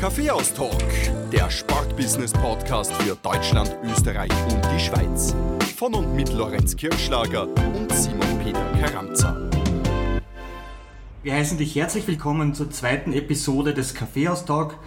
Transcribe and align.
Kaffeehaus-Talk, 0.00 0.82
der 1.30 1.50
Sportbusiness-Podcast 1.50 2.90
für 2.94 3.16
Deutschland, 3.16 3.76
Österreich 3.84 4.30
und 4.50 4.64
die 4.74 4.80
Schweiz. 4.80 5.36
Von 5.76 5.92
und 5.94 6.16
mit 6.16 6.32
Lorenz 6.32 6.74
Kirschlager 6.74 7.46
und 7.46 7.92
Simon 7.92 8.38
Peter 8.42 8.64
Karamza. 8.80 9.36
Wir 11.22 11.34
heißen 11.34 11.58
dich 11.58 11.76
herzlich 11.76 12.06
willkommen 12.08 12.54
zur 12.54 12.70
zweiten 12.70 13.12
Episode 13.12 13.74
des 13.74 13.92
Kaffeehaus-Talk, 13.92 14.78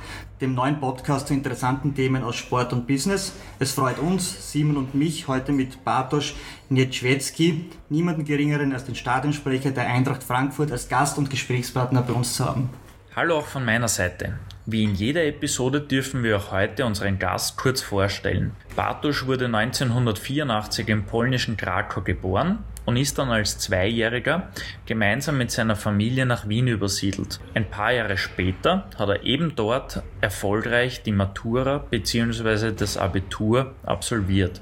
dem 0.42 0.56
neuen 0.56 0.80
Podcast 0.80 1.28
zu 1.28 1.36
interessanten 1.36 1.94
Themen 1.94 2.24
aus 2.24 2.36
Sport 2.36 2.74
und 2.74 2.88
Business. 2.88 3.34
Es 3.60 3.74
freut 3.74 4.00
uns, 4.00 4.52
Simon 4.52 4.78
und 4.78 4.96
mich, 4.96 5.28
heute 5.28 5.52
mit 5.52 5.84
Bartosz 5.84 6.34
Nietschwecki, 6.70 7.70
niemanden 7.90 8.26
geringeren 8.26 8.74
als 8.74 8.86
den 8.86 8.96
Stadionsprecher 8.96 9.70
der 9.70 9.86
Eintracht 9.86 10.24
Frankfurt, 10.24 10.72
als 10.72 10.90
Gast 10.90 11.20
und 11.20 11.30
Gesprächspartner 11.30 12.02
bei 12.02 12.14
uns 12.14 12.36
zu 12.36 12.46
haben. 12.46 12.72
Hallo 13.16 13.38
auch 13.38 13.46
von 13.46 13.64
meiner 13.64 13.88
Seite. 13.88 14.40
Wie 14.66 14.86
in 14.86 14.96
jeder 14.96 15.26
Episode 15.26 15.82
dürfen 15.82 16.24
wir 16.24 16.38
auch 16.38 16.52
heute 16.54 16.86
unseren 16.86 17.20
Gast 17.20 17.58
kurz 17.58 17.82
vorstellen. 17.82 18.54
Bartosz 18.78 19.26
wurde 19.26 19.48
1984 19.48 20.88
im 20.88 21.04
polnischen 21.04 21.58
Krakau 21.58 22.00
geboren 22.00 22.60
und 22.86 22.96
ist 22.96 23.18
dann 23.18 23.30
als 23.30 23.60
Zweijähriger 23.60 24.54
gemeinsam 24.86 25.38
mit 25.38 25.52
seiner 25.52 25.76
Familie 25.76 26.26
nach 26.26 26.48
Wien 26.48 26.68
übersiedelt. 26.68 27.42
Ein 27.54 27.70
paar 27.70 27.92
Jahre 27.92 28.18
später 28.18 28.88
hat 28.98 29.10
er 29.10 29.24
eben 29.24 29.54
dort 29.58 30.02
erfolgreich 30.22 31.04
die 31.04 31.12
Matura 31.12 31.80
bzw. 31.80 32.72
das 32.72 32.96
Abitur 32.96 33.76
absolviert. 33.84 34.62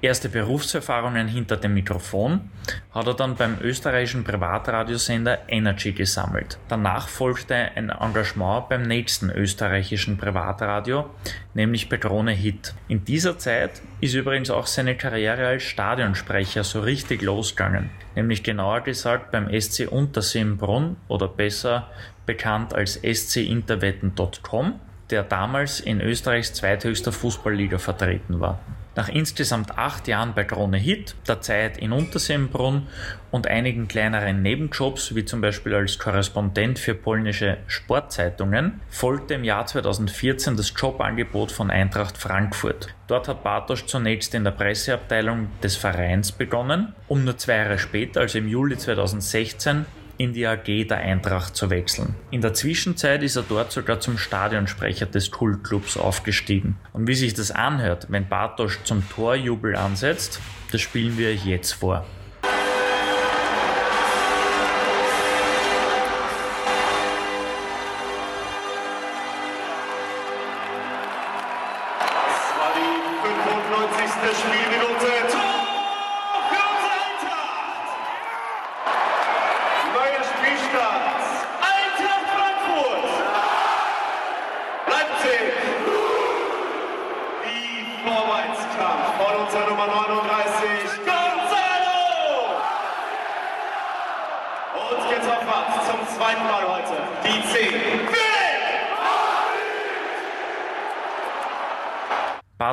Erste 0.00 0.28
Berufserfahrungen 0.28 1.26
hinter 1.26 1.56
dem 1.56 1.74
Mikrofon 1.74 2.50
hat 2.92 3.08
er 3.08 3.14
dann 3.14 3.34
beim 3.34 3.58
österreichischen 3.60 4.22
Privatradiosender 4.22 5.40
Energy 5.48 5.90
gesammelt. 5.90 6.56
Danach 6.68 7.08
folgte 7.08 7.56
ein 7.56 7.90
Engagement 7.90 8.68
beim 8.68 8.82
nächsten 8.82 9.28
österreichischen 9.28 10.16
Privatradio, 10.16 11.10
nämlich 11.54 11.88
bei 11.88 11.96
Krone 11.96 12.30
Hit. 12.30 12.74
In 12.86 13.04
dieser 13.04 13.38
Zeit 13.38 13.82
ist 14.00 14.14
übrigens 14.14 14.50
auch 14.50 14.68
seine 14.68 14.96
Karriere 14.96 15.48
als 15.48 15.64
Stadionsprecher 15.64 16.62
so 16.62 16.80
richtig 16.80 17.22
losgegangen, 17.22 17.90
nämlich 18.14 18.44
genauer 18.44 18.82
gesagt 18.82 19.32
beim 19.32 19.48
SC 19.60 19.88
Untersimbrunn 19.90 20.96
oder 21.08 21.26
besser 21.26 21.88
bekannt 22.24 22.72
als 22.72 23.00
scinterwetten.com, 23.02 24.78
der 25.10 25.24
damals 25.24 25.80
in 25.80 26.00
Österreichs 26.00 26.52
zweithöchster 26.54 27.10
Fußballliga 27.10 27.78
vertreten 27.78 28.38
war. 28.38 28.60
Nach 28.98 29.08
insgesamt 29.08 29.78
acht 29.78 30.08
Jahren 30.08 30.34
bei 30.34 30.42
Krone 30.42 30.76
Hit, 30.76 31.14
der 31.28 31.40
Zeit 31.40 31.78
in 31.78 31.92
Untersembrunn 31.92 32.88
und 33.30 33.46
einigen 33.46 33.86
kleineren 33.86 34.42
Nebenjobs, 34.42 35.14
wie 35.14 35.24
zum 35.24 35.40
Beispiel 35.40 35.72
als 35.76 36.00
Korrespondent 36.00 36.80
für 36.80 36.96
polnische 36.96 37.58
Sportzeitungen, 37.68 38.80
folgte 38.90 39.34
im 39.34 39.44
Jahr 39.44 39.66
2014 39.66 40.56
das 40.56 40.72
Jobangebot 40.76 41.52
von 41.52 41.70
Eintracht 41.70 42.18
Frankfurt. 42.18 42.88
Dort 43.06 43.28
hat 43.28 43.44
Bartosz 43.44 43.86
zunächst 43.86 44.34
in 44.34 44.42
der 44.42 44.50
Presseabteilung 44.50 45.46
des 45.62 45.76
Vereins 45.76 46.32
begonnen, 46.32 46.92
um 47.06 47.22
nur 47.22 47.38
zwei 47.38 47.58
Jahre 47.58 47.78
später, 47.78 48.22
also 48.22 48.38
im 48.38 48.48
Juli 48.48 48.78
2016, 48.78 49.86
in 50.18 50.32
die 50.32 50.46
AG 50.46 50.88
der 50.88 50.98
Eintracht 50.98 51.56
zu 51.56 51.70
wechseln. 51.70 52.14
In 52.30 52.40
der 52.40 52.52
Zwischenzeit 52.52 53.22
ist 53.22 53.36
er 53.36 53.44
dort 53.48 53.72
sogar 53.72 54.00
zum 54.00 54.18
Stadionsprecher 54.18 55.06
des 55.06 55.30
Kultclubs 55.30 55.96
aufgestiegen. 55.96 56.76
Und 56.92 57.06
wie 57.06 57.14
sich 57.14 57.34
das 57.34 57.52
anhört, 57.52 58.08
wenn 58.10 58.28
Bartosz 58.28 58.80
zum 58.84 59.08
Torjubel 59.08 59.76
ansetzt, 59.76 60.40
das 60.72 60.80
spielen 60.80 61.16
wir 61.16 61.30
euch 61.30 61.46
jetzt 61.46 61.72
vor. 61.72 62.04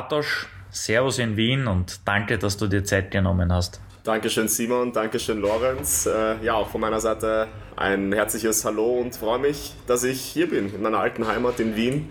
Bartosz, 0.06 0.46
Servus 0.70 1.18
in 1.18 1.36
Wien 1.36 1.66
und 1.66 2.06
danke, 2.06 2.38
dass 2.38 2.56
du 2.56 2.68
dir 2.68 2.84
Zeit 2.84 3.10
genommen 3.10 3.52
hast. 3.52 3.80
Dankeschön 4.04 4.46
Simon, 4.46 4.92
Dankeschön 4.92 5.40
Lorenz. 5.40 6.06
Äh, 6.06 6.44
ja, 6.44 6.54
auch 6.54 6.68
von 6.68 6.80
meiner 6.80 7.00
Seite 7.00 7.48
ein 7.74 8.12
herzliches 8.12 8.64
Hallo 8.64 9.00
und 9.00 9.16
freue 9.16 9.40
mich, 9.40 9.74
dass 9.88 10.04
ich 10.04 10.20
hier 10.20 10.48
bin, 10.48 10.72
in 10.72 10.80
meiner 10.80 10.98
alten 10.98 11.26
Heimat 11.26 11.58
in 11.58 11.74
Wien 11.74 12.08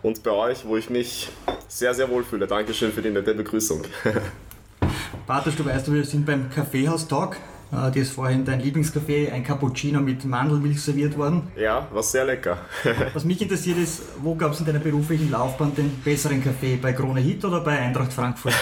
und 0.00 0.22
bei 0.22 0.30
euch, 0.30 0.64
wo 0.64 0.78
ich 0.78 0.88
mich 0.88 1.28
sehr, 1.68 1.92
sehr 1.92 2.08
wohl 2.08 2.24
fühle. 2.24 2.46
Dankeschön 2.46 2.92
für 2.92 3.02
die 3.02 3.10
nette 3.10 3.34
Begrüßung. 3.34 3.82
Bartosz, 5.26 5.56
du 5.56 5.66
weißt, 5.66 5.92
wir 5.92 6.04
sind 6.04 6.24
beim 6.24 6.48
Kaffeehaus-Talk 6.48 7.36
äh, 7.74 7.90
dir 7.90 8.02
ist 8.02 8.12
vorhin 8.12 8.44
dein 8.44 8.60
Lieblingskaffee, 8.60 9.30
ein 9.30 9.44
Cappuccino 9.44 10.00
mit 10.00 10.24
Mandelmilch 10.24 10.80
serviert 10.80 11.16
worden. 11.16 11.48
Ja, 11.56 11.88
war 11.92 12.02
sehr 12.02 12.24
lecker. 12.24 12.58
Was 13.14 13.24
mich 13.24 13.40
interessiert 13.40 13.78
ist, 13.78 14.02
wo 14.22 14.34
gab 14.34 14.52
es 14.52 14.60
in 14.60 14.66
deiner 14.66 14.78
beruflichen 14.78 15.30
Laufbahn 15.30 15.74
den 15.74 15.90
besseren 16.02 16.42
Kaffee? 16.42 16.76
Bei 16.76 16.92
Krone 16.92 17.20
Hit 17.20 17.44
oder 17.44 17.60
bei 17.60 17.78
Eintracht 17.78 18.12
Frankfurt? 18.12 18.54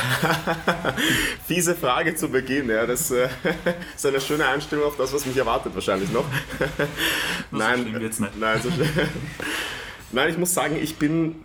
Fiese 1.47 1.75
Frage 1.75 2.15
zu 2.15 2.29
Beginn, 2.29 2.69
ja. 2.69 2.87
Das 2.87 3.11
äh, 3.11 3.29
ist 3.97 4.07
eine 4.07 4.21
schöne 4.21 4.47
Einstellung 4.47 4.85
auf 4.87 4.97
das, 4.97 5.13
was 5.13 5.27
mich 5.27 5.37
erwartet 5.37 5.75
wahrscheinlich 5.75 6.11
noch. 6.13 6.25
nein, 7.51 7.97
jetzt 8.01 8.21
nicht. 8.21 8.39
Nein, 8.39 8.61
so 8.63 8.71
nein, 10.13 10.31
ich 10.31 10.39
muss 10.39 10.55
sagen, 10.55 10.77
ich 10.81 10.97
bin 10.97 11.37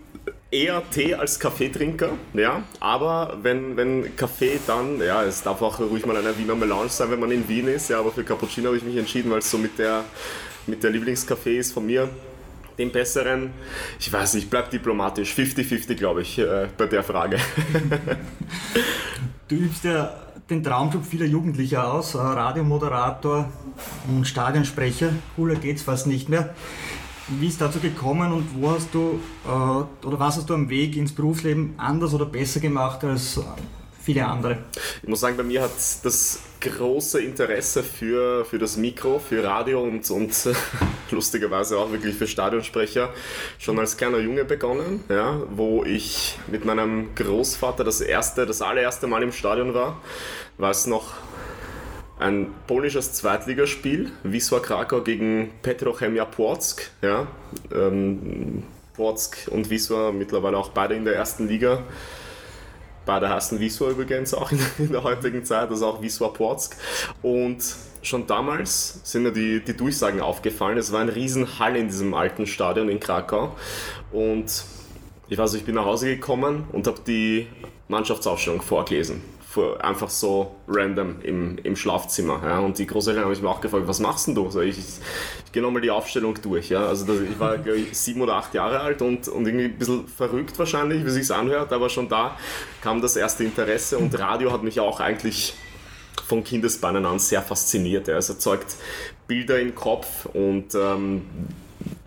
eher 0.58 0.82
Tee 0.90 1.14
als 1.14 1.40
Kaffeetrinker, 1.40 2.12
ja, 2.34 2.64
aber 2.80 3.38
wenn, 3.42 3.78
wenn 3.78 4.16
Kaffee 4.16 4.60
dann, 4.66 5.00
ja, 5.00 5.24
es 5.24 5.44
darf 5.44 5.62
auch 5.62 5.80
ruhig 5.80 6.06
mal 6.06 6.18
eine 6.18 6.38
Wiener 6.38 6.56
Melange 6.56 6.90
sein, 6.90 7.12
wenn 7.12 7.20
man 7.20 7.32
in 7.32 7.48
Wien 7.48 7.68
ist, 7.68 7.90
ja, 7.90 8.00
aber 8.00 8.12
für 8.12 8.24
Cappuccino 8.24 8.68
habe 8.68 8.78
ich 8.78 8.84
mich 8.84 8.98
entschieden, 8.98 9.32
weil 9.32 9.40
es 9.40 9.52
so 9.52 9.58
mit 9.58 9.78
der, 9.78 10.04
mit 10.66 10.84
der 10.84 10.90
Lieblingskaffee 10.90 11.60
ist 11.60 11.74
von 11.74 11.86
mir, 11.86 12.10
den 12.78 12.92
besseren, 12.92 13.52
ich 14.00 14.12
weiß 14.12 14.34
nicht, 14.36 14.50
bleib 14.50 14.72
diplomatisch, 14.72 15.34
50-50 15.34 15.96
glaube 15.96 16.22
ich, 16.22 16.40
äh, 16.40 16.68
bei 16.78 16.88
der 16.88 17.04
Frage. 17.04 17.38
du 19.48 19.56
übst 19.56 19.84
ja 19.84 20.14
den 20.50 20.64
Traumjob 20.64 21.06
vieler 21.06 21.26
Jugendlicher 21.26 21.92
aus, 21.92 22.16
äh, 22.16 22.20
Radiomoderator 22.20 23.52
und 24.08 24.26
Stadionsprecher, 24.26 25.10
cooler 25.36 25.56
geht's 25.56 25.84
fast 25.84 26.08
nicht 26.08 26.30
mehr. 26.30 26.56
Wie 27.30 27.48
ist 27.48 27.60
dazu 27.60 27.80
gekommen 27.80 28.32
und 28.32 28.46
wo 28.56 28.72
hast 28.72 28.94
du 28.94 29.20
äh, 29.46 30.06
oder 30.06 30.20
was 30.20 30.38
hast 30.38 30.50
du 30.50 30.54
am 30.54 30.70
Weg 30.70 30.96
ins 30.96 31.12
Berufsleben 31.12 31.74
anders 31.78 32.14
oder 32.14 32.26
besser 32.26 32.62
gemacht 32.62 33.04
als 33.04 33.40
viele 34.00 34.26
andere? 34.26 34.60
Ich 35.04 35.10
muss 35.10 35.20
sagen, 35.20 35.36
bei 35.36 35.44
mir 35.44 35.64
hat 35.64 35.72
das 36.04 36.40
große 36.62 37.22
Interesse 37.22 37.84
für, 37.84 38.46
für 38.46 38.58
das 38.58 38.78
Mikro, 38.78 39.20
für 39.20 39.44
Radio 39.44 39.84
und, 39.84 40.10
und 40.10 40.34
lustigerweise 41.12 41.78
auch 41.78 41.92
wirklich 41.92 42.16
für 42.16 42.28
Stadionsprecher 42.28 43.10
schon 43.60 43.78
als 43.78 43.98
kleiner 43.98 44.20
Junge 44.20 44.46
begonnen, 44.46 45.04
ja, 45.10 45.42
wo 45.50 45.84
ich 45.84 46.40
mit 46.50 46.64
meinem 46.64 47.14
Großvater 47.14 47.84
das 47.84 48.00
erste, 48.00 48.46
das 48.46 48.62
allererste 48.62 49.08
Mal 49.08 49.24
im 49.24 49.34
Stadion 49.34 49.74
war, 49.74 50.02
war 50.58 50.72
es 50.72 50.88
noch 50.88 51.14
ein 52.20 52.48
polnisches 52.66 53.14
Zweitligaspiel, 53.14 54.12
Wisła 54.24 54.60
Krakau 54.60 55.02
gegen 55.02 55.52
Petrochemia 55.62 56.26
Płock. 56.26 56.90
Ja, 57.02 57.28
ähm, 57.74 58.64
Płock 58.96 59.38
und 59.52 59.70
Wisła 59.70 60.12
mittlerweile 60.12 60.58
auch 60.58 60.70
beide 60.70 60.96
in 60.96 61.06
der 61.06 61.16
ersten 61.16 61.48
Liga. 61.48 61.84
Beide 63.06 63.30
heißen 63.30 63.60
Wisła 63.60 63.92
übrigens 63.92 64.34
auch 64.34 64.52
in, 64.52 64.60
in 64.80 64.92
der 64.92 65.04
heutigen 65.04 65.46
Zeit, 65.46 65.70
also 65.70 65.88
auch 65.88 66.02
Wisła 66.02 66.30
Płock. 66.30 66.72
Und 67.22 67.64
schon 68.02 68.26
damals 68.26 69.00
sind 69.04 69.24
mir 69.24 69.32
die, 69.32 69.64
die 69.64 69.78
Durchsagen 69.78 70.20
aufgefallen. 70.20 70.78
Es 70.78 70.92
war 70.92 71.02
ein 71.02 71.10
Riesenhall 71.10 71.76
in 71.76 71.88
diesem 71.88 72.14
alten 72.14 72.48
Stadion 72.48 72.90
in 72.90 73.00
Krakau. 73.00 73.56
Und 74.12 74.64
ich 75.30 75.38
weiß, 75.38 75.54
ich 75.54 75.66
bin 75.66 75.76
nach 75.76 75.86
Hause 75.86 76.08
gekommen 76.08 76.66
und 76.72 76.88
habe 76.88 77.00
die 77.06 77.48
Mannschaftsaufstellung 77.88 78.62
vorgelesen 78.62 79.37
einfach 79.80 80.10
so 80.10 80.56
random 80.68 81.22
im, 81.24 81.58
im 81.64 81.76
Schlafzimmer. 81.76 82.42
Ja. 82.44 82.60
Und 82.60 82.78
die 82.78 82.88
Großeltern 82.88 83.24
haben 83.24 83.30
mich 83.30 83.44
auch 83.44 83.62
gefragt, 83.62 83.88
was 83.88 84.00
machst 84.00 84.28
denn 84.28 84.36
du? 84.36 84.50
So, 84.50 84.62
ich, 84.62 84.78
ich, 84.78 84.86
ich 85.46 85.52
gehe 85.52 85.62
nochmal 85.62 85.82
die 85.82 85.92
Aufstellung 85.92 86.36
durch. 86.42 86.70
Ja. 86.70 86.88
Also 86.88 87.06
das, 87.06 87.22
ich 87.22 87.40
war 87.40 87.58
glaube 87.58 87.80
ich, 87.80 87.98
sieben 87.98 88.22
oder 88.22 88.36
acht 88.36 88.54
Jahre 88.54 88.80
alt 88.80 89.02
und, 89.02 89.28
und 89.28 89.46
irgendwie 89.46 89.66
ein 89.66 89.78
bisschen 89.78 90.08
verrückt 90.08 90.58
wahrscheinlich, 90.60 91.06
wie 91.06 91.10
sich 91.10 91.32
anhört, 91.32 91.74
aber 91.74 91.90
schon 91.90 92.10
da 92.10 92.38
kam 92.82 93.02
das 93.02 93.16
erste 93.16 93.44
Interesse 93.44 93.98
und 93.98 94.18
Radio 94.18 94.52
hat 94.52 94.64
mich 94.64 94.80
auch 94.80 95.00
eigentlich 95.00 95.54
von 96.26 96.44
Kindesbeinen 96.44 97.06
an 97.06 97.20
sehr 97.20 97.42
fasziniert. 97.42 98.08
Ja. 98.08 98.18
Es 98.18 98.30
erzeugt 98.30 98.76
Bilder 99.28 99.60
im 99.60 99.76
Kopf 99.76 100.26
und 100.34 100.76
ähm, 100.76 101.24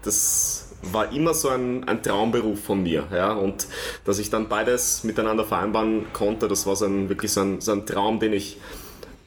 das 0.03 0.70
war 0.83 1.13
immer 1.13 1.35
so 1.35 1.49
ein, 1.49 1.85
ein 1.85 2.03
Traumberuf 2.03 2.63
von 2.63 2.83
mir. 2.83 3.07
Ja? 3.13 3.33
Und 3.33 3.67
dass 4.05 4.19
ich 4.19 4.31
dann 4.31 4.49
beides 4.49 5.05
miteinander 5.05 5.45
vereinbaren 5.45 6.07
konnte, 6.13 6.49
das 6.49 6.67
war 6.67 6.77
so 6.77 6.87
ein, 6.87 7.09
wirklich 7.09 7.33
so 7.33 7.41
ein, 7.41 7.61
so 7.61 7.73
ein 7.73 7.87
Traum, 7.87 8.21
den 8.21 8.33
ich 8.33 8.59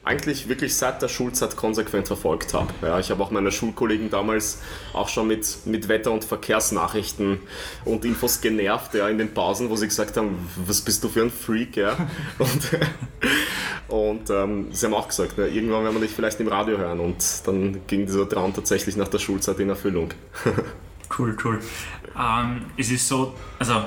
eigentlich 0.04 0.48
wirklich 0.48 0.76
seit 0.76 1.00
der 1.00 1.08
Schulzeit 1.08 1.56
konsequent 1.56 2.06
verfolgt 2.06 2.52
habe. 2.52 2.68
Ja, 2.82 2.98
ich 2.98 3.10
habe 3.10 3.22
auch 3.22 3.30
meine 3.30 3.50
Schulkollegen 3.50 4.10
damals 4.10 4.60
auch 4.92 5.08
schon 5.08 5.28
mit, 5.28 5.46
mit 5.64 5.88
Wetter- 5.88 6.12
und 6.12 6.24
Verkehrsnachrichten 6.24 7.40
und 7.86 8.04
Infos 8.04 8.40
genervt 8.40 8.94
ja, 8.94 9.08
in 9.08 9.16
den 9.16 9.32
Pausen, 9.32 9.70
wo 9.70 9.76
sie 9.76 9.88
gesagt 9.88 10.16
haben, 10.18 10.50
was 10.66 10.82
bist 10.82 11.02
du 11.02 11.08
für 11.08 11.22
ein 11.22 11.30
Freak? 11.30 11.76
Ja? 11.76 11.96
Und, 12.38 12.70
und 13.88 14.30
ähm, 14.30 14.68
sie 14.72 14.86
haben 14.86 14.94
auch 14.94 15.08
gesagt, 15.08 15.38
ne, 15.38 15.46
irgendwann 15.46 15.84
werden 15.84 15.94
wir 15.94 16.00
dich 16.00 16.10
vielleicht 16.10 16.40
im 16.40 16.48
Radio 16.48 16.78
hören 16.78 17.00
und 17.00 17.22
dann 17.46 17.80
ging 17.86 18.06
dieser 18.06 18.28
Traum 18.28 18.52
tatsächlich 18.54 18.96
nach 18.96 19.08
der 19.08 19.18
Schulzeit 19.18 19.58
in 19.60 19.68
Erfüllung. 19.68 20.10
cool, 21.18 21.36
cool. 21.44 21.60
Ähm, 22.18 22.62
es 22.76 22.90
ist 22.90 23.08
so, 23.08 23.34
also 23.58 23.84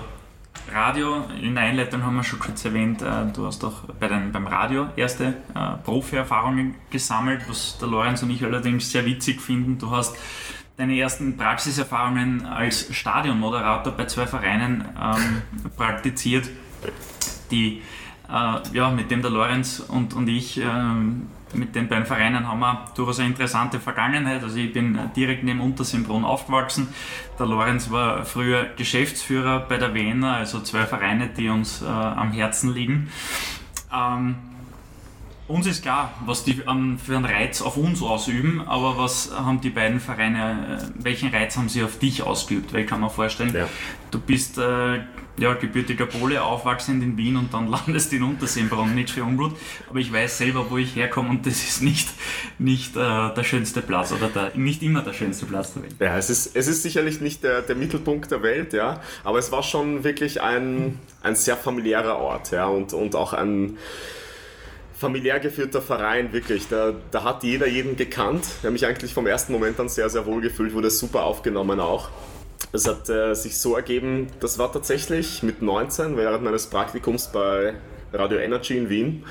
Radio, 0.71 1.23
in 1.41 1.55
der 1.55 1.63
Einleitung 1.63 2.03
haben 2.03 2.15
wir 2.15 2.23
schon 2.23 2.39
kurz 2.39 2.65
erwähnt, 2.65 3.01
äh, 3.01 3.25
du 3.33 3.45
hast 3.45 3.63
auch 3.63 3.83
bei 3.99 4.07
den, 4.07 4.31
beim 4.31 4.47
Radio 4.47 4.87
erste 4.95 5.35
äh, 5.55 5.77
Profi-Erfahrungen 5.83 6.75
gesammelt, 6.89 7.47
was 7.47 7.77
der 7.77 7.87
Lorenz 7.87 8.21
und 8.23 8.31
ich 8.31 8.43
allerdings 8.43 8.91
sehr 8.91 9.05
witzig 9.05 9.39
finden. 9.41 9.77
Du 9.77 9.91
hast 9.91 10.17
deine 10.75 10.99
ersten 10.99 11.37
Praxiserfahrungen 11.37 12.45
als 12.45 12.93
Stadionmoderator 12.93 13.93
bei 13.93 14.05
zwei 14.05 14.27
Vereinen 14.27 14.83
ähm, 15.01 15.71
praktiziert, 15.77 16.49
die, 17.49 17.81
äh, 18.29 18.75
ja, 18.77 18.91
mit 18.91 19.09
dem 19.09 19.21
der 19.21 19.31
Lorenz 19.31 19.79
und, 19.79 20.13
und 20.13 20.27
ich 20.27 20.57
ähm, 20.57 21.27
mit 21.53 21.75
den 21.75 21.87
beiden 21.87 22.05
Vereinen 22.05 22.47
haben 22.47 22.59
wir 22.59 22.85
durchaus 22.95 23.19
eine 23.19 23.29
interessante 23.29 23.79
Vergangenheit. 23.79 24.43
Also 24.43 24.57
ich 24.57 24.73
bin 24.73 24.99
direkt 25.15 25.43
neben 25.43 25.61
Untersimbrunn 25.61 26.25
aufgewachsen. 26.25 26.89
Der 27.39 27.45
Lorenz 27.45 27.89
war 27.89 28.25
früher 28.25 28.65
Geschäftsführer 28.75 29.61
bei 29.61 29.77
der 29.77 29.93
Wiener, 29.93 30.33
also 30.33 30.59
zwei 30.59 30.85
Vereine, 30.85 31.29
die 31.29 31.49
uns 31.49 31.81
äh, 31.81 31.85
am 31.85 32.31
Herzen 32.31 32.73
liegen. 32.73 33.09
Ähm, 33.93 34.35
uns 35.47 35.65
ist 35.65 35.81
klar, 35.81 36.13
was 36.25 36.43
die 36.43 36.61
um, 36.63 36.99
für 36.99 37.15
einen 37.15 37.23
Reiz 37.23 37.61
auf 37.61 37.77
uns 37.77 38.01
ausüben, 38.01 38.67
aber 38.67 38.97
was 38.97 39.31
haben 39.33 39.61
die 39.61 39.69
beiden 39.69 40.01
Vereine, 40.01 40.81
äh, 40.81 41.03
welchen 41.03 41.29
Reiz 41.29 41.55
haben 41.55 41.69
sie 41.69 41.83
auf 41.83 41.99
dich 41.99 42.21
ausgeübt? 42.21 42.73
Weil 42.73 42.81
ich 42.81 42.87
kann 42.87 42.99
mir 42.99 43.09
vorstellen, 43.09 43.53
ja. 43.55 43.69
du 44.11 44.19
bist 44.19 44.57
äh, 44.57 44.99
ja, 45.37 45.53
gebürtiger 45.53 46.05
Pole, 46.05 46.41
aufwachsend 46.41 47.03
in 47.03 47.17
Wien 47.17 47.37
und 47.37 47.53
dann 47.53 47.67
landest 47.71 48.11
in 48.13 48.23
Untersimbrunn, 48.23 48.95
nicht 48.95 49.09
für 49.09 49.23
Unblut, 49.23 49.53
aber 49.89 49.99
ich 49.99 50.11
weiß 50.11 50.37
selber, 50.37 50.69
wo 50.69 50.77
ich 50.77 50.95
herkomme 50.95 51.29
und 51.29 51.45
das 51.45 51.63
ist 51.63 51.81
nicht, 51.81 52.09
nicht 52.57 52.95
äh, 52.95 52.99
der 52.99 53.43
schönste 53.43 53.81
Platz 53.81 54.11
oder 54.11 54.27
der, 54.29 54.51
nicht 54.55 54.81
immer 54.83 55.01
der 55.01 55.13
schönste 55.13 55.45
Platz 55.45 55.73
der 55.73 55.83
Welt. 55.83 55.95
Ja, 55.99 56.17
es 56.17 56.29
ist, 56.29 56.55
es 56.55 56.67
ist 56.67 56.83
sicherlich 56.83 57.21
nicht 57.21 57.43
der, 57.43 57.61
der 57.61 57.75
Mittelpunkt 57.75 58.31
der 58.31 58.41
Welt, 58.43 58.73
ja, 58.73 59.01
aber 59.23 59.39
es 59.39 59.51
war 59.51 59.63
schon 59.63 60.03
wirklich 60.03 60.41
ein, 60.41 60.99
ein 61.21 61.35
sehr 61.35 61.57
familiärer 61.57 62.17
Ort, 62.17 62.51
ja, 62.51 62.65
und, 62.67 62.93
und 62.93 63.15
auch 63.15 63.33
ein 63.33 63.77
familiär 64.97 65.39
geführter 65.39 65.81
Verein, 65.81 66.33
wirklich. 66.33 66.67
Da, 66.69 66.93
da 67.11 67.23
hat 67.23 67.43
jeder 67.43 67.67
jeden 67.67 67.95
gekannt. 67.95 68.45
Ich 68.45 68.63
habe 68.63 68.71
mich 68.71 68.85
eigentlich 68.85 69.13
vom 69.13 69.27
ersten 69.27 69.53
Moment 69.53 69.79
an 69.79 69.89
sehr, 69.89 70.09
sehr 70.09 70.25
wohl 70.25 70.41
gefühlt, 70.41 70.73
wurde 70.73 70.89
super 70.89 71.23
aufgenommen 71.23 71.79
auch. 71.79 72.09
Es 72.73 72.87
hat 72.87 73.09
äh, 73.09 73.33
sich 73.33 73.57
so 73.57 73.75
ergeben, 73.75 74.27
das 74.39 74.59
war 74.59 74.71
tatsächlich 74.71 75.41
mit 75.41 75.61
19, 75.61 76.17
während 76.17 76.43
meines 76.43 76.67
Praktikums 76.67 77.27
bei 77.27 77.75
Radio 78.11 78.39
Energy 78.39 78.77
in 78.77 78.89
Wien, 78.89 79.25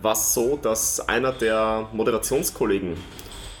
war 0.00 0.12
es 0.12 0.32
so, 0.32 0.56
dass 0.56 1.00
einer 1.06 1.32
der 1.32 1.88
Moderationskollegen 1.92 2.96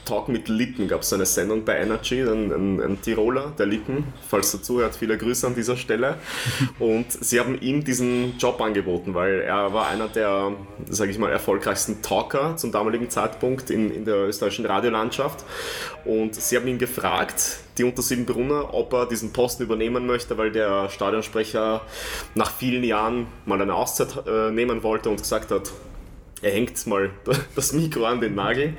Talk 0.08 0.28
mit 0.28 0.48
Lippen 0.48 0.88
gab 0.88 1.02
es 1.02 1.12
eine 1.12 1.26
Sendung 1.26 1.66
bei 1.66 1.76
Energy, 1.76 2.22
ein, 2.22 2.50
ein, 2.50 2.80
ein, 2.80 3.02
Tiroler, 3.02 3.52
der 3.58 3.66
Lippen, 3.66 4.04
falls 4.26 4.54
er 4.54 4.62
zuhört, 4.62 4.96
viele 4.96 5.18
Grüße 5.18 5.46
an 5.46 5.54
dieser 5.54 5.76
Stelle. 5.76 6.16
Und 6.78 7.12
sie 7.12 7.38
haben 7.38 7.60
ihm 7.60 7.84
diesen 7.84 8.38
Job 8.38 8.58
angeboten, 8.62 9.12
weil 9.12 9.40
er 9.42 9.74
war 9.74 9.88
einer 9.88 10.08
der, 10.08 10.52
sage 10.88 11.10
ich 11.10 11.18
mal, 11.18 11.30
erfolgreichsten 11.30 12.00
Talker 12.00 12.56
zum 12.56 12.72
damaligen 12.72 13.10
Zeitpunkt 13.10 13.68
in, 13.68 13.90
in 13.90 14.06
der 14.06 14.28
österreichischen 14.28 14.64
Radiolandschaft. 14.64 15.44
Und 16.06 16.34
sie 16.34 16.56
haben 16.56 16.66
ihn 16.68 16.78
gefragt, 16.78 17.58
die 17.76 17.84
Untersiebenbrunner, 17.84 18.72
ob 18.72 18.94
er 18.94 19.04
diesen 19.04 19.34
Posten 19.34 19.64
übernehmen 19.64 20.06
möchte, 20.06 20.38
weil 20.38 20.50
der 20.50 20.88
Stadionsprecher 20.88 21.82
nach 22.34 22.50
vielen 22.50 22.82
Jahren 22.82 23.26
mal 23.44 23.60
eine 23.60 23.74
Auszeit 23.74 24.26
äh, 24.26 24.50
nehmen 24.50 24.82
wollte 24.82 25.10
und 25.10 25.18
gesagt 25.18 25.50
hat, 25.50 25.70
er 26.40 26.52
hängt 26.52 26.86
mal 26.86 27.10
das 27.54 27.74
Mikro 27.74 28.06
an 28.06 28.22
den 28.22 28.36
Nagel 28.36 28.74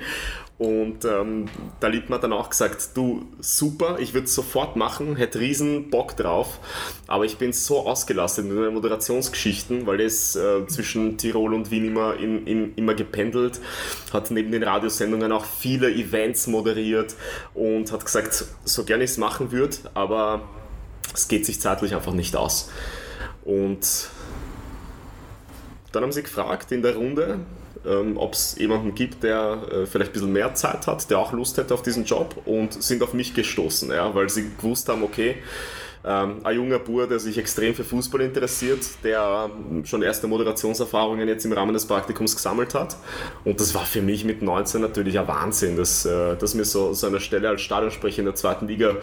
und 0.60 1.06
ähm, 1.06 1.46
da 1.80 1.88
liegt 1.88 2.10
man 2.10 2.20
dann 2.20 2.34
auch 2.34 2.50
gesagt, 2.50 2.90
du 2.96 3.26
super, 3.40 3.98
ich 4.00 4.14
würde 4.14 4.26
es 4.26 4.36
sofort 4.36 4.76
machen, 4.76 5.16
hätte 5.16 5.40
riesen 5.40 5.90
Bock 5.90 6.18
drauf, 6.18 6.60
aber 7.08 7.24
ich 7.24 7.38
bin 7.38 7.54
so 7.54 7.88
ausgelastet 7.88 8.44
in 8.44 8.62
den 8.62 8.74
Moderationsgeschichten, 8.74 9.88
weil 9.88 10.02
es 10.02 10.36
äh, 10.36 10.68
zwischen 10.68 11.18
Tirol 11.18 11.54
und 11.54 11.72
Wien 11.72 11.86
immer, 11.86 12.18
in, 12.18 12.46
in, 12.46 12.76
immer 12.76 12.94
gependelt, 12.94 13.62
hat 14.12 14.32
neben 14.32 14.52
den 14.52 14.62
Radiosendungen 14.62 15.32
auch 15.32 15.46
viele 15.46 15.90
Events 15.90 16.48
moderiert 16.48 17.16
und 17.54 17.94
hat 17.94 18.04
gesagt, 18.04 18.44
so 18.66 18.84
gerne 18.84 19.06
ich 19.06 19.12
es 19.12 19.18
machen 19.18 19.54
würde, 19.54 19.78
aber 19.94 20.42
es 21.14 21.30
geht 21.30 21.46
sich 21.46 21.62
zeitlich 21.62 21.96
einfach 21.96 22.14
nicht 22.14 22.36
aus. 22.36 22.70
Und 23.46 24.10
dann 25.94 26.04
haben 26.04 26.12
sie 26.12 26.22
gefragt 26.22 26.74
in 26.74 26.82
der 26.82 26.98
Runde, 26.98 27.40
ähm, 27.86 28.18
ob 28.18 28.34
es 28.34 28.58
jemanden 28.58 28.96
gibt, 28.96 29.24
der 29.24 29.62
äh, 29.72 29.86
vielleicht 29.86 30.12
ein 30.12 30.14
bisschen 30.14 30.34
mehr 30.34 30.54
Zeit 30.54 30.88
hat, 30.88 31.10
der 31.10 31.20
auch 31.20 31.34
Lust 31.34 31.58
hätte 31.58 31.74
auf 31.74 31.81
diesen 31.81 32.06
Job 32.06 32.36
und 32.46 32.81
sind 32.81 33.02
auf 33.04 33.14
mich 33.14 33.34
gestoßen, 33.34 33.92
ja, 33.92 34.14
weil 34.14 34.30
sie 34.30 34.52
gewusst 34.58 34.90
haben, 34.90 35.04
okay, 35.04 35.38
ähm, 36.06 36.38
ein 36.44 36.56
junger 36.56 36.80
Bur, 36.80 37.08
der 37.08 37.20
sich 37.20 37.38
extrem 37.38 37.76
für 37.76 37.84
Fußball 37.84 38.22
interessiert, 38.22 38.80
der 39.04 39.50
ähm, 39.70 39.86
schon 39.86 40.02
erste 40.02 40.28
Moderationserfahrungen 40.28 41.28
jetzt 41.28 41.44
im 41.46 41.52
Rahmen 41.52 41.74
des 41.74 41.86
Praktikums 41.86 42.36
gesammelt 42.36 42.74
hat. 42.74 42.96
Und 43.44 43.60
das 43.60 43.76
war 43.76 43.86
für 43.86 44.02
mich 44.02 44.24
mit 44.24 44.42
19 44.42 44.82
natürlich 44.82 45.20
ein 45.20 45.28
Wahnsinn, 45.28 45.75
dass, 45.75 46.06
äh, 46.06 46.38
dass 46.38 46.56
mir 46.56 46.64
so, 46.64 46.94
so 46.94 47.08
eine 47.08 47.20
Stelle 47.20 47.50
als 47.50 47.62
Stadionsprecher 47.62 48.20
in 48.20 48.25
der 48.25 48.36
zweiten 48.36 48.68
Liga 48.68 48.96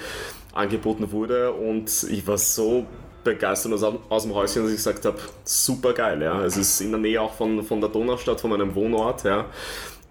angeboten 0.54 1.12
wurde. 1.12 1.52
Und 1.52 2.06
ich 2.10 2.26
war 2.26 2.38
so 2.38 2.86
begeistert 3.34 3.72
aus, 3.72 3.82
aus 4.08 4.22
dem 4.22 4.34
Häuschen, 4.34 4.62
dass 4.62 4.70
ich 4.70 4.78
gesagt 4.78 5.04
habe, 5.04 5.18
super 5.44 5.92
geil. 5.92 6.22
Ja. 6.22 6.44
Es 6.44 6.56
ist 6.56 6.80
in 6.80 6.90
der 6.90 7.00
Nähe 7.00 7.20
auch 7.20 7.34
von, 7.34 7.62
von 7.62 7.80
der 7.80 7.90
Donaustadt, 7.90 8.40
von 8.40 8.50
meinem 8.50 8.74
Wohnort. 8.74 9.24
Ja. 9.24 9.46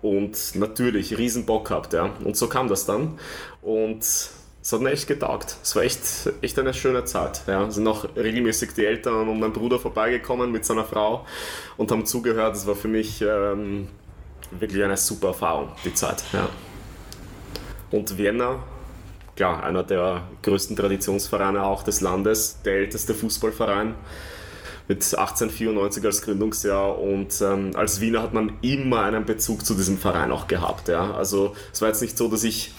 Und 0.02 0.56
natürlich 0.56 1.18
riesen 1.18 1.46
Bock 1.46 1.68
gehabt. 1.68 1.94
Ja. 1.94 2.12
Und 2.24 2.38
so 2.38 2.48
kam 2.48 2.68
das 2.68 2.86
dann. 2.86 3.18
Und 3.62 4.00
es 4.02 4.72
hat 4.72 4.82
mir 4.82 4.92
echt 4.92 5.08
getaugt. 5.08 5.58
Es 5.64 5.76
war 5.76 5.84
echt, 5.84 6.02
echt 6.42 6.60
eine 6.60 6.74
schöne 6.74 7.06
Zeit. 7.06 7.42
Ja. 7.48 7.70
Sind 7.72 7.88
auch 7.88 8.06
regelmäßig 8.16 8.74
die 8.74 8.86
Eltern 8.86 9.28
und 9.30 9.40
mein 9.40 9.54
Bruder 9.54 9.80
vorbeigekommen 9.80 10.52
mit 10.52 10.66
seiner 10.66 10.86
Frau 10.86 11.26
und 11.78 11.92
haben 11.92 12.06
zugehört. 12.06 12.56
Es 12.56 12.68
war 12.68 12.76
für 12.76 12.88
mich 12.88 13.22
ähm, 13.22 13.88
wirklich 14.52 14.84
eine 14.84 14.98
super 14.98 15.30
Erfahrung, 15.30 15.70
die 15.84 15.94
Zeit. 15.94 16.24
Ja. 16.34 16.50
Und 17.92 18.18
Vienna 18.18 18.64
klar, 19.36 19.64
einer 19.64 19.84
der 19.84 20.24
größten 20.44 20.76
Traditionsvereine 20.76 21.64
auch 21.64 21.84
des 21.84 22.02
Landes, 22.02 22.60
der 22.64 22.76
älteste 22.76 23.14
Fußballverein 23.14 23.96
mit 24.88 24.98
1894 24.98 26.06
als 26.06 26.22
Gründungsjahr 26.22 27.00
und 27.00 27.42
ähm, 27.42 27.72
als 27.76 28.02
Wiener 28.02 28.22
hat 28.22 28.34
man 28.34 28.54
immer 28.62 29.02
einen 29.02 29.26
Bezug 29.26 29.66
zu 29.66 29.74
diesem 29.74 29.98
Verein 29.98 30.32
auch 30.32 30.48
gehabt. 30.48 30.88
Ja? 30.90 31.14
Also 31.16 31.56
es 31.74 31.82
war 31.82 31.90
jetzt 31.90 32.02
nicht 32.02 32.18
so, 32.18 32.28
dass 32.28 32.44
ich 32.44 32.72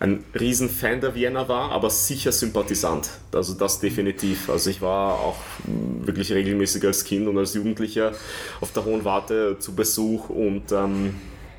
ein 0.00 0.24
Riesenfan 0.38 1.00
der 1.00 1.14
Wiener 1.14 1.48
war, 1.48 1.72
aber 1.72 1.90
sicher 1.90 2.32
Sympathisant. 2.32 3.10
Also 3.32 3.54
das 3.54 3.80
definitiv. 3.80 4.48
Also 4.48 4.70
ich 4.70 4.80
war 4.80 5.14
auch 5.14 5.38
wirklich 5.66 6.32
regelmäßig 6.32 6.84
als 6.84 7.04
Kind 7.04 7.26
und 7.26 7.36
als 7.38 7.54
Jugendlicher 7.54 8.12
auf 8.60 8.70
der 8.72 8.84
Hohen 8.84 9.04
Warte 9.04 9.56
zu 9.58 9.74
Besuch 9.74 10.28
und 10.28 10.70
ähm, 10.70 11.16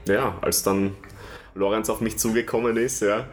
ja, 0.07 0.37
als 0.41 0.63
dann 0.63 0.95
Lorenz 1.55 1.89
auf 1.89 1.99
mich 1.99 2.17
zugekommen 2.17 2.77
ist, 2.77 3.01
ja, 3.01 3.25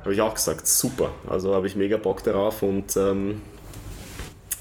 habe 0.00 0.14
ich 0.14 0.20
auch 0.20 0.34
gesagt, 0.34 0.66
super. 0.66 1.10
Also 1.28 1.54
habe 1.54 1.66
ich 1.66 1.76
mega 1.76 1.96
Bock 1.96 2.22
darauf 2.22 2.62
und 2.62 2.96
ähm, 2.96 3.42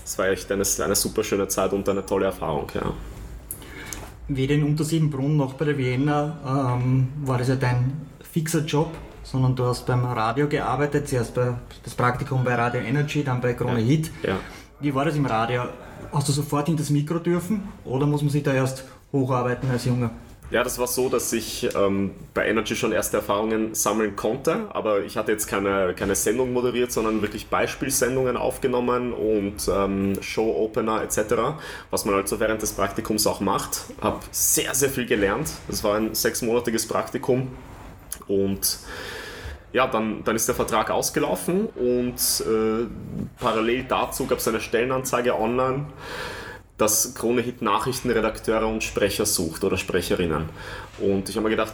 es 0.03 0.17
war 0.17 0.27
echt 0.27 0.51
eine, 0.51 0.63
eine 0.83 0.95
super 0.95 1.23
schöne 1.23 1.47
Zeit 1.47 1.71
und 1.73 1.87
eine 1.87 2.05
tolle 2.05 2.25
Erfahrung. 2.25 2.69
Ja. 2.73 2.93
Weder 4.27 4.55
in 4.55 4.63
Untersiebenbrunn 4.63 5.37
noch 5.37 5.53
bei 5.53 5.65
der 5.65 5.77
Vienna 5.77 6.77
ähm, 6.77 7.09
war 7.23 7.37
das 7.37 7.47
ja 7.47 7.55
dein 7.55 8.07
fixer 8.31 8.65
Job, 8.65 8.89
sondern 9.23 9.55
du 9.55 9.65
hast 9.65 9.85
beim 9.85 10.05
Radio 10.05 10.47
gearbeitet, 10.47 11.07
zuerst 11.07 11.33
bei, 11.33 11.55
das 11.83 11.93
Praktikum 11.95 12.43
bei 12.43 12.55
Radio 12.55 12.81
Energy, 12.81 13.23
dann 13.23 13.41
bei 13.41 13.53
Krone 13.53 13.79
ja. 13.79 13.85
Hit. 13.85 14.11
Ja. 14.23 14.39
Wie 14.79 14.93
war 14.93 15.05
das 15.05 15.15
im 15.15 15.25
Radio? 15.25 15.63
Hast 16.11 16.27
du 16.27 16.31
sofort 16.31 16.69
in 16.69 16.77
das 16.77 16.89
Mikro 16.89 17.19
dürfen 17.19 17.67
oder 17.85 18.05
muss 18.05 18.21
man 18.21 18.29
sich 18.29 18.43
da 18.43 18.53
erst 18.53 18.85
hocharbeiten 19.11 19.69
als 19.69 19.85
Junger? 19.85 20.11
Ja, 20.51 20.63
das 20.63 20.79
war 20.79 20.87
so, 20.87 21.09
dass 21.09 21.31
ich 21.31 21.69
ähm, 21.75 22.11
bei 22.33 22.47
Energy 22.47 22.75
schon 22.75 22.91
erste 22.91 23.17
Erfahrungen 23.17 23.75
sammeln 23.75 24.15
konnte, 24.15 24.65
aber 24.69 25.03
ich 25.03 25.15
hatte 25.15 25.31
jetzt 25.31 25.45
keine, 25.45 25.93
keine 25.93 26.15
Sendung 26.15 26.53
moderiert, 26.53 26.91
sondern 26.91 27.21
wirklich 27.21 27.47
Beispielsendungen 27.49 28.35
aufgenommen 28.35 29.13
und 29.13 29.69
ähm, 29.71 30.19
Show-Opener 30.19 31.03
etc., 31.03 31.35
was 31.91 32.05
man 32.05 32.15
also 32.15 32.39
während 32.39 32.63
des 32.63 32.71
Praktikums 32.71 33.27
auch 33.27 33.41
macht. 33.41 33.81
Habe 34.01 34.21
sehr, 34.31 34.73
sehr 34.73 34.89
viel 34.89 35.05
gelernt. 35.05 35.51
Das 35.67 35.83
war 35.83 35.95
ein 35.95 36.15
sechsmonatiges 36.15 36.87
Praktikum 36.87 37.49
und 38.27 38.79
ja, 39.71 39.85
dann, 39.85 40.23
dann 40.23 40.35
ist 40.35 40.47
der 40.47 40.55
Vertrag 40.55 40.89
ausgelaufen 40.89 41.67
und 41.67 42.15
äh, 42.15 42.87
parallel 43.39 43.83
dazu 43.87 44.25
gab 44.25 44.39
es 44.39 44.47
eine 44.47 44.61
Stellenanzeige 44.61 45.39
online, 45.39 45.85
dass 46.79 47.13
Krone 47.13 47.41
Hit 47.41 47.61
Nachrichtenredakteure 47.61 48.65
und 48.65 48.83
Sprecher 48.83 49.25
sucht 49.25 49.63
oder 49.63 49.77
Sprecherinnen. 49.77 50.45
Und 50.97 51.29
ich 51.29 51.35
habe 51.35 51.43
mir 51.43 51.51
gedacht, 51.51 51.73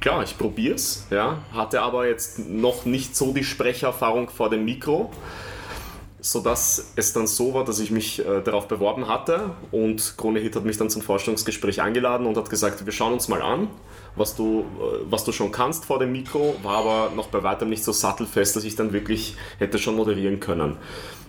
klar, 0.00 0.22
ich 0.24 0.36
probiere 0.36 0.74
es, 0.74 1.06
ja, 1.10 1.38
hatte 1.54 1.80
aber 1.80 2.06
jetzt 2.06 2.40
noch 2.40 2.84
nicht 2.84 3.16
so 3.16 3.32
die 3.32 3.44
Sprechererfahrung 3.44 4.28
vor 4.28 4.50
dem 4.50 4.64
Mikro 4.64 5.10
sodass 6.22 6.92
es 6.94 7.12
dann 7.12 7.26
so 7.26 7.52
war, 7.52 7.64
dass 7.64 7.80
ich 7.80 7.90
mich 7.90 8.24
äh, 8.24 8.40
darauf 8.42 8.68
beworben 8.68 9.08
hatte 9.08 9.50
und 9.72 10.14
Krone 10.16 10.38
Hit 10.38 10.54
hat 10.54 10.64
mich 10.64 10.78
dann 10.78 10.88
zum 10.88 11.02
Vorstellungsgespräch 11.02 11.82
eingeladen 11.82 12.28
und 12.28 12.36
hat 12.36 12.48
gesagt, 12.48 12.86
wir 12.86 12.92
schauen 12.92 13.12
uns 13.12 13.26
mal 13.26 13.42
an, 13.42 13.68
was 14.14 14.36
du, 14.36 14.60
äh, 14.60 14.98
was 15.10 15.24
du 15.24 15.32
schon 15.32 15.50
kannst 15.50 15.84
vor 15.84 15.98
dem 15.98 16.12
Mikro, 16.12 16.54
war 16.62 16.76
aber 16.76 17.12
noch 17.16 17.26
bei 17.26 17.42
weitem 17.42 17.68
nicht 17.68 17.82
so 17.82 17.90
sattelfest, 17.90 18.54
dass 18.54 18.62
ich 18.62 18.76
dann 18.76 18.92
wirklich 18.92 19.36
hätte 19.58 19.80
schon 19.80 19.96
moderieren 19.96 20.38
können. 20.38 20.76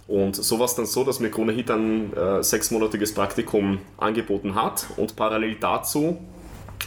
Und 0.07 0.35
so 0.35 0.59
war 0.59 0.65
es 0.65 0.75
dann 0.75 0.85
so, 0.85 1.03
dass 1.03 1.19
mir 1.19 1.31
Krone 1.31 1.53
Hit 1.53 1.71
ein 1.71 2.13
äh, 2.13 2.43
sechsmonatiges 2.43 3.15
Praktikum 3.15 3.79
angeboten 3.97 4.53
hat 4.53 4.85
und 4.97 5.15
parallel 5.15 5.55
dazu 5.59 6.19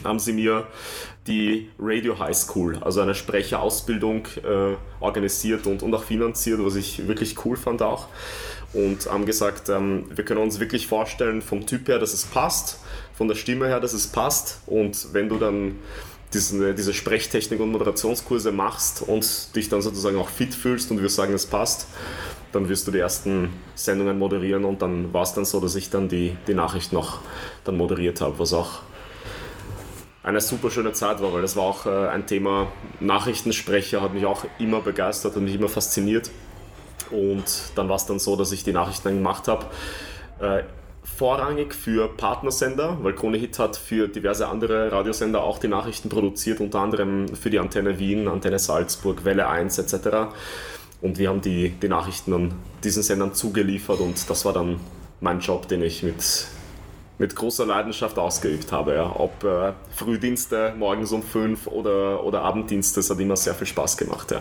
haben 0.04 0.18
sie 0.18 0.32
mir 0.32 0.66
die 1.26 1.68
Radio 1.78 2.18
High 2.18 2.36
School, 2.36 2.78
also 2.80 3.00
eine 3.00 3.14
Sprecherausbildung 3.14 4.26
äh, 4.44 4.76
organisiert 5.00 5.66
und, 5.66 5.82
und 5.82 5.94
auch 5.94 6.04
finanziert, 6.04 6.60
was 6.64 6.76
ich 6.76 7.08
wirklich 7.08 7.44
cool 7.44 7.56
fand 7.56 7.82
auch. 7.82 8.08
Und 8.72 9.10
haben 9.10 9.26
gesagt, 9.26 9.68
ähm, 9.68 10.04
wir 10.14 10.24
können 10.24 10.40
uns 10.40 10.60
wirklich 10.60 10.86
vorstellen 10.86 11.42
vom 11.42 11.66
Typ 11.66 11.88
her, 11.88 11.98
dass 11.98 12.12
es 12.12 12.24
passt, 12.24 12.80
von 13.14 13.28
der 13.28 13.34
Stimme 13.34 13.66
her, 13.66 13.80
dass 13.80 13.92
es 13.92 14.06
passt. 14.06 14.60
Und 14.66 15.12
wenn 15.12 15.28
du 15.28 15.38
dann 15.38 15.76
diese, 16.32 16.74
diese 16.74 16.92
Sprechtechnik 16.92 17.60
und 17.60 17.72
Moderationskurse 17.72 18.52
machst 18.52 19.02
und 19.02 19.54
dich 19.56 19.68
dann 19.68 19.82
sozusagen 19.82 20.18
auch 20.18 20.28
fit 20.28 20.54
fühlst 20.54 20.90
und 20.90 21.00
wir 21.00 21.08
sagen, 21.08 21.32
es 21.32 21.46
passt, 21.46 21.86
dann 22.52 22.68
wirst 22.68 22.86
du 22.86 22.90
die 22.90 22.98
ersten 22.98 23.50
Sendungen 23.74 24.18
moderieren 24.18 24.64
und 24.64 24.82
dann 24.82 25.12
war 25.12 25.22
es 25.22 25.34
dann 25.34 25.44
so, 25.44 25.60
dass 25.60 25.74
ich 25.74 25.90
dann 25.90 26.08
die, 26.08 26.36
die 26.46 26.54
Nachricht 26.54 26.92
noch 26.92 27.20
dann 27.64 27.76
moderiert 27.76 28.20
habe, 28.20 28.38
was 28.38 28.52
auch 28.52 28.80
eine 30.26 30.40
super 30.40 30.71
schöne 30.71 30.92
Zeit 30.92 31.23
war, 31.23 31.33
weil 31.33 31.40
das 31.40 31.54
war 31.54 31.62
auch 31.62 31.87
äh, 31.87 32.09
ein 32.09 32.26
Thema 32.26 32.66
Nachrichtensprecher, 32.99 34.02
hat 34.02 34.12
mich 34.12 34.26
auch 34.26 34.45
immer 34.59 34.80
begeistert, 34.80 35.37
hat 35.37 35.42
mich 35.42 35.54
immer 35.54 35.68
fasziniert. 35.68 36.30
Und 37.12 37.45
dann 37.76 37.88
war 37.88 37.95
es 37.95 38.06
dann 38.06 38.18
so, 38.18 38.35
dass 38.35 38.50
ich 38.50 38.64
die 38.64 38.73
Nachrichten 38.73 39.09
gemacht 39.11 39.47
habe. 39.47 39.66
Äh, 40.40 40.64
vorrangig 41.04 41.73
für 41.73 42.09
Partnersender, 42.09 42.99
weil 43.02 43.14
Krone 43.14 43.38
Hit 43.38 43.61
hat 43.61 43.76
für 43.76 44.09
diverse 44.09 44.49
andere 44.49 44.90
Radiosender 44.90 45.45
auch 45.45 45.59
die 45.59 45.68
Nachrichten 45.68 46.09
produziert, 46.09 46.59
unter 46.59 46.80
anderem 46.80 47.28
für 47.28 47.49
die 47.49 47.61
Antenne 47.61 48.00
Wien, 48.00 48.26
Antenne 48.26 48.59
Salzburg, 48.59 49.25
Welle 49.25 49.49
1 49.49 49.78
etc. 49.78 50.35
Und 51.00 51.18
wir 51.18 51.28
haben 51.28 51.40
die, 51.40 51.71
die 51.71 51.88
Nachrichten 51.88 52.33
an 52.33 52.54
diesen 52.83 53.04
Sendern 53.04 53.33
zugeliefert 53.33 54.00
und 54.00 54.28
das 54.28 54.45
war 54.45 54.52
dann 54.52 54.80
mein 55.21 55.38
Job, 55.38 55.68
den 55.68 55.83
ich 55.83 56.02
mit 56.02 56.49
mit 57.18 57.35
großer 57.35 57.66
Leidenschaft 57.66 58.18
ausgeübt 58.18 58.73
habe. 58.73 58.94
Ja. 58.94 59.14
Ob 59.16 59.42
äh, 59.44 59.73
Frühdienste 59.94 60.75
morgens 60.78 61.12
um 61.12 61.23
fünf 61.23 61.66
oder, 61.66 62.23
oder 62.25 62.42
Abenddienste, 62.42 63.00
das 63.00 63.11
hat 63.11 63.18
immer 63.20 63.37
sehr 63.37 63.54
viel 63.54 63.66
Spaß 63.66 63.96
gemacht. 63.96 64.30
Ja. 64.30 64.40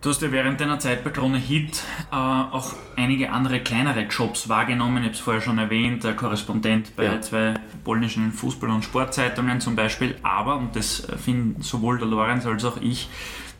Du 0.00 0.10
hast 0.10 0.20
ja 0.20 0.32
während 0.32 0.60
deiner 0.60 0.80
Zeit 0.80 1.04
bei 1.04 1.10
Krone 1.10 1.38
Hit 1.38 1.80
äh, 2.10 2.16
auch 2.16 2.72
einige 2.96 3.30
andere 3.30 3.60
kleinere 3.60 4.00
Jobs 4.00 4.48
wahrgenommen. 4.48 4.98
Ich 4.98 5.04
habe 5.04 5.14
es 5.14 5.20
vorher 5.20 5.42
schon 5.42 5.58
erwähnt, 5.58 6.02
der 6.02 6.14
Korrespondent 6.14 6.96
bei 6.96 7.04
ja. 7.04 7.20
zwei 7.20 7.54
polnischen 7.84 8.32
Fußball- 8.32 8.74
und 8.74 8.82
Sportzeitungen 8.84 9.60
zum 9.60 9.76
Beispiel. 9.76 10.16
Aber, 10.24 10.56
und 10.56 10.74
das 10.74 11.06
finden 11.24 11.62
sowohl 11.62 11.98
der 11.98 12.08
Lorenz 12.08 12.46
als 12.46 12.64
auch 12.64 12.78
ich 12.80 13.08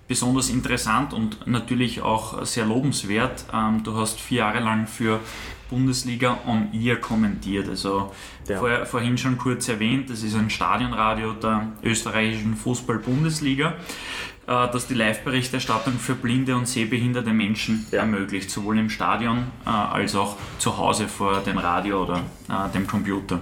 besonders 0.09 0.51
interessant 0.51 1.15
und 1.15 1.47
natürlich 1.47 2.03
auch 2.03 2.45
sehr 2.45 2.67
lobenswert. 2.67 3.45
Ähm, 3.55 3.83
du 3.85 3.97
hast 3.97 4.21
vier 4.21 4.39
Jahre 4.39 4.59
lang 4.59 4.89
für 4.89 5.21
Bundesliga 5.73 6.39
on 6.47 6.69
Ear 6.75 6.97
kommentiert. 6.97 7.67
Also 7.67 8.13
ja. 8.47 8.59
vor, 8.59 8.85
vorhin 8.85 9.17
schon 9.17 9.39
kurz 9.39 9.69
erwähnt, 9.69 10.11
das 10.11 10.23
ist 10.23 10.37
ein 10.37 10.51
Stadionradio 10.51 11.33
der 11.33 11.73
österreichischen 11.83 12.55
Fußball-Bundesliga, 12.57 13.71
äh, 14.47 14.69
das 14.71 14.87
die 14.87 14.95
Live-Berichterstattung 14.95 15.95
für 15.95 16.15
blinde 16.15 16.55
und 16.55 16.69
sehbehinderte 16.69 17.33
Menschen 17.33 17.87
ja. 17.91 18.01
ermöglicht, 18.01 18.51
sowohl 18.51 18.79
im 18.79 18.91
Stadion 18.91 19.45
äh, 19.65 19.71
als 19.71 20.15
auch 20.15 20.37
zu 20.59 20.77
Hause 20.77 21.09
vor 21.09 21.41
dem 21.41 21.57
Radio 21.57 22.03
oder 22.03 22.21
äh, 22.51 22.71
dem 22.75 22.87
Computer. 22.87 23.41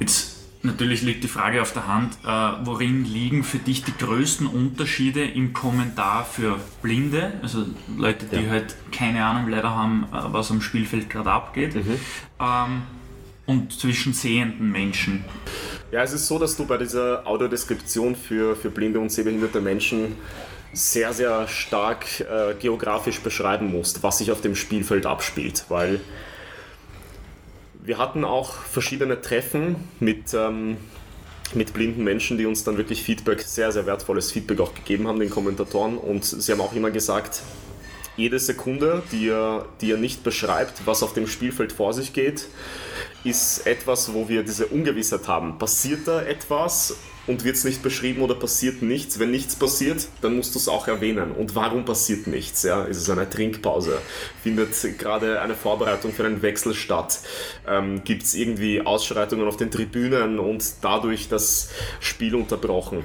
Jetzt 0.00 0.35
Natürlich 0.66 1.02
liegt 1.02 1.22
die 1.22 1.28
Frage 1.28 1.62
auf 1.62 1.72
der 1.72 1.86
Hand, 1.86 2.18
äh, 2.24 2.66
worin 2.66 3.04
liegen 3.04 3.44
für 3.44 3.58
dich 3.58 3.84
die 3.84 3.96
größten 3.96 4.48
Unterschiede 4.48 5.24
im 5.24 5.52
Kommentar 5.52 6.24
für 6.24 6.58
Blinde, 6.82 7.34
also 7.40 7.66
Leute, 7.96 8.26
die 8.26 8.44
ja. 8.44 8.50
halt 8.50 8.74
keine 8.90 9.24
Ahnung 9.24 9.48
leider 9.48 9.70
haben, 9.70 10.08
äh, 10.12 10.16
was 10.32 10.50
am 10.50 10.60
Spielfeld 10.60 11.08
gerade 11.08 11.30
abgeht, 11.30 11.76
mhm. 11.76 11.98
ähm, 12.40 12.82
und 13.46 13.72
zwischen 13.72 14.12
sehenden 14.12 14.72
Menschen? 14.72 15.24
Ja, 15.92 16.02
es 16.02 16.12
ist 16.12 16.26
so, 16.26 16.36
dass 16.36 16.56
du 16.56 16.66
bei 16.66 16.78
dieser 16.78 17.24
Audiodeskription 17.24 18.16
für, 18.16 18.56
für 18.56 18.70
blinde 18.70 18.98
und 18.98 19.12
sehbehinderte 19.12 19.60
Menschen 19.60 20.16
sehr, 20.72 21.12
sehr 21.12 21.46
stark 21.46 22.06
äh, 22.20 22.54
geografisch 22.58 23.20
beschreiben 23.20 23.70
musst, 23.70 24.02
was 24.02 24.18
sich 24.18 24.32
auf 24.32 24.40
dem 24.40 24.56
Spielfeld 24.56 25.06
abspielt, 25.06 25.64
weil 25.68 26.00
wir 27.86 27.98
hatten 27.98 28.24
auch 28.24 28.52
verschiedene 28.52 29.22
Treffen 29.22 29.76
mit, 30.00 30.34
ähm, 30.34 30.76
mit 31.54 31.72
blinden 31.72 32.02
Menschen, 32.02 32.36
die 32.36 32.44
uns 32.44 32.64
dann 32.64 32.76
wirklich 32.76 33.02
Feedback, 33.02 33.40
sehr, 33.42 33.70
sehr 33.70 33.86
wertvolles 33.86 34.32
Feedback 34.32 34.60
auch 34.60 34.74
gegeben 34.74 35.06
haben, 35.06 35.20
den 35.20 35.30
Kommentatoren. 35.30 35.96
Und 35.96 36.24
sie 36.24 36.50
haben 36.50 36.60
auch 36.60 36.72
immer 36.72 36.90
gesagt, 36.90 37.42
jede 38.16 38.40
Sekunde, 38.40 39.04
die 39.12 39.28
er, 39.28 39.66
die 39.80 39.92
er 39.92 39.98
nicht 39.98 40.24
beschreibt, 40.24 40.84
was 40.84 41.04
auf 41.04 41.14
dem 41.14 41.28
Spielfeld 41.28 41.72
vor 41.72 41.92
sich 41.92 42.12
geht, 42.12 42.48
ist 43.22 43.66
etwas, 43.66 44.12
wo 44.12 44.28
wir 44.28 44.42
diese 44.42 44.66
Ungewissheit 44.66 45.28
haben. 45.28 45.58
Passiert 45.58 46.08
da 46.08 46.22
etwas 46.22 46.96
und 47.26 47.44
wird 47.44 47.56
es 47.56 47.64
nicht 47.64 47.82
beschrieben 47.82 48.22
oder 48.22 48.34
passiert 48.34 48.82
nichts. 48.82 49.18
Wenn 49.18 49.30
nichts 49.30 49.56
passiert, 49.56 50.08
dann 50.20 50.36
musst 50.36 50.54
du 50.54 50.58
es 50.58 50.68
auch 50.68 50.88
erwähnen. 50.88 51.32
Und 51.32 51.54
warum 51.54 51.84
passiert 51.84 52.26
nichts? 52.26 52.62
Ja? 52.62 52.84
Ist 52.84 52.98
es 52.98 53.10
eine 53.10 53.28
Trinkpause? 53.28 53.98
Findet 54.42 54.98
gerade 54.98 55.40
eine 55.40 55.54
Vorbereitung 55.54 56.12
für 56.12 56.24
einen 56.24 56.42
Wechsel 56.42 56.74
statt? 56.74 57.20
Ähm, 57.66 58.04
Gibt 58.04 58.22
es 58.22 58.34
irgendwie 58.34 58.80
Ausschreitungen 58.82 59.46
auf 59.48 59.56
den 59.56 59.70
Tribünen 59.70 60.38
und 60.38 60.64
dadurch 60.82 61.28
das 61.28 61.70
Spiel 62.00 62.34
unterbrochen? 62.34 63.02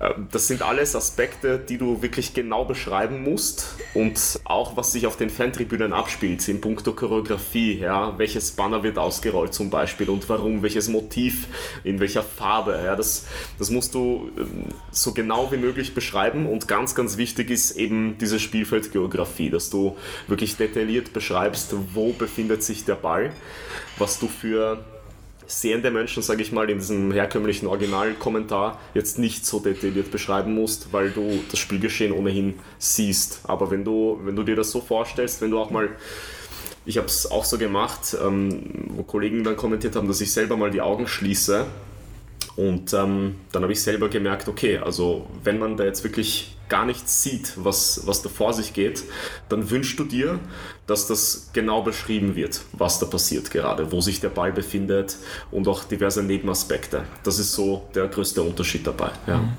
Ähm, 0.00 0.28
das 0.30 0.46
sind 0.46 0.62
alles 0.62 0.94
Aspekte, 0.94 1.58
die 1.58 1.78
du 1.78 2.02
wirklich 2.02 2.34
genau 2.34 2.64
beschreiben 2.64 3.22
musst 3.22 3.76
und 3.94 4.40
auch 4.44 4.76
was 4.76 4.92
sich 4.92 5.06
auf 5.06 5.16
den 5.16 5.30
Fantribünen 5.30 5.92
abspielt, 5.92 6.46
in 6.48 6.60
puncto 6.60 6.92
Choreografie, 6.92 7.78
ja, 7.78 8.18
welches 8.18 8.52
Banner 8.52 8.82
wird 8.82 8.98
ausgerollt 8.98 9.54
zum 9.54 9.70
Beispiel 9.70 10.10
und 10.10 10.28
warum, 10.28 10.62
welches 10.62 10.88
Motiv, 10.88 11.46
in 11.84 12.00
welcher 12.00 12.22
Farbe, 12.22 12.80
ja, 12.84 12.96
das, 12.96 13.26
das 13.58 13.70
musst 13.70 13.94
du 13.94 14.30
ähm, 14.36 14.64
so 14.90 15.12
genau 15.12 15.50
wie 15.52 15.56
möglich 15.56 15.94
beschreiben 15.94 16.46
und 16.46 16.68
ganz, 16.68 16.94
ganz 16.94 17.16
wichtig 17.16 17.50
ist 17.50 17.72
eben 17.72 18.18
diese 18.18 18.38
Spielfeldgeografie, 18.38 19.50
dass 19.50 19.70
du 19.70 19.96
wirklich 20.26 20.56
detailliert 20.56 21.12
beschreibst, 21.12 21.74
wo 21.94 22.12
befindet 22.12 22.62
sich 22.62 22.84
der 22.84 22.94
Ball, 22.94 23.32
was 23.98 24.18
du 24.18 24.28
für 24.28 24.84
sehende 25.46 25.90
Menschen, 25.90 26.22
sage 26.22 26.42
ich 26.42 26.52
mal, 26.52 26.68
in 26.68 26.78
diesem 26.78 27.12
herkömmlichen 27.12 27.66
Originalkommentar 27.66 28.80
jetzt 28.94 29.18
nicht 29.18 29.46
so 29.46 29.60
detailliert 29.60 30.10
beschreiben 30.10 30.54
musst, 30.54 30.92
weil 30.92 31.10
du 31.10 31.40
das 31.50 31.58
Spielgeschehen 31.60 32.12
ohnehin 32.12 32.54
siehst. 32.78 33.40
Aber 33.44 33.70
wenn 33.70 33.84
du, 33.84 34.20
wenn 34.24 34.36
du 34.36 34.42
dir 34.42 34.56
das 34.56 34.70
so 34.70 34.80
vorstellst, 34.80 35.40
wenn 35.42 35.50
du 35.50 35.58
auch 35.58 35.70
mal 35.70 35.90
ich 36.88 36.98
habe 36.98 37.08
es 37.08 37.28
auch 37.28 37.44
so 37.44 37.58
gemacht, 37.58 38.16
ähm, 38.24 38.86
wo 38.90 39.02
Kollegen 39.02 39.42
dann 39.42 39.56
kommentiert 39.56 39.96
haben, 39.96 40.06
dass 40.06 40.20
ich 40.20 40.32
selber 40.32 40.56
mal 40.56 40.70
die 40.70 40.80
Augen 40.80 41.08
schließe 41.08 41.66
und 42.54 42.94
ähm, 42.94 43.36
dann 43.52 43.62
habe 43.62 43.72
ich 43.72 43.82
selber 43.82 44.08
gemerkt, 44.08 44.48
okay, 44.48 44.78
also 44.78 45.26
wenn 45.42 45.58
man 45.58 45.76
da 45.76 45.84
jetzt 45.84 46.04
wirklich 46.04 46.55
gar 46.68 46.84
nichts 46.84 47.22
sieht, 47.22 47.52
was, 47.56 48.06
was 48.06 48.22
da 48.22 48.28
vor 48.28 48.52
sich 48.52 48.72
geht, 48.72 49.04
dann 49.48 49.70
wünschst 49.70 49.98
du 49.98 50.04
dir, 50.04 50.40
dass 50.86 51.06
das 51.06 51.50
genau 51.52 51.82
beschrieben 51.82 52.36
wird, 52.36 52.62
was 52.72 52.98
da 52.98 53.06
passiert 53.06 53.50
gerade, 53.50 53.92
wo 53.92 54.00
sich 54.00 54.20
der 54.20 54.28
Ball 54.30 54.52
befindet 54.52 55.16
und 55.50 55.68
auch 55.68 55.84
diverse 55.84 56.22
Nebenaspekte. 56.22 57.04
Das 57.22 57.38
ist 57.38 57.52
so 57.52 57.88
der 57.94 58.08
größte 58.08 58.42
Unterschied 58.42 58.86
dabei. 58.86 59.10
Ja. 59.26 59.38
Mhm. 59.38 59.52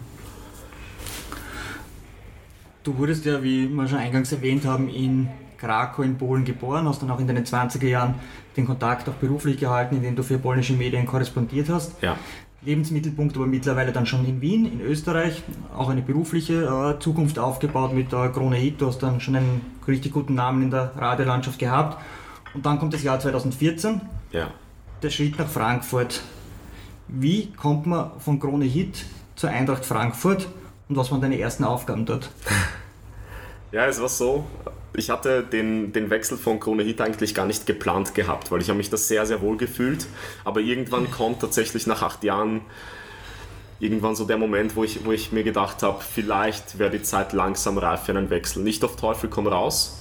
Du 2.84 2.98
wurdest 2.98 3.26
ja, 3.26 3.44
wie 3.44 3.68
wir 3.68 3.88
schon 3.88 3.98
eingangs 3.98 4.32
erwähnt 4.32 4.66
haben, 4.66 4.88
in 4.88 5.28
Krakau 5.58 6.04
in 6.04 6.18
Polen 6.18 6.46
geboren, 6.46 6.88
hast 6.88 7.02
dann 7.02 7.12
auch 7.12 7.20
in 7.20 7.28
deinen 7.28 7.46
20er 7.46 7.88
Jahren 7.88 8.16
den 8.56 8.66
Kontakt 8.66 9.08
auch 9.10 9.14
beruflich 9.14 9.58
gehalten, 9.58 9.96
indem 9.96 10.16
du 10.16 10.24
für 10.24 10.38
polnische 10.38 10.74
Medien 10.74 11.06
korrespondiert 11.06 11.70
hast. 11.70 12.02
Ja. 12.02 12.18
Lebensmittelpunkt, 12.64 13.36
aber 13.38 13.46
mittlerweile 13.46 13.92
dann 13.92 14.06
schon 14.06 14.26
in 14.26 14.42
Wien, 14.42 14.66
in 14.66 14.82
Österreich, 14.82 15.44
auch 15.76 15.90
eine 15.90 16.02
berufliche 16.02 16.64
äh, 16.64 17.00
Zukunft 17.00 17.40
aufgebaut 17.40 17.94
mit 17.94 18.12
der 18.12 18.30
Krone 18.30 18.58
Hit. 18.58 18.82
Du 18.82 18.88
hast 18.88 19.00
dann 19.00 19.22
schon 19.22 19.36
einen 19.36 19.62
richtig 19.88 20.12
guten 20.12 20.36
Namen 20.36 20.64
in 20.64 20.72
der 20.72 20.92
Radiolandschaft 20.98 21.60
gehabt. 21.60 22.02
Und 22.54 22.66
dann 22.66 22.80
kommt 22.80 22.94
das 22.94 23.04
Jahr 23.04 23.20
2014, 23.20 24.02
ja. 24.32 24.50
der 25.04 25.10
Schritt 25.10 25.38
nach 25.38 25.48
Frankfurt. 25.48 26.22
Wie 27.08 27.52
kommt 27.52 27.86
man 27.86 28.12
von 28.20 28.40
Krone 28.40 28.66
Hit 28.66 29.06
zur 29.36 29.50
Eintracht 29.50 29.86
Frankfurt 29.86 30.48
und 30.90 30.98
was 30.98 31.12
waren 31.12 31.22
deine 31.22 31.40
ersten 31.40 31.64
Aufgaben 31.64 32.06
dort? 32.06 32.30
Ja, 33.70 33.86
es 33.86 34.00
war 34.00 34.08
so, 34.08 34.46
ich 34.98 35.12
hatte 35.12 35.44
den, 35.44 35.94
den 35.94 36.10
Wechsel 36.10 36.38
von 36.38 36.60
Krone 36.60 36.84
Hit 36.84 37.00
eigentlich 37.02 37.36
gar 37.36 37.46
nicht 37.46 37.68
geplant 37.68 38.16
gehabt, 38.16 38.52
weil 38.52 38.62
ich 38.62 38.70
habe 38.70 38.78
mich 38.78 38.90
da 38.90 38.98
sehr, 38.98 39.26
sehr 39.26 39.42
wohl 39.42 39.56
gefühlt. 39.56 40.08
Aber 40.44 40.60
irgendwann 40.60 41.10
kommt 41.12 41.40
tatsächlich 41.40 41.86
nach 41.86 42.02
acht 42.02 42.24
Jahren 42.24 42.62
irgendwann 43.80 44.16
so 44.16 44.26
der 44.26 44.40
Moment, 44.40 44.76
wo 44.76 44.84
ich, 44.84 45.06
wo 45.06 45.12
ich 45.12 45.32
mir 45.32 45.44
gedacht 45.44 45.84
habe, 45.84 46.04
vielleicht 46.04 46.80
wäre 46.80 46.90
die 46.90 47.04
Zeit 47.04 47.32
langsam 47.32 47.78
reif 47.78 48.06
für 48.06 48.12
einen 48.12 48.32
Wechsel. 48.32 48.64
Nicht 48.64 48.84
auf 48.84 48.96
Teufel 48.96 49.30
komm 49.30 49.46
raus, 49.46 50.00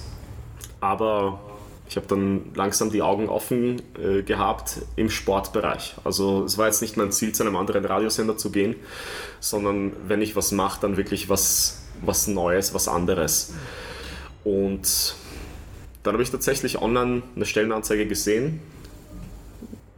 aber 0.81 1.39
ich 1.87 1.95
habe 1.95 2.07
dann 2.07 2.51
langsam 2.55 2.91
die 2.91 3.03
Augen 3.03 3.29
offen 3.29 3.81
äh, 4.03 4.23
gehabt 4.23 4.79
im 4.95 5.11
Sportbereich. 5.11 5.95
Also 6.03 6.43
es 6.43 6.57
war 6.57 6.65
jetzt 6.65 6.81
nicht 6.81 6.97
mein 6.97 7.11
Ziel, 7.11 7.33
zu 7.33 7.43
einem 7.43 7.55
anderen 7.55 7.85
Radiosender 7.85 8.35
zu 8.35 8.51
gehen, 8.51 8.75
sondern 9.39 9.93
wenn 10.07 10.23
ich 10.23 10.35
was 10.35 10.51
mache, 10.51 10.81
dann 10.81 10.97
wirklich 10.97 11.29
was, 11.29 11.83
was 12.01 12.25
Neues, 12.27 12.73
was 12.73 12.87
anderes. 12.87 13.53
Und 14.47 15.15
dann 16.03 16.13
habe 16.13 16.23
ich 16.23 16.31
tatsächlich 16.31 16.81
online 16.81 17.21
eine 17.35 17.45
Stellenanzeige 17.45 18.07
gesehen 18.07 18.61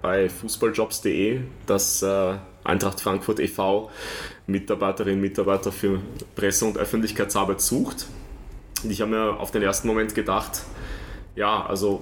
bei 0.01 0.27
fußballjobs.de, 0.27 1.41
dass 1.68 2.01
äh, 2.01 2.34
Eintracht 2.63 3.00
Frankfurt 3.00 3.39
e.V. 3.39 3.91
Mitarbeiterinnen 4.48 5.18
und 5.18 5.22
Mitarbeiter 5.22 5.72
für 5.72 6.01
Presse- 6.36 6.65
und 6.65 6.79
Öffentlichkeitsarbeit 6.79 7.62
sucht. 7.62 8.08
Und 8.84 8.89
ich 8.89 9.01
habe 9.01 9.12
mir 9.12 9.39
auf 9.39 9.51
den 9.51 9.62
ersten 9.62 9.88
Moment 9.88 10.15
gedacht, 10.15 10.63
ja, 11.36 11.63
also 11.68 12.01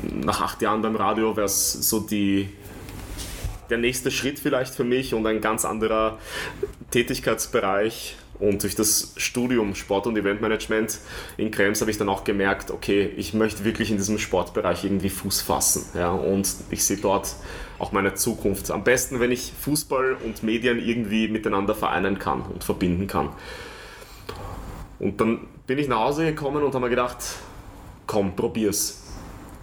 nach 0.00 0.42
acht 0.42 0.62
Jahren 0.62 0.80
beim 0.80 0.94
Radio 0.94 1.36
wäre 1.36 1.46
es 1.46 1.72
so 1.72 1.98
die, 1.98 2.50
der 3.68 3.78
nächste 3.78 4.12
Schritt 4.12 4.38
vielleicht 4.38 4.76
für 4.76 4.84
mich 4.84 5.12
und 5.12 5.26
ein 5.26 5.40
ganz 5.40 5.64
anderer 5.64 6.18
Tätigkeitsbereich. 6.92 8.16
Und 8.44 8.62
durch 8.62 8.74
das 8.74 9.14
Studium 9.16 9.74
Sport- 9.74 10.06
und 10.06 10.18
Eventmanagement 10.18 10.98
in 11.38 11.50
Krems 11.50 11.80
habe 11.80 11.90
ich 11.90 11.96
dann 11.96 12.10
auch 12.10 12.24
gemerkt, 12.24 12.70
okay, 12.70 13.10
ich 13.16 13.32
möchte 13.32 13.64
wirklich 13.64 13.90
in 13.90 13.96
diesem 13.96 14.18
Sportbereich 14.18 14.84
irgendwie 14.84 15.08
Fuß 15.08 15.40
fassen. 15.40 15.86
Ja, 15.94 16.10
und 16.10 16.46
ich 16.70 16.84
sehe 16.84 16.98
dort 16.98 17.34
auch 17.78 17.92
meine 17.92 18.14
Zukunft. 18.14 18.70
Am 18.70 18.84
besten, 18.84 19.18
wenn 19.18 19.32
ich 19.32 19.52
Fußball 19.62 20.18
und 20.22 20.42
Medien 20.42 20.78
irgendwie 20.78 21.28
miteinander 21.28 21.74
vereinen 21.74 22.18
kann 22.18 22.42
und 22.42 22.64
verbinden 22.64 23.06
kann. 23.06 23.30
Und 24.98 25.22
dann 25.22 25.46
bin 25.66 25.78
ich 25.78 25.88
nach 25.88 26.00
Hause 26.00 26.26
gekommen 26.26 26.62
und 26.62 26.74
habe 26.74 26.84
mir 26.84 26.90
gedacht, 26.90 27.18
komm, 28.06 28.36
probier's. 28.36 29.00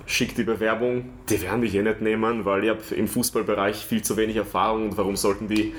Schick 0.07 0.35
die 0.35 0.43
Bewerbung, 0.43 1.05
die 1.29 1.39
werden 1.41 1.59
mich 1.59 1.75
eh 1.75 1.83
nicht 1.83 2.01
nehmen, 2.01 2.45
weil 2.45 2.63
ich 2.63 2.69
habe 2.71 2.95
im 2.95 3.07
Fußballbereich 3.07 3.77
viel 3.85 4.01
zu 4.01 4.17
wenig 4.17 4.37
Erfahrung 4.37 4.89
und 4.89 4.97
warum 4.97 5.15
sollten 5.15 5.47
die 5.47 5.73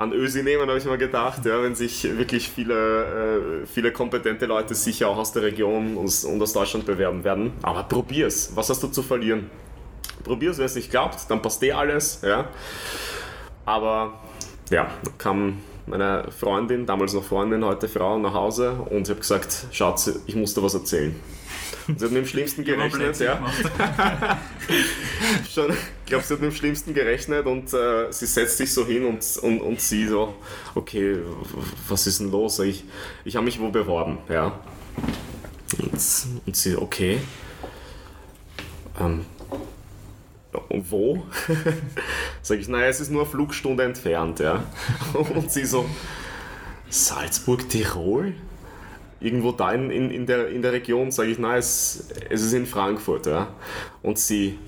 an 0.00 0.14
Ösi 0.14 0.42
nehmen, 0.42 0.66
habe 0.66 0.78
ich 0.78 0.84
mir 0.86 0.96
gedacht, 0.96 1.44
ja, 1.44 1.62
wenn 1.62 1.74
sich 1.74 2.04
wirklich 2.16 2.48
viele, 2.48 3.62
äh, 3.62 3.66
viele 3.66 3.92
kompetente 3.92 4.46
Leute 4.46 4.74
sicher 4.74 5.08
auch 5.08 5.18
aus 5.18 5.32
der 5.32 5.42
Region 5.42 5.98
und, 5.98 6.24
und 6.24 6.42
aus 6.42 6.54
Deutschland 6.54 6.86
bewerben 6.86 7.22
werden. 7.22 7.52
Aber 7.60 7.82
probier's, 7.82 8.50
was 8.54 8.70
hast 8.70 8.82
du 8.82 8.88
zu 8.88 9.02
verlieren? 9.02 9.50
Probier's, 10.24 10.56
wenn 10.56 10.64
es 10.64 10.74
nicht 10.74 10.90
klappt, 10.90 11.30
dann 11.30 11.42
passt 11.42 11.62
eh 11.64 11.72
alles. 11.72 12.22
Ja. 12.22 12.48
Aber 13.66 14.14
ja, 14.70 14.90
kam 15.18 15.58
meine 15.90 16.30
Freundin, 16.30 16.86
damals 16.86 17.12
noch 17.12 17.24
Freundin, 17.24 17.64
heute 17.64 17.88
Frau, 17.88 18.18
nach 18.18 18.32
Hause 18.32 18.72
und 18.90 19.02
ich 19.02 19.10
habe 19.10 19.20
gesagt, 19.20 19.66
Schatz, 19.72 20.10
ich 20.26 20.36
muss 20.36 20.54
dir 20.54 20.62
was 20.62 20.74
erzählen. 20.74 21.14
Sie 21.86 22.04
hat 22.04 22.12
mit 22.12 22.22
dem 22.22 22.26
Schlimmsten 22.26 22.64
gerechnet, 22.64 23.18
ja. 23.18 23.40
Schon, 25.52 25.70
ich 25.70 26.06
glaube, 26.06 26.24
sie 26.24 26.34
hat 26.34 26.40
mit 26.40 26.52
dem 26.52 26.56
Schlimmsten 26.56 26.94
gerechnet 26.94 27.46
und 27.46 27.74
äh, 27.74 28.12
sie 28.12 28.26
setzt 28.26 28.58
sich 28.58 28.72
so 28.72 28.86
hin 28.86 29.04
und, 29.04 29.24
und, 29.42 29.60
und 29.60 29.80
sie 29.80 30.06
so, 30.06 30.34
okay, 30.74 31.18
was 31.88 32.06
ist 32.06 32.20
denn 32.20 32.30
los? 32.30 32.60
Ich, 32.60 32.84
ich 33.24 33.34
habe 33.34 33.44
mich 33.44 33.60
wo 33.60 33.70
beworben, 33.70 34.18
ja. 34.28 34.60
Und, 35.78 36.00
und 36.46 36.56
sie, 36.56 36.76
okay. 36.76 37.20
Ähm, 39.00 39.24
wo? 40.68 41.22
Sag 42.42 42.58
ich, 42.58 42.68
naja, 42.68 42.86
es 42.86 43.00
ist 43.00 43.10
nur 43.10 43.22
eine 43.22 43.30
Flugstunde 43.30 43.84
entfernt, 43.84 44.40
ja. 44.40 44.64
Und 45.12 45.50
sie 45.50 45.64
so, 45.64 45.86
Salzburg, 46.88 47.68
Tirol? 47.68 48.34
irgendwo 49.20 49.52
da 49.52 49.72
in, 49.72 49.90
in, 49.90 50.10
in, 50.10 50.26
der, 50.26 50.48
in 50.48 50.62
der 50.62 50.72
Region, 50.72 51.10
sage 51.10 51.30
ich, 51.30 51.38
nein, 51.38 51.58
es, 51.58 52.08
es 52.28 52.42
ist 52.42 52.52
in 52.52 52.66
Frankfurt. 52.66 53.26
Ja. 53.26 53.48
Und 54.02 54.18
sie, 54.18 54.58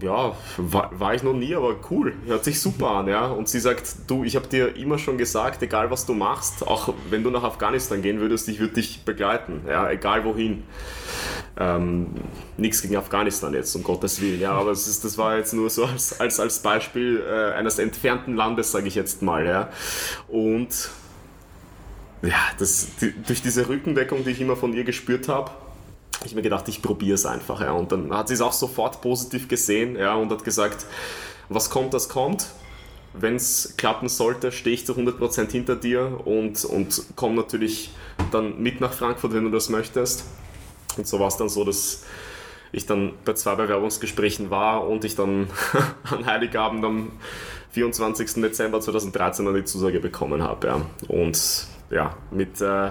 ja, 0.00 0.34
war, 0.56 0.90
war, 0.98 1.14
ich 1.14 1.22
noch 1.22 1.34
nie, 1.34 1.54
aber 1.54 1.76
cool, 1.90 2.14
hört 2.26 2.44
sich 2.44 2.60
super 2.60 2.90
an. 2.90 3.08
Ja. 3.08 3.26
Und 3.28 3.48
sie 3.48 3.60
sagt, 3.60 3.94
du, 4.08 4.24
ich 4.24 4.36
habe 4.36 4.48
dir 4.48 4.76
immer 4.76 4.98
schon 4.98 5.16
gesagt, 5.16 5.62
egal 5.62 5.90
was 5.90 6.06
du 6.06 6.14
machst, 6.14 6.66
auch 6.66 6.92
wenn 7.08 7.22
du 7.22 7.30
nach 7.30 7.44
Afghanistan 7.44 8.02
gehen 8.02 8.18
würdest, 8.20 8.48
ich 8.48 8.58
würde 8.58 8.74
dich 8.74 9.04
begleiten, 9.04 9.62
ja, 9.68 9.88
egal 9.90 10.24
wohin. 10.24 10.64
Ähm, 11.60 12.06
Nichts 12.56 12.80
gegen 12.80 12.96
Afghanistan 12.96 13.52
jetzt, 13.52 13.76
um 13.76 13.82
Gottes 13.82 14.18
Willen, 14.22 14.40
ja, 14.40 14.52
aber 14.52 14.70
es 14.70 14.88
ist, 14.88 15.04
das 15.04 15.18
war 15.18 15.36
jetzt 15.36 15.52
nur 15.52 15.68
so 15.68 15.84
als, 15.84 16.18
als, 16.18 16.40
als 16.40 16.60
Beispiel 16.60 17.22
äh, 17.22 17.52
eines 17.52 17.78
entfernten 17.78 18.34
Landes, 18.34 18.72
sage 18.72 18.88
ich 18.88 18.94
jetzt 18.94 19.20
mal. 19.20 19.46
Ja. 19.46 19.68
Und 20.28 20.88
ja, 22.22 22.38
das, 22.58 22.88
die, 23.00 23.12
durch 23.12 23.42
diese 23.42 23.68
Rückendeckung, 23.68 24.24
die 24.24 24.30
ich 24.30 24.40
immer 24.40 24.56
von 24.56 24.72
ihr 24.72 24.84
gespürt 24.84 25.28
habe, 25.28 25.50
habe 25.50 26.26
ich 26.26 26.34
mir 26.34 26.42
gedacht, 26.42 26.66
ich 26.68 26.80
probiere 26.80 27.14
es 27.14 27.26
einfach. 27.26 27.60
Ja. 27.60 27.72
Und 27.72 27.92
dann 27.92 28.10
hat 28.14 28.28
sie 28.28 28.34
es 28.34 28.40
auch 28.40 28.54
sofort 28.54 29.02
positiv 29.02 29.46
gesehen 29.46 29.96
ja, 29.96 30.14
und 30.14 30.32
hat 30.32 30.44
gesagt, 30.44 30.86
was 31.50 31.68
kommt, 31.68 31.92
das 31.92 32.08
kommt. 32.08 32.46
Wenn 33.12 33.36
es 33.36 33.74
klappen 33.76 34.08
sollte, 34.08 34.50
stehe 34.50 34.72
ich 34.72 34.86
zu 34.86 34.94
100% 34.94 35.50
hinter 35.50 35.76
dir 35.76 36.20
und, 36.24 36.64
und 36.64 37.04
komme 37.16 37.34
natürlich 37.34 37.90
dann 38.30 38.62
mit 38.62 38.80
nach 38.80 38.94
Frankfurt, 38.94 39.34
wenn 39.34 39.44
du 39.44 39.50
das 39.50 39.68
möchtest. 39.68 40.24
Und 40.98 41.06
so 41.06 41.20
war 41.20 41.28
es 41.28 41.36
dann 41.36 41.48
so, 41.48 41.64
dass 41.64 42.04
ich 42.72 42.86
dann 42.86 43.12
bei 43.24 43.34
zwei 43.34 43.54
Bewerbungsgesprächen 43.56 44.50
war 44.50 44.86
und 44.86 45.04
ich 45.04 45.16
dann 45.16 45.48
an 46.10 46.26
Heiligabend 46.26 46.84
am 46.84 47.12
24. 47.72 48.42
Dezember 48.42 48.80
2013 48.80 49.44
dann 49.44 49.54
die 49.54 49.64
Zusage 49.64 50.00
bekommen 50.00 50.42
habe. 50.42 50.66
Ja. 50.66 50.80
Und 51.08 51.66
ja, 51.90 52.16
mit 52.30 52.60
äh, 52.60 52.90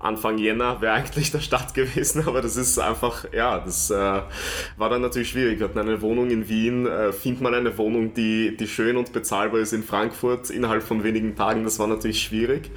Anfang 0.00 0.38
Jänner 0.38 0.80
wäre 0.80 0.94
eigentlich 0.94 1.30
der 1.30 1.40
Start 1.40 1.74
gewesen, 1.74 2.24
aber 2.26 2.40
das 2.40 2.56
ist 2.56 2.78
einfach, 2.78 3.26
ja, 3.32 3.58
das 3.58 3.90
äh, 3.90 3.94
war 3.94 4.88
dann 4.88 5.02
natürlich 5.02 5.28
schwierig. 5.28 5.60
Wir 5.60 5.68
hatten 5.68 5.78
eine 5.78 6.00
Wohnung 6.00 6.30
in 6.30 6.48
Wien, 6.48 6.86
äh, 6.86 7.12
findet 7.12 7.42
man 7.42 7.54
eine 7.54 7.76
Wohnung, 7.76 8.14
die, 8.14 8.56
die 8.56 8.66
schön 8.66 8.96
und 8.96 9.12
bezahlbar 9.12 9.60
ist 9.60 9.74
in 9.74 9.82
Frankfurt 9.82 10.48
innerhalb 10.48 10.82
von 10.82 11.04
wenigen 11.04 11.36
Tagen, 11.36 11.64
das 11.64 11.78
war 11.78 11.86
natürlich 11.86 12.22
schwierig. 12.22 12.70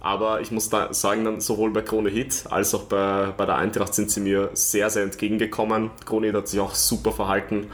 Aber 0.00 0.40
ich 0.40 0.50
muss 0.50 0.68
da 0.68 0.92
sagen, 0.92 1.24
dann 1.24 1.40
sowohl 1.40 1.70
bei 1.70 1.80
Krone 1.80 2.10
Hit 2.10 2.44
als 2.50 2.74
auch 2.74 2.84
bei, 2.84 3.32
bei 3.36 3.46
der 3.46 3.56
Eintracht 3.56 3.94
sind 3.94 4.10
sie 4.10 4.20
mir 4.20 4.50
sehr, 4.54 4.90
sehr 4.90 5.04
entgegengekommen. 5.04 5.92
Krone 6.04 6.26
Hit 6.26 6.36
hat 6.36 6.48
sich 6.48 6.58
auch 6.58 6.74
super 6.74 7.12
verhalten. 7.12 7.68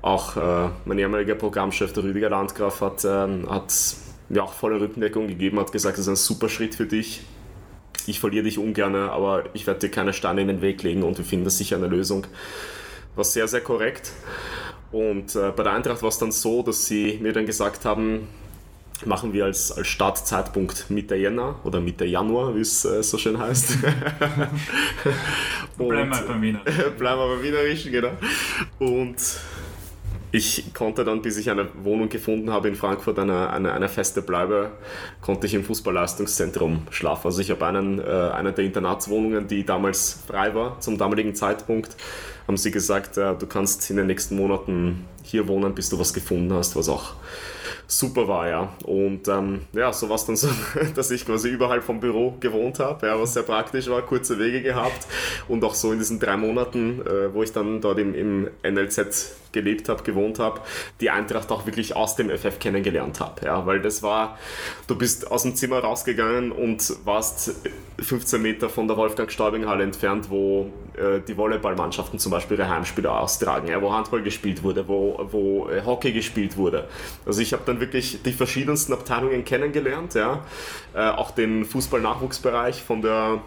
Auch 0.00 0.36
äh, 0.36 0.70
mein 0.86 0.98
ehemaliger 0.98 1.34
Programmchef, 1.34 1.92
der 1.92 2.04
Rüdiger 2.04 2.30
Landgraf, 2.30 2.80
hat, 2.80 3.04
ähm, 3.04 3.48
hat 3.50 3.72
mir 4.30 4.42
auch 4.42 4.54
volle 4.54 4.80
Rückendeckung 4.80 5.28
gegeben, 5.28 5.60
hat 5.60 5.72
gesagt, 5.72 5.98
das 5.98 6.06
ist 6.06 6.08
ein 6.08 6.16
super 6.16 6.48
Schritt 6.48 6.74
für 6.74 6.86
dich. 6.86 7.22
Ich 8.06 8.20
verliere 8.20 8.44
dich 8.44 8.58
ungern, 8.58 8.94
aber 8.94 9.44
ich 9.54 9.66
werde 9.66 9.80
dir 9.80 9.90
keine 9.90 10.12
Steine 10.12 10.42
in 10.42 10.48
den 10.48 10.62
Weg 10.62 10.82
legen 10.82 11.02
und 11.02 11.18
wir 11.18 11.24
finden 11.24 11.48
sicher 11.50 11.76
eine 11.76 11.86
Lösung. 11.86 12.26
War 13.16 13.24
sehr, 13.24 13.48
sehr 13.48 13.60
korrekt. 13.60 14.12
Und 14.92 15.34
äh, 15.34 15.50
bei 15.50 15.62
der 15.62 15.72
Eintracht 15.72 16.02
war 16.02 16.08
es 16.08 16.18
dann 16.18 16.32
so, 16.32 16.62
dass 16.62 16.86
sie 16.86 17.18
mir 17.20 17.32
dann 17.32 17.46
gesagt 17.46 17.84
haben, 17.84 18.28
machen 19.04 19.32
wir 19.32 19.44
als, 19.44 19.72
als 19.72 19.88
Startzeitpunkt 19.88 20.90
Mitte 20.90 21.16
Jänner 21.16 21.56
oder 21.64 21.80
Mitte 21.80 22.04
Januar, 22.04 22.54
wie 22.54 22.60
es 22.60 22.84
äh, 22.84 23.02
so 23.02 23.18
schön 23.18 23.38
heißt. 23.38 23.78
bleiben 25.78 26.10
wir 26.10 26.24
beim 26.26 26.42
Wiener. 26.42 26.60
bleiben 26.98 27.20
wir 27.20 27.28
beim 27.34 27.42
Wienerischen, 27.42 27.92
genau. 27.92 28.12
Und 28.78 29.16
ich 30.34 30.74
konnte 30.74 31.04
dann, 31.04 31.22
bis 31.22 31.36
ich 31.36 31.48
eine 31.48 31.68
Wohnung 31.84 32.08
gefunden 32.08 32.50
habe 32.50 32.66
in 32.66 32.74
Frankfurt, 32.74 33.20
eine, 33.20 33.50
eine, 33.50 33.72
eine 33.72 33.88
feste 33.88 34.20
Bleibe, 34.20 34.72
konnte 35.20 35.46
ich 35.46 35.54
im 35.54 35.62
Fußballleistungszentrum 35.62 36.88
schlafen. 36.90 37.28
Also 37.28 37.40
ich 37.40 37.52
habe 37.52 37.64
einen, 37.66 38.00
äh, 38.00 38.02
eine 38.02 38.52
der 38.52 38.64
Internatswohnungen, 38.64 39.46
die 39.46 39.64
damals 39.64 40.24
frei 40.26 40.52
war, 40.52 40.80
zum 40.80 40.98
damaligen 40.98 41.36
Zeitpunkt, 41.36 41.94
haben 42.48 42.56
sie 42.56 42.72
gesagt, 42.72 43.16
äh, 43.16 43.36
du 43.36 43.46
kannst 43.46 43.88
in 43.90 43.96
den 43.96 44.08
nächsten 44.08 44.34
Monaten 44.34 45.04
hier 45.22 45.46
wohnen, 45.46 45.72
bis 45.72 45.88
du 45.90 46.00
was 46.00 46.12
gefunden 46.12 46.52
hast, 46.52 46.74
was 46.74 46.88
auch 46.88 47.12
super 47.86 48.26
war, 48.26 48.48
ja. 48.48 48.72
Und 48.82 49.28
ähm, 49.28 49.60
ja, 49.72 49.92
so 49.92 50.08
war 50.08 50.16
es 50.16 50.26
dann 50.26 50.34
so, 50.34 50.48
dass 50.96 51.12
ich 51.12 51.24
quasi 51.24 51.48
überhalb 51.48 51.84
vom 51.84 52.00
Büro 52.00 52.34
gewohnt 52.40 52.80
habe, 52.80 53.06
ja, 53.06 53.20
was 53.20 53.34
sehr 53.34 53.44
praktisch 53.44 53.86
war, 53.88 54.02
kurze 54.02 54.36
Wege 54.40 54.62
gehabt 54.62 55.06
und 55.46 55.62
auch 55.62 55.76
so 55.76 55.92
in 55.92 56.00
diesen 56.00 56.18
drei 56.18 56.36
Monaten, 56.36 57.02
äh, 57.06 57.32
wo 57.32 57.44
ich 57.44 57.52
dann 57.52 57.80
dort 57.80 58.00
im, 58.00 58.16
im 58.16 58.48
NLZ 58.64 59.43
gelebt 59.54 59.88
habe, 59.88 60.02
gewohnt 60.02 60.38
habe, 60.38 60.60
die 61.00 61.08
Eintracht 61.08 61.50
auch 61.50 61.64
wirklich 61.64 61.96
aus 61.96 62.16
dem 62.16 62.28
FF 62.28 62.58
kennengelernt 62.58 63.20
habe, 63.20 63.46
ja, 63.46 63.64
weil 63.64 63.80
das 63.80 64.02
war, 64.02 64.38
du 64.86 64.96
bist 64.96 65.30
aus 65.30 65.42
dem 65.42 65.54
Zimmer 65.56 65.78
rausgegangen 65.78 66.52
und 66.52 66.94
warst 67.06 67.54
15 67.98 68.42
Meter 68.42 68.68
von 68.68 68.86
der 68.86 68.96
Wolfgang-Staubing-Halle 68.98 69.84
entfernt, 69.84 70.28
wo 70.28 70.70
äh, 70.96 71.20
die 71.26 71.36
Volleyballmannschaften 71.36 72.18
zum 72.18 72.32
Beispiel 72.32 72.58
ihre 72.58 72.68
Heimspiele 72.68 73.10
austragen, 73.10 73.68
ja, 73.68 73.80
wo 73.80 73.92
Handball 73.92 74.22
gespielt 74.22 74.62
wurde, 74.62 74.86
wo, 74.86 75.18
wo 75.30 75.68
äh, 75.68 75.82
Hockey 75.84 76.12
gespielt 76.12 76.56
wurde. 76.56 76.88
Also 77.24 77.40
ich 77.40 77.52
habe 77.52 77.62
dann 77.64 77.80
wirklich 77.80 78.22
die 78.22 78.32
verschiedensten 78.32 78.92
Abteilungen 78.92 79.44
kennengelernt, 79.44 80.14
ja, 80.14 80.44
äh, 80.94 81.08
auch 81.08 81.30
den 81.30 81.64
Fußball-Nachwuchsbereich 81.64 82.82
von 82.82 83.00
der 83.00 83.40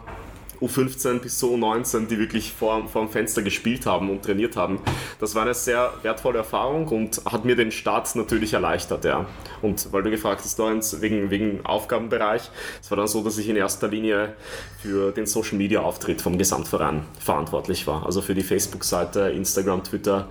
U15 0.62 1.20
bis 1.20 1.40
so 1.40 1.56
U19, 1.56 2.08
die 2.08 2.18
wirklich 2.20 2.52
vor, 2.52 2.88
vor 2.88 3.04
dem 3.04 3.12
Fenster 3.12 3.42
gespielt 3.42 3.86
haben 3.86 4.10
und 4.10 4.24
trainiert 4.24 4.56
haben. 4.56 4.80
Das 5.20 5.36
war 5.36 5.44
eine 5.44 5.54
sehr 5.54 5.94
wertvolle 6.02 6.40
Erfahrung 6.40 6.88
und 6.88 7.22
hat 7.26 7.46
mir 7.46 7.56
den 7.56 7.72
Start 7.72 8.16
natürlich 8.16 8.54
erleichtert. 8.54 9.06
Ja. 9.06 9.26
Und 9.62 9.92
weil 9.92 10.04
du 10.04 10.12
gefragt 10.12 10.42
hast, 10.44 10.58
Lorenz, 10.60 10.98
wegen, 11.02 11.30
wegen 11.30 11.66
Aufgabenbereich, 11.66 12.50
es 12.82 12.90
war 12.92 12.98
dann 12.98 13.08
so, 13.08 13.24
dass 13.24 13.38
ich 13.38 13.50
in 13.50 13.56
erster 13.56 13.88
Linie 13.88 14.34
für 14.82 15.12
den 15.12 15.26
Social 15.26 15.58
Media 15.58 15.82
Auftritt 15.82 16.22
vom 16.22 16.38
Gesamtverein 16.38 17.04
verantwortlich 17.20 17.88
war. 17.88 18.06
Also 18.06 18.22
für 18.22 18.36
die 18.36 18.44
Facebook-Seite, 18.44 19.30
Instagram, 19.30 19.84
Twitter 19.84 20.28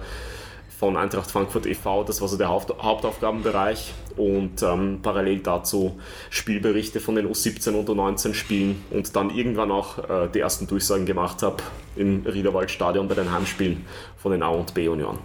von 0.78 0.96
Eintracht 0.96 1.30
Frankfurt 1.30 1.66
e.V., 1.66 2.04
das 2.04 2.20
war 2.20 2.28
so 2.28 2.36
der 2.36 2.48
Haupt 2.48 2.72
Hauptaufgabenbereich 2.82 3.94
und 4.16 4.62
ähm, 4.62 5.00
parallel 5.02 5.40
dazu 5.40 5.98
Spielberichte 6.28 7.00
von 7.00 7.14
den 7.14 7.26
U17 7.26 7.70
und 7.72 7.88
U19 7.88 8.34
Spielen 8.34 8.84
und 8.90 9.16
dann 9.16 9.30
irgendwann 9.30 9.70
auch 9.70 9.98
äh, 9.98 10.28
die 10.32 10.40
ersten 10.40 10.66
Durchsagen 10.66 11.06
gemacht 11.06 11.42
habe 11.42 11.56
im 11.96 12.26
Riederwaldstadion 12.26 13.08
bei 13.08 13.14
den 13.14 13.32
Heimspielen 13.32 13.86
von 14.18 14.32
den 14.32 14.42
A 14.42 14.48
und 14.48 14.74
B 14.74 14.88
Union. 14.88 15.18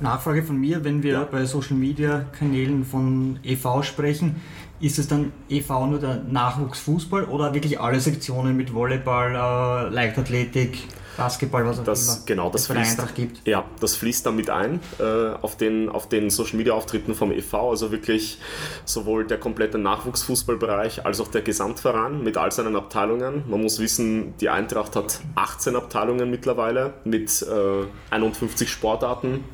Nachfrage 0.00 0.42
von 0.42 0.56
mir, 0.56 0.82
wenn 0.84 1.02
wir 1.02 1.12
ja. 1.12 1.24
bei 1.24 1.44
Social 1.44 1.76
Media 1.76 2.24
Kanälen 2.38 2.84
von 2.84 3.38
e.V. 3.42 3.82
sprechen, 3.82 4.36
ist 4.80 4.98
es 4.98 5.08
dann 5.08 5.32
e.V. 5.48 5.86
nur 5.86 5.98
der 5.98 6.22
Nachwuchsfußball 6.22 7.24
oder 7.24 7.52
wirklich 7.54 7.80
alle 7.80 8.00
Sektionen 8.00 8.56
mit 8.56 8.74
Volleyball, 8.74 9.34
äh, 9.34 9.94
Leichtathletik, 9.94 10.78
Basketball, 11.20 11.66
was 11.66 11.78
auch 11.78 11.84
das, 11.84 12.16
immer 12.16 12.26
genau, 12.26 12.50
das 12.50 12.66
fließt, 12.66 12.98
Eintracht 12.98 13.14
gibt. 13.14 13.46
Ja, 13.46 13.64
das 13.78 13.94
fließt 13.96 14.24
damit 14.24 14.48
ein 14.48 14.80
äh, 14.98 15.02
auf, 15.42 15.56
den, 15.56 15.90
auf 15.90 16.08
den 16.08 16.30
Social 16.30 16.56
Media 16.56 16.72
Auftritten 16.72 17.14
vom 17.14 17.30
e.V. 17.30 17.70
Also 17.70 17.92
wirklich 17.92 18.38
sowohl 18.86 19.26
der 19.26 19.38
komplette 19.38 19.76
Nachwuchsfußballbereich 19.76 21.04
als 21.04 21.20
auch 21.20 21.28
der 21.28 21.42
Gesamtverein 21.42 22.24
mit 22.24 22.38
all 22.38 22.50
seinen 22.52 22.74
Abteilungen. 22.74 23.44
Man 23.48 23.60
muss 23.60 23.78
wissen, 23.80 24.34
die 24.40 24.48
Eintracht 24.48 24.96
hat 24.96 25.20
18 25.34 25.76
Abteilungen 25.76 26.30
mittlerweile 26.30 26.94
mit 27.04 27.42
äh, 27.42 27.84
51 28.10 28.70
Sportarten, 28.70 29.44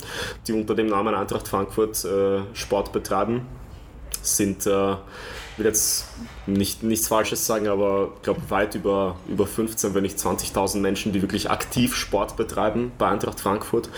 die 0.46 0.52
unter 0.52 0.76
dem 0.76 0.87
Namen 0.87 1.16
Eintracht 1.16 1.48
Frankfurt 1.48 2.05
äh, 2.05 2.42
Sport 2.55 2.92
betreiben. 2.92 3.42
Sind 4.22 4.66
äh, 4.66 4.94
will 5.57 5.66
jetzt 5.66 6.07
nicht, 6.47 6.83
nichts 6.83 7.09
Falsches 7.09 7.47
sagen, 7.47 7.69
aber 7.69 8.12
ich 8.16 8.23
glaube 8.23 8.40
weit 8.49 8.75
über, 8.75 9.16
über 9.29 9.47
15, 9.47 9.95
wenn 9.95 10.03
nicht 10.03 10.19
20.000 10.19 10.79
Menschen, 10.79 11.12
die 11.12 11.23
wirklich 11.23 11.51
aktiv 11.51 11.95
Sport 11.95 12.37
betreiben 12.37 12.92
bei 12.99 13.09
Eintracht 13.09 13.40
Frankfurt. 13.40 13.88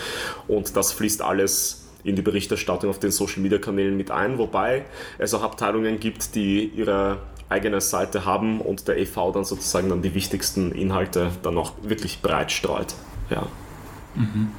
Und 0.47 0.75
das 0.75 0.93
fließt 0.93 1.21
alles 1.21 1.87
in 2.03 2.15
die 2.15 2.21
Berichterstattung 2.21 2.89
auf 2.89 2.99
den 2.99 3.11
Social 3.11 3.41
Media 3.41 3.57
Kanälen 3.57 3.97
mit 3.97 4.09
ein, 4.11 4.37
wobei 4.37 4.85
es 5.17 5.33
auch 5.33 5.43
Abteilungen 5.43 5.99
gibt, 5.99 6.35
die 6.35 6.65
ihre 6.65 7.17
eigene 7.49 7.81
Seite 7.81 8.25
haben 8.25 8.61
und 8.61 8.87
der 8.87 8.97
EV 8.97 9.31
dann 9.33 9.43
sozusagen 9.43 9.89
dann 9.89 10.01
die 10.01 10.13
wichtigsten 10.13 10.71
Inhalte 10.71 11.31
dann 11.41 11.57
auch 11.57 11.73
wirklich 11.81 12.21
breit 12.21 12.51
streut. 12.51 12.93
Ja. 13.29 13.47
Mhm. 14.15 14.51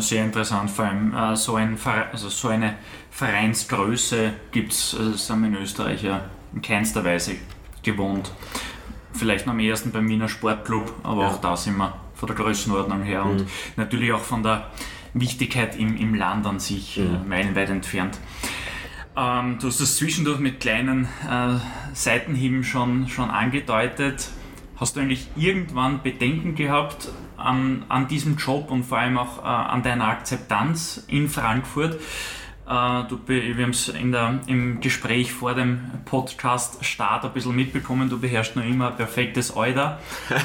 Sehr 0.00 0.24
interessant, 0.24 0.70
vor 0.70 0.86
allem 0.86 1.14
äh, 1.14 1.36
so, 1.36 1.56
ein, 1.56 1.78
also 2.12 2.30
so 2.30 2.48
eine 2.48 2.76
Vereinsgröße 3.12 4.32
gibt 4.52 4.72
es, 4.72 4.96
also 4.98 5.12
sind 5.12 5.42
wir 5.42 5.48
in 5.48 5.56
Österreich 5.56 6.02
ja 6.02 6.24
in 6.54 6.62
keinster 6.62 7.04
Weise 7.04 7.36
gewohnt. 7.82 8.32
Vielleicht 9.12 9.46
noch 9.46 9.52
am 9.52 9.60
ersten 9.60 9.92
beim 9.92 10.08
Wiener 10.08 10.30
Sportclub, 10.30 10.94
aber 11.02 11.22
ja. 11.22 11.28
auch 11.28 11.40
da 11.40 11.54
sind 11.54 11.76
wir 11.76 11.94
von 12.14 12.26
der 12.26 12.36
Größenordnung 12.36 13.02
her 13.02 13.24
mhm. 13.24 13.30
und 13.30 13.46
natürlich 13.76 14.12
auch 14.12 14.22
von 14.22 14.42
der 14.42 14.70
Wichtigkeit 15.12 15.76
im, 15.76 15.96
im 15.98 16.14
Land 16.14 16.46
an 16.46 16.58
sich 16.58 16.98
äh, 16.98 17.02
mhm. 17.02 17.14
äh, 17.14 17.28
meilenweit 17.28 17.68
entfernt. 17.68 18.18
Ähm, 19.14 19.58
du 19.60 19.66
hast 19.66 19.80
das 19.82 19.96
zwischendurch 19.96 20.38
mit 20.38 20.60
kleinen 20.60 21.04
äh, 21.28 21.58
Seitenhieben 21.92 22.64
schon, 22.64 23.08
schon 23.08 23.30
angedeutet. 23.30 24.30
Hast 24.76 24.96
du 24.96 25.00
eigentlich 25.00 25.28
irgendwann 25.36 26.02
Bedenken 26.02 26.54
gehabt 26.54 27.10
an, 27.36 27.84
an 27.90 28.08
diesem 28.08 28.38
Job 28.38 28.70
und 28.70 28.84
vor 28.84 28.98
allem 28.98 29.18
auch 29.18 29.38
äh, 29.38 29.46
an 29.46 29.82
deiner 29.82 30.06
Akzeptanz 30.06 31.04
in 31.08 31.28
Frankfurt? 31.28 32.00
Äh, 32.66 33.04
du, 33.08 33.18
wir 33.26 33.56
haben 33.56 33.70
es 33.70 33.88
im 33.88 34.80
Gespräch 34.80 35.32
vor 35.32 35.54
dem 35.54 35.80
Podcast-Start 36.04 37.24
ein 37.24 37.32
bisschen 37.32 37.56
mitbekommen, 37.56 38.08
du 38.08 38.20
beherrschst 38.20 38.54
noch 38.54 38.64
immer 38.64 38.88
ein 38.88 38.96
perfektes 38.96 39.56
Euder 39.56 39.98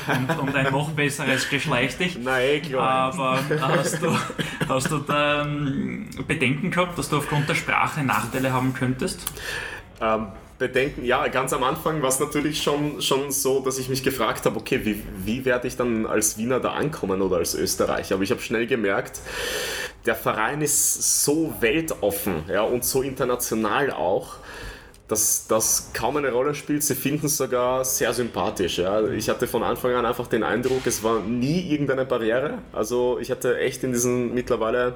und, 0.07 0.39
und 0.39 0.55
ein 0.55 0.71
noch 0.71 0.89
besseres 0.91 1.47
Geschleich 1.49 1.97
dich. 1.97 2.17
Nein, 2.23 2.43
eh 2.43 2.59
klar. 2.59 3.13
Aber 3.13 3.39
hast 3.61 4.01
du, 4.01 4.17
hast 4.67 4.91
du 4.91 4.97
da 4.99 5.43
ähm, 5.43 6.09
Bedenken 6.27 6.71
gehabt, 6.71 6.97
dass 6.97 7.09
du 7.09 7.17
aufgrund 7.17 7.47
der 7.47 7.55
Sprache 7.55 8.03
Nachteile 8.03 8.51
haben 8.51 8.73
könntest? 8.73 9.31
Ähm, 10.01 10.27
Bedenken, 10.57 11.05
ja, 11.05 11.27
ganz 11.27 11.53
am 11.53 11.63
Anfang 11.63 12.01
war 12.01 12.09
es 12.09 12.19
natürlich 12.19 12.63
schon, 12.63 12.99
schon 13.01 13.31
so, 13.31 13.59
dass 13.59 13.77
ich 13.77 13.89
mich 13.89 14.03
gefragt 14.03 14.45
habe, 14.45 14.57
okay, 14.57 14.81
wie, 14.83 15.03
wie 15.23 15.45
werde 15.45 15.67
ich 15.67 15.77
dann 15.77 16.07
als 16.07 16.37
Wiener 16.37 16.59
da 16.59 16.71
ankommen 16.71 17.21
oder 17.21 17.37
als 17.37 17.53
Österreicher? 17.53 18.15
Aber 18.15 18.23
ich 18.23 18.31
habe 18.31 18.41
schnell 18.41 18.65
gemerkt, 18.65 19.21
der 20.07 20.15
Verein 20.15 20.61
ist 20.61 21.23
so 21.23 21.53
weltoffen 21.59 22.43
ja, 22.49 22.63
und 22.63 22.83
so 22.83 23.03
international 23.03 23.91
auch, 23.91 24.37
dass 25.07 25.45
das 25.47 25.91
kaum 25.93 26.17
eine 26.17 26.31
Rolle 26.31 26.55
spielt. 26.55 26.83
Sie 26.83 26.95
finden 26.95 27.27
es 27.27 27.37
sogar 27.37 27.85
sehr 27.85 28.13
sympathisch. 28.13 28.79
Ja. 28.79 29.07
Ich 29.09 29.29
hatte 29.29 29.47
von 29.47 29.63
Anfang 29.63 29.93
an 29.93 30.05
einfach 30.05 30.27
den 30.27 30.43
Eindruck, 30.43 30.85
es 30.85 31.03
war 31.03 31.19
nie 31.19 31.71
irgendeine 31.71 32.05
Barriere. 32.05 32.59
Also 32.73 33.19
ich 33.19 33.29
hatte 33.29 33.59
echt 33.59 33.83
in 33.83 33.93
diesen 33.93 34.33
mittlerweile 34.33 34.95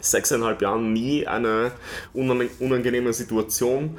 sechseinhalb 0.00 0.62
Jahren 0.62 0.92
nie 0.92 1.26
eine 1.26 1.72
unangenehme 2.14 3.12
Situation 3.12 3.98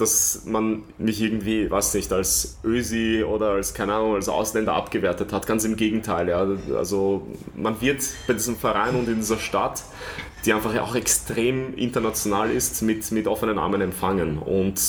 dass 0.00 0.42
man 0.46 0.82
mich 0.98 1.20
irgendwie, 1.20 1.70
weiß 1.70 1.94
nicht, 1.94 2.12
als 2.12 2.58
Ösi 2.64 3.24
oder 3.24 3.50
als, 3.50 3.74
keine 3.74 3.94
Ahnung, 3.94 4.14
als 4.14 4.28
Ausländer 4.28 4.74
abgewertet 4.74 5.32
hat. 5.32 5.46
Ganz 5.46 5.64
im 5.64 5.76
Gegenteil. 5.76 6.28
Ja. 6.28 6.46
Also 6.76 7.26
man 7.54 7.80
wird 7.80 8.02
bei 8.26 8.34
diesem 8.34 8.56
Verein 8.56 8.94
und 8.96 9.08
in 9.08 9.16
dieser 9.16 9.38
Stadt, 9.38 9.82
die 10.44 10.52
einfach 10.52 10.76
auch 10.80 10.94
extrem 10.94 11.74
international 11.74 12.50
ist, 12.50 12.82
mit, 12.82 13.10
mit 13.12 13.26
offenen 13.26 13.58
Armen 13.58 13.80
empfangen. 13.80 14.38
Und 14.38 14.80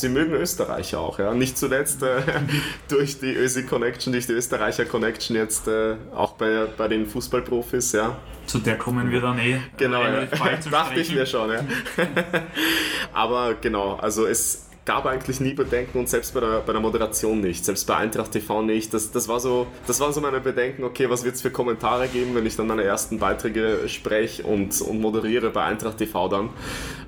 sie 0.00 0.08
mögen 0.08 0.32
Österreicher 0.32 1.00
auch, 1.00 1.18
ja. 1.18 1.34
Nicht 1.34 1.56
zuletzt 1.56 2.02
äh, 2.02 2.22
durch 2.88 3.18
die 3.20 3.34
Ösi 3.34 3.64
Connection, 3.64 4.12
durch 4.12 4.26
die 4.26 4.32
Österreicher 4.32 4.84
Connection 4.84 5.36
jetzt 5.36 5.68
äh, 5.68 5.96
auch 6.14 6.32
bei, 6.32 6.66
bei 6.76 6.88
den 6.88 7.06
Fußballprofis, 7.06 7.92
ja. 7.92 8.16
Zu 8.46 8.58
der 8.58 8.76
kommen 8.76 9.10
wir 9.10 9.20
dann 9.20 9.38
eh. 9.38 9.60
Genau, 9.76 10.02
ja. 10.02 10.26
dachte 10.70 11.00
ich 11.00 11.14
mir 11.14 11.26
schon, 11.26 11.50
ja. 11.50 11.60
Aber 13.12 13.54
genau, 13.54 13.94
also 13.94 14.26
es 14.26 14.66
gab 14.84 15.06
eigentlich 15.06 15.40
nie 15.40 15.54
Bedenken 15.54 15.98
und 15.98 16.08
selbst 16.08 16.34
bei 16.34 16.40
der, 16.40 16.60
bei 16.60 16.72
der 16.72 16.80
Moderation 16.80 17.40
nicht, 17.40 17.64
selbst 17.64 17.86
bei 17.86 17.96
Eintracht 17.96 18.32
TV 18.32 18.62
nicht. 18.62 18.92
Das, 18.92 19.10
das, 19.10 19.28
war 19.28 19.40
so, 19.40 19.66
das 19.86 20.00
waren 20.00 20.12
so 20.12 20.20
meine 20.20 20.40
Bedenken, 20.40 20.84
okay, 20.84 21.08
was 21.08 21.24
wird 21.24 21.36
es 21.36 21.42
für 21.42 21.50
Kommentare 21.50 22.08
geben, 22.08 22.34
wenn 22.34 22.44
ich 22.44 22.56
dann 22.56 22.66
meine 22.66 22.84
ersten 22.84 23.18
Beiträge 23.18 23.88
spreche 23.88 24.42
und, 24.42 24.80
und 24.82 25.00
moderiere 25.00 25.50
bei 25.50 25.64
Eintracht 25.64 25.98
TV 25.98 26.28
dann. 26.28 26.50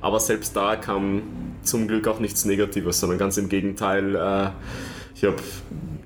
Aber 0.00 0.20
selbst 0.20 0.56
da 0.56 0.76
kam 0.76 1.22
zum 1.62 1.86
Glück 1.86 2.08
auch 2.08 2.18
nichts 2.18 2.44
Negatives, 2.44 3.00
sondern 3.00 3.18
ganz 3.18 3.36
im 3.36 3.48
Gegenteil. 3.48 4.14
Äh, 4.16 4.50
ich 5.14 5.24
habe 5.24 5.36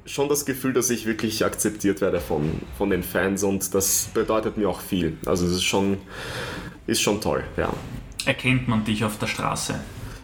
schon 0.07 0.29
das 0.29 0.45
Gefühl, 0.45 0.73
dass 0.73 0.91
ich 0.91 1.07
wirklich 1.07 1.45
akzeptiert 1.45 2.01
werde 2.01 2.21
von, 2.21 2.61
von 2.77 2.91
den 2.91 3.03
Fans 3.03 3.45
und 3.45 3.75
das 3.75 4.09
bedeutet 4.13 4.57
mir 4.57 4.69
auch 4.69 4.81
viel. 4.81 5.17
Also 5.25 5.47
es 5.47 5.53
ist 5.53 5.65
schon, 5.65 5.99
ist 6.87 7.01
schon 7.01 7.21
toll, 7.21 7.45
ja. 7.57 7.73
Erkennt 8.27 8.69
man 8.69 8.85
dich 8.85 9.05
auf 9.05 9.19
der 9.19 9.29
Straße, 9.29 9.81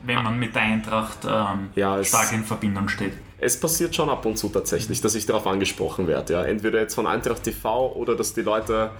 wenn 0.06 0.22
man 0.22 0.38
mit 0.38 0.54
der 0.54 0.62
Eintracht 0.62 1.18
ähm, 1.24 1.70
ja, 1.74 2.02
stark 2.02 2.32
in 2.32 2.44
Verbindung 2.44 2.88
steht? 2.88 3.12
Es 3.38 3.60
passiert 3.60 3.94
schon 3.94 4.08
ab 4.08 4.24
und 4.24 4.38
zu 4.38 4.48
tatsächlich, 4.48 5.00
dass 5.00 5.14
ich 5.14 5.26
darauf 5.26 5.46
angesprochen 5.46 6.06
werde. 6.06 6.32
Ja. 6.34 6.44
Entweder 6.44 6.80
jetzt 6.80 6.94
von 6.94 7.06
Eintracht 7.06 7.42
TV 7.42 7.92
oder 7.92 8.16
dass 8.16 8.32
die 8.32 8.42
Leute 8.42 8.90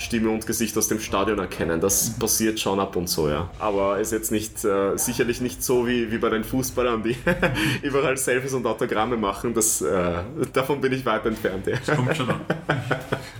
Stimme 0.00 0.30
und 0.30 0.46
Gesicht 0.46 0.76
aus 0.78 0.88
dem 0.88 0.98
Stadion 0.98 1.38
erkennen. 1.38 1.80
Das 1.80 2.18
passiert 2.18 2.58
schon 2.58 2.80
ab 2.80 2.96
und 2.96 3.06
zu, 3.06 3.28
ja. 3.28 3.50
Aber 3.58 3.98
ist 3.98 4.12
jetzt 4.12 4.32
nicht, 4.32 4.64
äh, 4.64 4.96
sicherlich 4.96 5.42
nicht 5.42 5.62
so 5.62 5.86
wie, 5.86 6.10
wie 6.10 6.18
bei 6.18 6.30
den 6.30 6.42
Fußballern, 6.42 7.02
die 7.02 7.16
überall 7.82 8.16
Selfies 8.16 8.54
und 8.54 8.66
Autogramme 8.66 9.18
machen. 9.18 9.52
Das, 9.52 9.82
äh, 9.82 10.22
davon 10.52 10.80
bin 10.80 10.92
ich 10.92 11.04
weit 11.04 11.26
entfernt. 11.26 11.66
Ja. 11.66 11.76
Das 11.84 11.96
kommt 11.96 12.16
schon 12.16 12.30
an. 12.30 12.40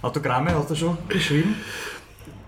Autogramme 0.02 0.54
hast 0.54 0.70
du 0.70 0.74
schon 0.74 0.98
geschrieben? 1.08 1.56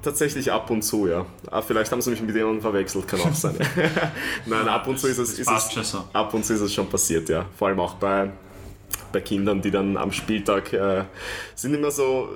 Tatsächlich 0.02 0.50
ab 0.50 0.68
und 0.70 0.82
zu, 0.82 1.06
ja. 1.06 1.24
Ah, 1.50 1.62
vielleicht 1.62 1.92
haben 1.92 2.02
sie 2.02 2.10
mich 2.10 2.20
mit 2.20 2.34
jemandem 2.34 2.60
verwechselt, 2.60 3.06
kann 3.06 3.20
auch 3.20 3.34
sein. 3.34 3.56
Nein, 4.46 4.68
ab 4.68 4.86
und 4.88 4.98
zu 4.98 5.06
ist 5.06 5.18
es, 5.18 5.38
ist 5.38 5.48
es, 5.48 5.96
ab 6.12 6.34
und 6.34 6.44
zu 6.44 6.54
ist 6.54 6.60
es 6.60 6.74
schon 6.74 6.88
passiert, 6.88 7.28
ja. 7.28 7.46
Vor 7.56 7.68
allem 7.68 7.80
auch 7.80 7.94
bei 7.94 8.30
bei 9.12 9.20
Kindern, 9.20 9.60
die 9.60 9.70
dann 9.70 9.96
am 9.96 10.10
Spieltag 10.10 10.72
äh, 10.72 11.04
sind 11.54 11.74
immer 11.74 11.90
so 11.90 12.28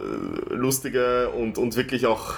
äh, 0.51 0.55
lustige 0.55 1.31
und, 1.31 1.59
und 1.59 1.75
wirklich 1.75 2.07
auch 2.07 2.35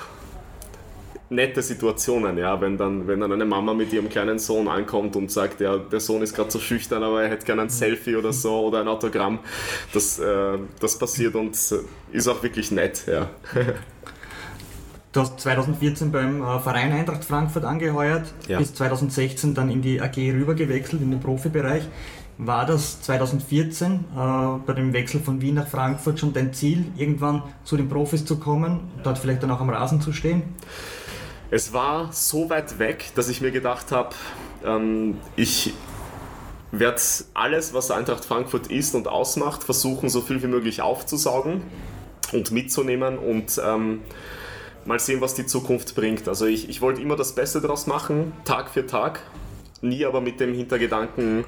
nette 1.31 1.61
Situationen, 1.61 2.39
ja, 2.39 2.59
wenn 2.61 2.79
dann, 2.79 3.07
wenn 3.07 3.21
dann 3.21 3.33
eine 3.33 3.45
Mama 3.45 3.75
mit 3.75 3.93
ihrem 3.93 4.09
kleinen 4.09 4.39
Sohn 4.39 4.67
ankommt 4.67 5.15
und 5.15 5.31
sagt, 5.31 5.61
ja, 5.61 5.77
der 5.77 6.01
Sohn 6.01 6.23
ist 6.23 6.35
gerade 6.35 6.51
so 6.51 6.59
schüchtern, 6.59 7.03
aber 7.03 7.23
er 7.23 7.29
hätte 7.29 7.45
gerne 7.45 7.63
ein 7.63 7.69
Selfie 7.69 8.17
oder 8.17 8.33
so 8.33 8.67
oder 8.67 8.81
ein 8.81 8.89
Autogramm. 8.89 9.41
Das, 9.93 10.19
äh, 10.19 10.59
das 10.81 10.99
passiert 10.99 11.35
und 11.35 11.51
ist 12.13 12.29
auch 12.29 12.43
wirklich 12.43 12.71
nett, 12.71 13.05
ja. 13.07 13.29
Du 15.13 15.21
hast 15.21 15.41
2014 15.41 16.13
beim 16.13 16.43
äh, 16.43 16.59
Verein 16.61 16.93
Eintracht 16.93 17.25
Frankfurt 17.25 17.65
angeheuert, 17.65 18.33
ja. 18.47 18.59
bis 18.59 18.75
2016 18.75 19.55
dann 19.55 19.71
in 19.71 19.81
die 19.81 20.01
AG 20.01 20.17
rübergewechselt, 20.17 21.01
in 21.01 21.11
den 21.11 21.21
Profibereich. 21.21 21.85
War 22.37 22.67
das 22.67 23.01
2014 23.03 23.93
äh, 23.93 23.99
bei 24.67 24.73
dem 24.75 24.93
Wechsel 24.93 25.21
von 25.21 25.41
Wien 25.41 25.55
nach 25.55 25.67
Frankfurt 25.67 26.21
schon 26.21 26.33
dein 26.35 26.53
Ziel, 26.53 26.85
irgendwann 26.97 27.43
zu 27.65 27.77
den 27.77 27.89
Profis 27.89 28.25
zu 28.25 28.39
kommen, 28.39 28.81
dort 29.03 29.19
vielleicht 29.19 29.43
dann 29.43 29.51
auch 29.51 29.61
am 29.61 29.71
Rasen 29.71 30.01
zu 30.01 30.13
stehen? 30.13 30.43
Es 31.51 31.73
war 31.73 32.13
so 32.13 32.51
weit 32.51 32.79
weg, 32.79 33.07
dass 33.15 33.31
ich 33.31 33.41
mir 33.41 33.51
gedacht 33.51 33.91
habe, 33.91 34.15
ähm, 34.65 35.17
ich 35.37 35.73
werde 36.71 37.01
alles, 37.33 37.73
was 37.73 37.91
Eintracht 37.91 38.27
Frankfurt 38.27 38.67
ist 38.67 38.95
und 38.95 39.09
ausmacht, 39.09 39.65
versuchen, 39.65 40.11
so 40.11 40.21
viel 40.21 40.43
wie 40.43 40.49
möglich 40.49 40.83
aufzusaugen 40.83 41.63
und 42.33 42.51
mitzunehmen 42.51 43.17
und 43.17 43.59
ähm, 43.65 44.01
mal 44.89 44.99
sehen, 44.99 45.21
was 45.21 45.35
die 45.35 45.45
Zukunft 45.45 45.95
bringt. 45.95 46.27
Also 46.29 46.47
ich, 46.47 46.69
ich 46.69 46.81
wollte 46.81 47.03
immer 47.03 47.15
das 47.15 47.35
Beste 47.35 47.61
daraus 47.61 47.87
machen, 47.87 48.33
Tag 48.45 48.71
für 48.71 48.87
Tag. 48.87 49.21
Nie 49.81 50.07
aber 50.07 50.21
mit 50.21 50.41
dem 50.41 50.55
Hintergedanken, 50.55 51.45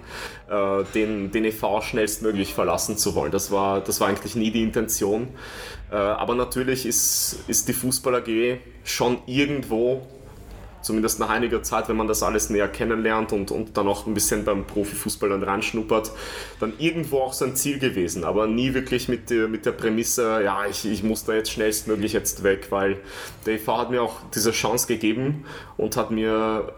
äh, 0.48 0.84
den, 0.94 1.32
den 1.32 1.44
EV 1.46 1.82
schnellstmöglich 1.82 2.54
verlassen 2.54 2.96
zu 2.96 3.16
wollen. 3.16 3.32
Das 3.32 3.50
war, 3.50 3.80
das 3.80 4.00
war 4.00 4.08
eigentlich 4.08 4.36
nie 4.36 4.52
die 4.52 4.62
Intention. 4.62 5.28
Äh, 5.90 5.96
aber 5.96 6.36
natürlich 6.36 6.86
ist, 6.86 7.38
ist 7.48 7.66
die 7.66 7.72
Fußball 7.72 8.14
AG 8.16 8.58
schon 8.84 9.18
irgendwo 9.26 10.06
zumindest 10.82 11.20
nach 11.20 11.28
einiger 11.28 11.62
Zeit, 11.62 11.88
wenn 11.88 11.96
man 11.96 12.08
das 12.08 12.22
alles 12.22 12.50
näher 12.50 12.68
kennenlernt 12.68 13.32
und, 13.32 13.50
und 13.50 13.76
dann 13.76 13.88
auch 13.88 14.06
ein 14.06 14.14
bisschen 14.14 14.44
beim 14.44 14.66
Profifußball 14.66 15.28
dann 15.28 15.42
reinschnuppert, 15.42 16.12
dann 16.58 16.72
irgendwo 16.78 17.18
auch 17.18 17.32
sein 17.32 17.56
Ziel 17.56 17.78
gewesen, 17.78 18.24
aber 18.24 18.46
nie 18.46 18.74
wirklich 18.74 19.08
mit 19.08 19.30
der, 19.30 19.48
mit 19.48 19.66
der 19.66 19.72
Prämisse, 19.72 20.42
ja, 20.42 20.66
ich, 20.66 20.84
ich 20.84 21.02
muss 21.02 21.24
da 21.24 21.34
jetzt 21.34 21.50
schnellstmöglich 21.50 22.12
jetzt 22.12 22.42
weg, 22.42 22.68
weil 22.70 22.98
der 23.46 23.54
EV 23.54 23.66
hat 23.76 23.90
mir 23.90 24.02
auch 24.02 24.20
diese 24.34 24.52
Chance 24.52 24.86
gegeben 24.86 25.44
und 25.76 25.96
hat 25.96 26.10
mir 26.10 26.72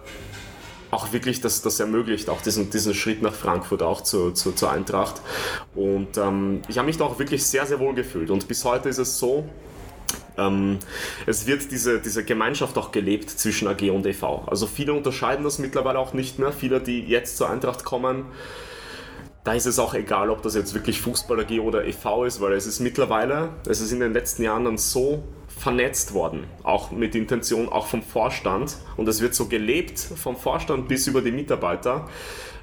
auch 0.93 1.12
wirklich 1.12 1.41
das, 1.41 1.62
das 1.62 1.81
ermöglicht, 1.81 2.29
auch 2.29 2.43
diesen, 2.43 2.71
diesen 2.71 2.95
Schritt 2.95 3.23
nach 3.23 3.33
Frankfurt 3.33 3.83
auch 3.83 4.03
zu, 4.03 4.33
zu, 4.33 4.53
zur 4.53 4.71
Eintracht. 4.71 5.23
Und 5.75 6.19
ähm, 6.19 6.61
ich 6.69 6.77
habe 6.77 6.87
mich 6.87 6.99
da 6.99 7.05
auch 7.05 7.19
wirklich 7.19 7.45
sehr, 7.47 7.65
sehr 7.65 7.81
wohl 7.81 7.95
gefühlt. 7.95 8.31
Und 8.31 8.47
bis 8.47 8.65
heute 8.65 8.91
ist 8.91 8.99
es 8.99 9.19
so, 9.19 9.49
ähm, 10.38 10.79
es 11.27 11.47
wird 11.47 11.71
diese, 11.71 12.01
diese 12.01 12.25
Gemeinschaft 12.25 12.77
auch 12.79 12.92
gelebt 12.92 13.31
zwischen 13.31 13.68
AG 13.68 13.90
und 13.90 14.07
EV. 14.07 14.47
Also 14.47 14.66
viele 14.66 14.92
unterscheiden 14.92 15.45
das 15.45 15.59
mittlerweile 15.59 15.99
auch 15.99 16.12
nicht 16.12 16.38
mehr. 16.38 16.53
Viele, 16.53 16.81
die 16.81 17.01
jetzt 17.01 17.37
zur 17.37 17.51
Eintracht 17.51 17.85
kommen, 17.85 18.27
da 19.45 19.55
ist 19.55 19.66
es 19.66 19.79
auch 19.79 19.95
egal, 19.95 20.31
ob 20.31 20.42
das 20.42 20.55
jetzt 20.55 20.73
wirklich 20.73 21.01
Fußball 21.01 21.40
AG 21.40 21.61
oder 21.61 21.85
EV 21.85 22.25
ist, 22.27 22.40
weil 22.40 22.53
es 22.53 22.66
ist 22.66 22.79
mittlerweile, 22.79 23.51
es 23.68 23.81
ist 23.81 23.90
in 23.90 24.01
den 24.01 24.12
letzten 24.12 24.45
Jahren 24.45 24.64
dann 24.64 24.79
so 24.79 25.25
vernetzt 25.49 26.14
worden, 26.14 26.45
auch 26.62 26.92
mit 26.92 27.14
Intention, 27.14 27.68
auch 27.68 27.87
vom 27.87 28.03
Vorstand. 28.03 28.77
Und 28.97 29.09
es 29.09 29.21
wird 29.21 29.35
so 29.35 29.47
gelebt, 29.47 29.99
vom 29.99 30.37
Vorstand 30.37 30.88
bis 30.88 31.07
über 31.07 31.23
die 31.23 31.33
Mitarbeiter, 31.33 32.09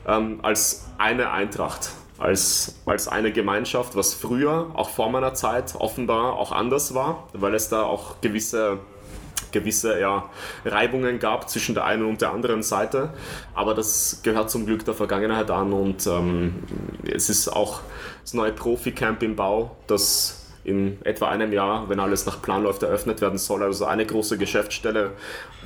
ähm, 0.08 0.40
als 0.42 0.86
eine 0.98 1.32
Eintracht 1.32 1.92
als, 2.20 2.76
als 2.86 3.08
eine 3.08 3.32
Gemeinschaft, 3.32 3.96
was 3.96 4.14
früher, 4.14 4.68
auch 4.74 4.90
vor 4.90 5.10
meiner 5.10 5.34
Zeit, 5.34 5.76
offenbar 5.80 6.34
auch 6.34 6.52
anders 6.52 6.94
war, 6.94 7.28
weil 7.34 7.56
es 7.56 7.70
da 7.70 7.84
auch 7.84 8.22
gewisse 8.22 8.80
gewisse 9.52 10.00
ja, 10.00 10.30
Reibungen 10.64 11.18
gab 11.18 11.50
zwischen 11.50 11.74
der 11.74 11.86
einen 11.86 12.06
und 12.06 12.22
der 12.22 12.32
anderen 12.32 12.62
Seite. 12.62 13.14
Aber 13.56 13.74
das 13.74 14.20
gehört 14.22 14.52
zum 14.52 14.68
Glück 14.68 14.86
der 14.86 14.94
Vergangenheit 14.94 15.50
an 15.50 15.74
und 15.74 16.06
ähm, 16.06 16.64
es 17.04 17.30
ist 17.30 17.48
auch 17.48 17.82
das 18.22 18.36
neue 18.36 18.52
Profi-Camp 18.52 19.24
im 19.24 19.36
Bau, 19.36 19.76
das 19.88 20.46
in 20.64 21.04
etwa 21.04 21.30
einem 21.30 21.52
Jahr, 21.52 21.90
wenn 21.90 22.00
alles 22.00 22.26
nach 22.28 22.42
Plan 22.44 22.64
läuft, 22.64 22.84
eröffnet 22.84 23.22
werden 23.22 23.40
soll. 23.40 23.64
Also 23.64 23.86
eine 23.86 24.06
große 24.06 24.38
Geschäftsstelle, 24.38 25.14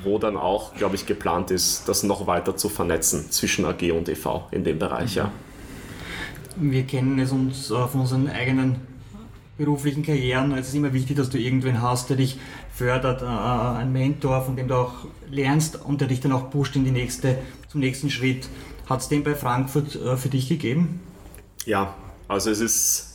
wo 0.04 0.18
dann 0.18 0.38
auch, 0.38 0.76
glaube 0.76 0.96
ich, 0.96 1.06
geplant 1.06 1.52
ist, 1.52 1.90
das 1.90 2.04
noch 2.04 2.26
weiter 2.28 2.56
zu 2.56 2.70
vernetzen 2.70 3.32
zwischen 3.32 3.66
AG 3.66 3.92
und 3.92 4.08
EV 4.08 4.44
in 4.52 4.64
dem 4.64 4.80
Bereich. 4.80 5.16
Mhm. 5.16 5.18
Ja 5.18 5.32
wir 6.56 6.84
kennen 6.84 7.20
es 7.20 7.32
uns 7.32 7.72
äh, 7.72 7.88
von 7.88 8.02
unseren 8.02 8.30
eigenen 8.30 8.76
beruflichen 9.58 10.04
Karrieren. 10.04 10.52
Es 10.58 10.70
ist 10.70 10.76
immer 10.76 10.94
wichtig, 10.94 11.18
dass 11.18 11.30
du 11.30 11.38
irgendwen 11.38 11.82
hast, 11.82 12.10
der 12.10 12.18
dich 12.18 12.38
fördert, 12.74 13.22
äh, 13.22 13.26
ein 13.26 13.92
Mentor, 13.92 14.42
von 14.42 14.56
dem 14.56 14.68
du 14.68 14.76
auch 14.76 14.94
lernst 15.30 15.80
und 15.84 16.02
der 16.02 16.08
dich 16.08 16.22
dann 16.22 16.32
auch 16.32 16.50
pusht 16.50 16.76
in 16.76 16.86
die 16.86 16.92
nächste, 16.92 17.38
zum 17.70 17.80
nächsten 17.80 18.10
Schritt. 18.10 18.48
Hat 18.90 19.02
es 19.02 19.08
den 19.08 19.24
bei 19.24 19.36
Frankfurt 19.36 19.96
äh, 19.96 20.18
für 20.18 20.30
dich 20.30 20.50
gegeben? 20.50 21.02
Ja, 21.66 21.94
also 22.28 22.50
es 22.50 22.60
ist. 22.60 23.10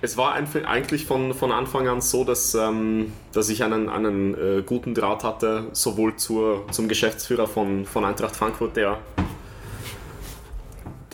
Es 0.00 0.18
war 0.18 0.34
eigentlich 0.34 1.06
von, 1.06 1.32
von 1.32 1.50
Anfang 1.50 1.88
an 1.88 2.02
so, 2.02 2.24
dass, 2.24 2.54
ähm, 2.54 3.14
dass 3.32 3.48
ich 3.48 3.64
einen, 3.64 3.88
einen 3.88 4.34
äh, 4.34 4.62
guten 4.62 4.94
Draht 4.94 5.24
hatte, 5.24 5.68
sowohl 5.72 6.16
zur, 6.16 6.66
zum 6.72 6.88
Geschäftsführer 6.88 7.46
von, 7.46 7.86
von 7.86 8.04
Eintracht 8.04 8.36
Frankfurt, 8.36 8.76
der 8.76 8.98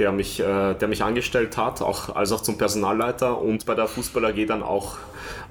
der 0.00 0.12
mich, 0.12 0.40
äh, 0.40 0.74
der 0.74 0.88
mich 0.88 1.04
angestellt 1.04 1.56
hat, 1.58 1.82
auch, 1.82 2.16
als 2.16 2.32
auch 2.32 2.40
zum 2.40 2.56
Personalleiter 2.56 3.38
und 3.40 3.66
bei 3.66 3.74
der 3.74 3.86
Fußball 3.86 4.24
AG 4.24 4.46
dann 4.46 4.62
auch, 4.62 4.96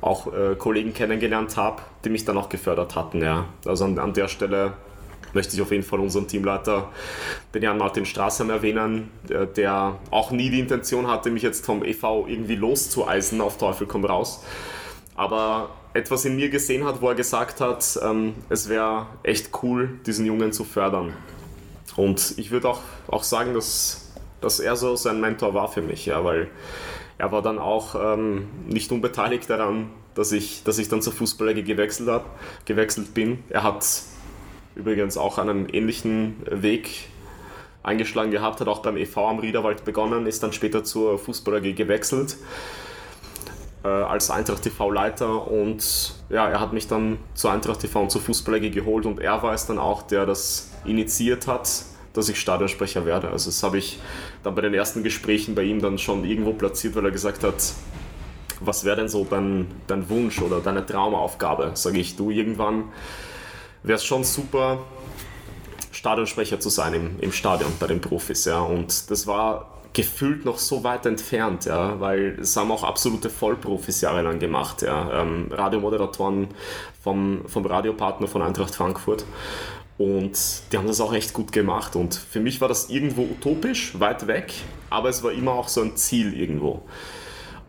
auch 0.01 0.33
äh, 0.33 0.55
Kollegen 0.55 0.93
kennengelernt 0.93 1.55
habe, 1.55 1.83
die 2.03 2.09
mich 2.09 2.25
dann 2.25 2.37
auch 2.37 2.49
gefördert 2.49 2.95
hatten. 2.95 3.21
Ja. 3.21 3.45
Also 3.65 3.85
an, 3.85 3.99
an 3.99 4.13
der 4.13 4.27
Stelle 4.27 4.73
möchte 5.33 5.55
ich 5.55 5.61
auf 5.61 5.71
jeden 5.71 5.83
Fall 5.83 5.99
unseren 5.99 6.27
Teamleiter, 6.27 6.89
den 7.53 7.61
Jan-Martin 7.61 8.07
Straßheim, 8.07 8.49
erwähnen, 8.49 9.11
der, 9.29 9.45
der, 9.45 9.99
auch 10.09 10.31
nie 10.31 10.49
die 10.49 10.59
Intention 10.59 11.05
hatte, 11.05 11.29
mich 11.29 11.43
jetzt 11.43 11.63
vom 11.63 11.83
EV 11.83 12.25
irgendwie 12.27 12.55
loszueisen, 12.55 13.41
auf 13.41 13.59
Teufel 13.59 13.85
komm 13.85 14.03
raus. 14.03 14.43
Aber 15.15 15.69
etwas 15.93 16.25
in 16.25 16.35
mir 16.35 16.49
gesehen 16.49 16.85
hat, 16.85 17.03
wo 17.03 17.09
er 17.09 17.15
gesagt 17.15 17.61
hat, 17.61 17.99
ähm, 18.03 18.33
es 18.49 18.67
wäre 18.67 19.05
echt 19.21 19.51
cool, 19.61 19.99
diesen 20.07 20.25
Jungen 20.25 20.51
zu 20.53 20.63
fördern. 20.63 21.13
Und 21.95 22.35
ich 22.37 22.49
würde 22.49 22.69
auch, 22.69 22.79
auch 23.07 23.23
sagen, 23.23 23.53
dass 23.53 24.08
dass 24.41 24.59
er 24.59 24.75
so 24.75 24.95
sein 24.95 25.19
Mentor 25.19 25.53
war 25.53 25.67
für 25.67 25.81
mich, 25.81 26.05
ja, 26.05 26.23
weil 26.23 26.47
er 27.17 27.31
war 27.31 27.41
dann 27.41 27.59
auch 27.59 27.95
ähm, 27.95 28.47
nicht 28.67 28.91
unbeteiligt 28.91 29.49
daran, 29.49 29.89
dass 30.15 30.31
ich, 30.31 30.63
dass 30.63 30.79
ich 30.79 30.89
dann 30.89 31.01
zur 31.01 31.13
Fußballer 31.13 31.53
gewechselt, 31.53 32.09
hab, 32.09 32.25
gewechselt 32.65 33.13
bin. 33.13 33.43
Er 33.49 33.63
hat 33.63 33.85
übrigens 34.75 35.17
auch 35.17 35.37
einen 35.37 35.69
ähnlichen 35.69 36.35
Weg 36.45 37.09
eingeschlagen 37.83 38.31
gehabt, 38.31 38.61
hat 38.61 38.67
auch 38.67 38.81
beim 38.81 38.97
EV 38.97 39.17
am 39.17 39.39
Riederwald 39.39 39.85
begonnen, 39.85 40.27
ist 40.27 40.43
dann 40.43 40.53
später 40.53 40.83
zur 40.83 41.17
Fußballer 41.17 41.61
gewechselt 41.61 42.37
äh, 43.83 43.87
als 43.87 44.29
Eintracht 44.29 44.63
TV-Leiter 44.63 45.47
und 45.47 46.13
ja, 46.29 46.49
er 46.49 46.59
hat 46.59 46.73
mich 46.73 46.87
dann 46.87 47.17
zur 47.33 47.51
Eintracht 47.51 47.79
TV 47.79 48.01
und 48.01 48.11
zur 48.11 48.21
Fußballer 48.21 48.59
geholt 48.59 49.05
und 49.05 49.19
er 49.19 49.41
war 49.41 49.53
es 49.53 49.65
dann 49.65 49.79
auch, 49.79 50.03
der 50.03 50.25
das 50.25 50.71
initiiert 50.85 51.47
hat, 51.47 51.69
dass 52.13 52.29
ich 52.29 52.39
Stadionsprecher 52.39 53.05
werde. 53.05 53.29
Also 53.29 53.49
das 53.49 53.63
habe 53.63 53.77
ich 53.77 53.99
dann 54.43 54.55
bei 54.55 54.61
den 54.61 54.73
ersten 54.73 55.03
Gesprächen 55.03 55.55
bei 55.55 55.63
ihm 55.63 55.81
dann 55.81 55.97
schon 55.97 56.23
irgendwo 56.23 56.53
platziert, 56.53 56.95
weil 56.95 57.05
er 57.05 57.11
gesagt 57.11 57.43
hat, 57.43 57.73
was 58.59 58.83
wäre 58.83 58.97
denn 58.97 59.09
so 59.09 59.25
dein, 59.25 59.67
dein 59.87 60.09
Wunsch 60.09 60.41
oder 60.41 60.59
deine 60.59 60.85
Traumaufgabe? 60.85 61.71
Sage 61.75 61.99
ich, 61.99 62.15
du, 62.15 62.29
irgendwann 62.29 62.85
wäre 63.83 63.97
es 63.97 64.05
schon 64.05 64.23
super, 64.23 64.79
Stadionsprecher 65.91 66.59
zu 66.59 66.69
sein 66.69 66.93
im, 66.93 67.19
im 67.19 67.31
Stadion 67.31 67.71
bei 67.79 67.87
den 67.87 68.01
Profis. 68.01 68.45
Ja. 68.45 68.61
Und 68.61 69.09
das 69.11 69.27
war 69.27 69.79
gefühlt 69.93 70.45
noch 70.45 70.57
so 70.57 70.83
weit 70.83 71.05
entfernt, 71.05 71.65
ja, 71.65 71.99
weil 71.99 72.37
es 72.39 72.55
haben 72.55 72.71
auch 72.71 72.83
absolute 72.83 73.29
Vollprofis 73.29 74.01
jahrelang 74.01 74.39
gemacht, 74.39 74.81
ja. 74.81 75.21
Ähm, 75.21 75.47
Radiomoderatoren 75.51 76.47
vom, 77.03 77.41
vom 77.47 77.65
Radiopartner 77.65 78.27
von 78.27 78.41
Eintracht 78.41 78.75
Frankfurt. 78.75 79.25
Und 79.99 80.39
die 80.71 80.77
haben 80.77 80.87
das 80.87 81.01
auch 81.01 81.13
echt 81.13 81.33
gut 81.33 81.51
gemacht. 81.51 81.97
Und 81.97 82.15
für 82.15 82.39
mich 82.39 82.61
war 82.61 82.69
das 82.69 82.89
irgendwo 82.89 83.23
utopisch, 83.23 83.99
weit 83.99 84.27
weg, 84.27 84.53
aber 84.89 85.09
es 85.09 85.21
war 85.23 85.33
immer 85.33 85.51
auch 85.51 85.67
so 85.67 85.81
ein 85.81 85.97
Ziel 85.97 86.33
irgendwo. 86.39 86.83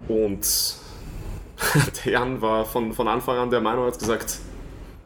Und 0.06 0.76
der 2.04 2.12
Jan 2.12 2.40
war 2.40 2.64
von, 2.64 2.92
von 2.92 3.08
Anfang 3.08 3.36
an 3.36 3.50
der 3.50 3.60
Meinung, 3.60 3.84
hat 3.84 3.98
gesagt, 3.98 4.38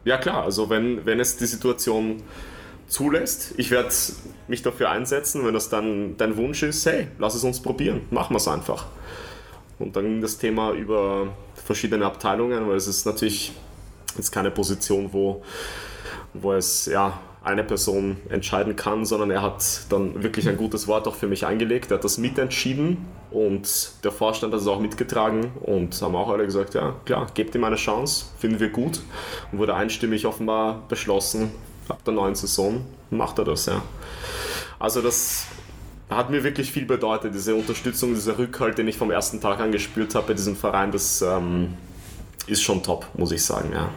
ja 0.03 0.19
klar, 0.19 0.43
also 0.43 0.69
wenn, 0.69 1.03
wenn 1.07 1.19
es 1.19 1.35
die 1.35 1.47
Situation 1.47 2.21
zulässt, 2.87 3.55
ich 3.57 3.71
werde 3.71 3.89
mich 4.47 4.61
dafür 4.61 4.91
einsetzen, 4.91 5.43
wenn 5.47 5.55
das 5.55 5.69
dann 5.69 6.17
dein 6.17 6.37
Wunsch 6.37 6.61
ist, 6.61 6.85
hey, 6.85 7.07
lass 7.17 7.33
es 7.33 7.43
uns 7.43 7.59
probieren, 7.59 8.01
machen 8.11 8.35
wir 8.35 8.37
es 8.37 8.47
einfach. 8.47 8.85
Und 9.79 9.95
dann 9.95 10.03
ging 10.03 10.21
das 10.21 10.37
Thema 10.37 10.73
über 10.73 11.33
verschiedene 11.55 12.05
Abteilungen, 12.05 12.69
weil 12.69 12.75
es 12.75 12.85
ist 12.85 13.07
natürlich 13.07 13.51
jetzt 14.15 14.31
keine 14.31 14.51
Position, 14.51 15.11
wo 15.11 15.41
wo 16.41 16.53
es 16.53 16.85
ja 16.85 17.19
eine 17.43 17.63
Person 17.63 18.17
entscheiden 18.29 18.75
kann, 18.75 19.05
sondern 19.05 19.29
er 19.29 19.43
hat 19.43 19.81
dann 19.89 20.23
wirklich 20.23 20.49
ein 20.49 20.57
gutes 20.57 20.87
Wort 20.87 21.07
auch 21.07 21.15
für 21.15 21.27
mich 21.27 21.45
eingelegt. 21.45 21.91
Er 21.91 21.97
hat 21.97 22.03
das 22.03 22.17
mitentschieden 22.17 22.97
Und 23.29 23.91
der 24.03 24.11
Vorstand 24.11 24.53
hat 24.53 24.61
es 24.61 24.67
auch 24.67 24.79
mitgetragen 24.79 25.51
und 25.61 26.01
haben 26.01 26.15
auch 26.15 26.29
alle 26.29 26.45
gesagt, 26.45 26.73
ja 26.73 26.95
klar, 27.05 27.27
gebt 27.33 27.53
ihm 27.53 27.63
eine 27.63 27.75
Chance, 27.75 28.25
finden 28.39 28.59
wir 28.59 28.69
gut. 28.69 29.01
Und 29.51 29.59
wurde 29.59 29.75
einstimmig 29.75 30.25
offenbar 30.25 30.83
beschlossen, 30.89 31.51
ab 31.87 32.03
der 32.03 32.13
neuen 32.15 32.33
Saison 32.33 32.83
macht 33.11 33.37
er 33.37 33.45
das, 33.45 33.67
ja. 33.67 33.83
Also 34.79 35.01
das 35.01 35.45
hat 36.09 36.29
mir 36.29 36.43
wirklich 36.43 36.71
viel 36.71 36.85
bedeutet, 36.85 37.33
diese 37.33 37.55
Unterstützung, 37.55 38.13
dieser 38.13 38.37
Rückhalt, 38.37 38.77
den 38.77 38.87
ich 38.87 38.97
vom 38.97 39.11
ersten 39.11 39.41
Tag 39.41 39.59
an 39.59 39.71
gespürt 39.71 40.15
habe 40.15 40.27
bei 40.27 40.33
diesem 40.33 40.55
Verein, 40.55 40.91
das 40.91 41.21
ähm, 41.21 41.75
ist 42.47 42.63
schon 42.63 42.81
top, 42.83 43.07
muss 43.15 43.31
ich 43.31 43.43
sagen, 43.43 43.71
ja. 43.73 43.89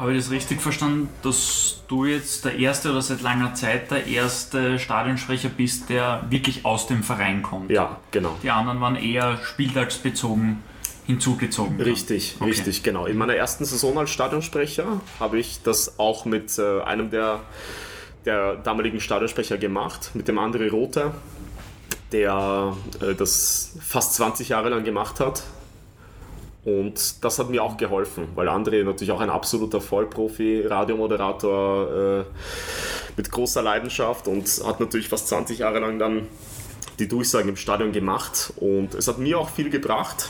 Habe 0.00 0.14
ich 0.14 0.18
das 0.22 0.30
richtig 0.30 0.62
verstanden, 0.62 1.10
dass 1.22 1.82
du 1.86 2.06
jetzt 2.06 2.46
der 2.46 2.58
erste 2.58 2.90
oder 2.90 3.02
seit 3.02 3.20
langer 3.20 3.52
Zeit 3.52 3.90
der 3.90 4.06
erste 4.06 4.78
Stadionsprecher 4.78 5.50
bist, 5.50 5.90
der 5.90 6.24
wirklich 6.30 6.64
aus 6.64 6.86
dem 6.86 7.02
Verein 7.02 7.42
kommt? 7.42 7.70
Ja, 7.70 7.98
genau. 8.10 8.34
Die 8.42 8.50
anderen 8.50 8.80
waren 8.80 8.96
eher 8.96 9.38
spieltagsbezogen 9.44 10.62
hinzugezogen. 11.06 11.78
Richtig, 11.78 12.36
okay. 12.40 12.48
richtig, 12.48 12.82
genau. 12.82 13.04
In 13.04 13.18
meiner 13.18 13.34
ersten 13.34 13.66
Saison 13.66 13.98
als 13.98 14.08
Stadionsprecher 14.08 15.02
habe 15.18 15.38
ich 15.38 15.60
das 15.62 15.98
auch 15.98 16.24
mit 16.24 16.58
äh, 16.58 16.80
einem 16.80 17.10
der, 17.10 17.40
der 18.24 18.56
damaligen 18.56 19.00
Stadionsprecher 19.00 19.58
gemacht, 19.58 20.12
mit 20.14 20.28
dem 20.28 20.38
André 20.38 20.70
Rother, 20.70 21.12
der 22.10 22.74
äh, 23.02 23.14
das 23.14 23.76
fast 23.86 24.14
20 24.14 24.48
Jahre 24.48 24.70
lang 24.70 24.82
gemacht 24.82 25.20
hat 25.20 25.42
und 26.64 27.24
das 27.24 27.38
hat 27.38 27.48
mir 27.48 27.62
auch 27.62 27.76
geholfen, 27.76 28.28
weil 28.34 28.48
André 28.48 28.84
natürlich 28.84 29.12
auch 29.12 29.20
ein 29.20 29.30
absoluter 29.30 29.80
Vollprofi, 29.80 30.66
Radiomoderator 30.66 32.20
äh, 32.20 32.24
mit 33.16 33.30
großer 33.30 33.62
Leidenschaft 33.62 34.28
und 34.28 34.46
hat 34.64 34.78
natürlich 34.78 35.08
fast 35.08 35.28
20 35.28 35.58
Jahre 35.58 35.78
lang 35.80 35.98
dann 35.98 36.28
die 36.98 37.08
Durchsagen 37.08 37.48
im 37.48 37.56
Stadion 37.56 37.92
gemacht. 37.92 38.52
Und 38.56 38.94
es 38.94 39.08
hat 39.08 39.18
mir 39.18 39.38
auch 39.38 39.48
viel 39.48 39.70
gebracht, 39.70 40.28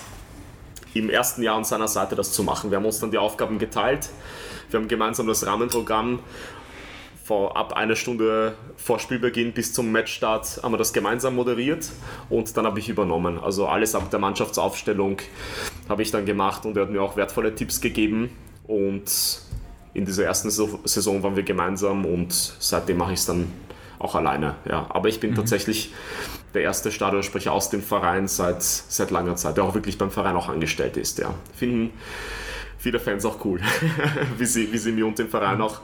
im 0.95 1.11
ersten 1.11 1.43
Jahr 1.43 1.57
an 1.57 1.65
seiner 1.65 1.89
Seite 1.89 2.15
das 2.15 2.33
zu 2.33 2.45
machen. 2.45 2.71
Wir 2.71 2.79
haben 2.79 2.85
uns 2.85 3.01
dann 3.01 3.11
die 3.11 3.19
Aufgaben 3.19 3.59
geteilt. 3.59 4.09
Wir 4.71 4.79
haben 4.79 4.89
gemeinsam 4.89 5.27
das 5.27 5.45
Rahmenprogramm 5.45 6.21
vor, 7.31 7.57
ab 7.57 7.75
einer 7.75 7.95
Stunde 7.95 8.55
vor 8.77 8.99
Spielbeginn 8.99 9.53
bis 9.53 9.73
zum 9.73 9.93
Matchstart 9.93 10.65
haben 10.65 10.73
wir 10.73 10.79
das 10.79 10.93
gemeinsam 10.93 11.37
moderiert 11.37 11.89
und 12.29 12.57
dann 12.57 12.67
habe 12.67 12.81
ich 12.81 12.89
übernommen. 12.89 13.39
Also 13.39 13.69
alles 13.69 13.95
ab 13.95 14.11
der 14.11 14.19
Mannschaftsaufstellung 14.19 15.19
habe 15.89 16.03
ich 16.03 16.11
dann 16.11 16.27
gemacht 16.27 16.67
und 16.67 16.77
er 16.77 16.83
hat 16.83 16.91
mir 16.91 17.01
auch 17.01 17.17
wertvolle 17.17 17.55
Tipps 17.55 17.81
gegeben 17.81 18.31
und 18.67 19.43
in 19.95 20.05
dieser 20.07 20.25
ersten 20.25 20.51
Saison 20.51 21.23
waren 21.23 21.37
wir 21.37 21.45
gemeinsam 21.45 22.05
und 22.05 22.33
seitdem 22.33 22.97
mache 22.97 23.13
ich 23.13 23.21
es 23.21 23.27
dann 23.27 23.53
auch 24.01 24.17
alleine. 24.17 24.57
Ja. 24.69 24.89
Aber 24.89 25.09
ich 25.09 25.21
bin 25.21 25.31
mhm. 25.31 25.37
tatsächlich 25.37 25.93
der 26.53 26.63
erste 26.63 26.91
Stadionsprecher 26.91 27.53
aus 27.53 27.71
dem 27.71 27.81
Verein 27.81 28.27
seit, 28.27 28.65
seit 28.65 29.13
langer 29.13 29.37
Zeit, 29.37 29.57
der 29.57 29.63
auch 29.63 29.75
wirklich 29.77 29.99
beim 29.99 30.11
Verein 30.11 30.35
auch 30.35 30.49
angestellt 30.49 30.97
ist. 30.97 31.21
Ja. 31.21 31.33
Finden 31.55 31.93
viele 32.81 32.99
Fans 32.99 33.25
auch 33.27 33.45
cool, 33.45 33.61
wie, 34.39 34.47
sie, 34.47 34.73
wie 34.73 34.79
sie 34.79 34.91
mir 34.91 35.07
und 35.07 35.19
dem 35.19 35.29
Verein 35.29 35.61
auch, 35.61 35.81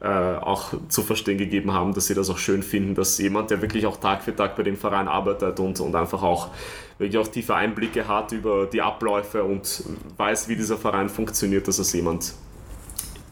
äh, 0.00 0.06
auch 0.08 0.72
zu 0.88 1.02
verstehen 1.02 1.36
gegeben 1.36 1.72
haben, 1.72 1.92
dass 1.92 2.06
sie 2.06 2.14
das 2.14 2.30
auch 2.30 2.38
schön 2.38 2.62
finden, 2.62 2.94
dass 2.94 3.18
jemand, 3.18 3.50
der 3.50 3.60
wirklich 3.60 3.86
auch 3.86 3.98
Tag 3.98 4.22
für 4.22 4.34
Tag 4.34 4.56
bei 4.56 4.62
dem 4.62 4.76
Verein 4.76 5.08
arbeitet 5.08 5.60
und, 5.60 5.78
und 5.80 5.94
einfach 5.94 6.22
auch 6.22 6.48
wirklich 6.98 7.18
auch 7.18 7.28
tiefe 7.28 7.54
Einblicke 7.54 8.08
hat 8.08 8.32
über 8.32 8.66
die 8.66 8.80
Abläufe 8.80 9.44
und 9.44 9.84
weiß, 10.16 10.48
wie 10.48 10.56
dieser 10.56 10.78
Verein 10.78 11.10
funktioniert, 11.10 11.68
dass 11.68 11.78
es 11.78 11.92
jemand, 11.92 12.32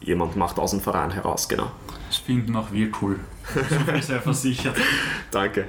jemand 0.03 0.37
macht 0.37 0.59
aus 0.59 0.73
dem 0.73 0.81
Verein 0.81 1.11
heraus, 1.11 1.49
genau. 1.49 1.71
Das 2.09 2.19
finden 2.19 2.55
auch 2.55 2.71
wir 2.71 2.91
cool. 3.01 3.19
So 3.55 3.93
viel 3.93 4.03
sehr 4.03 4.21
versichert. 4.21 4.77
Danke. 5.31 5.67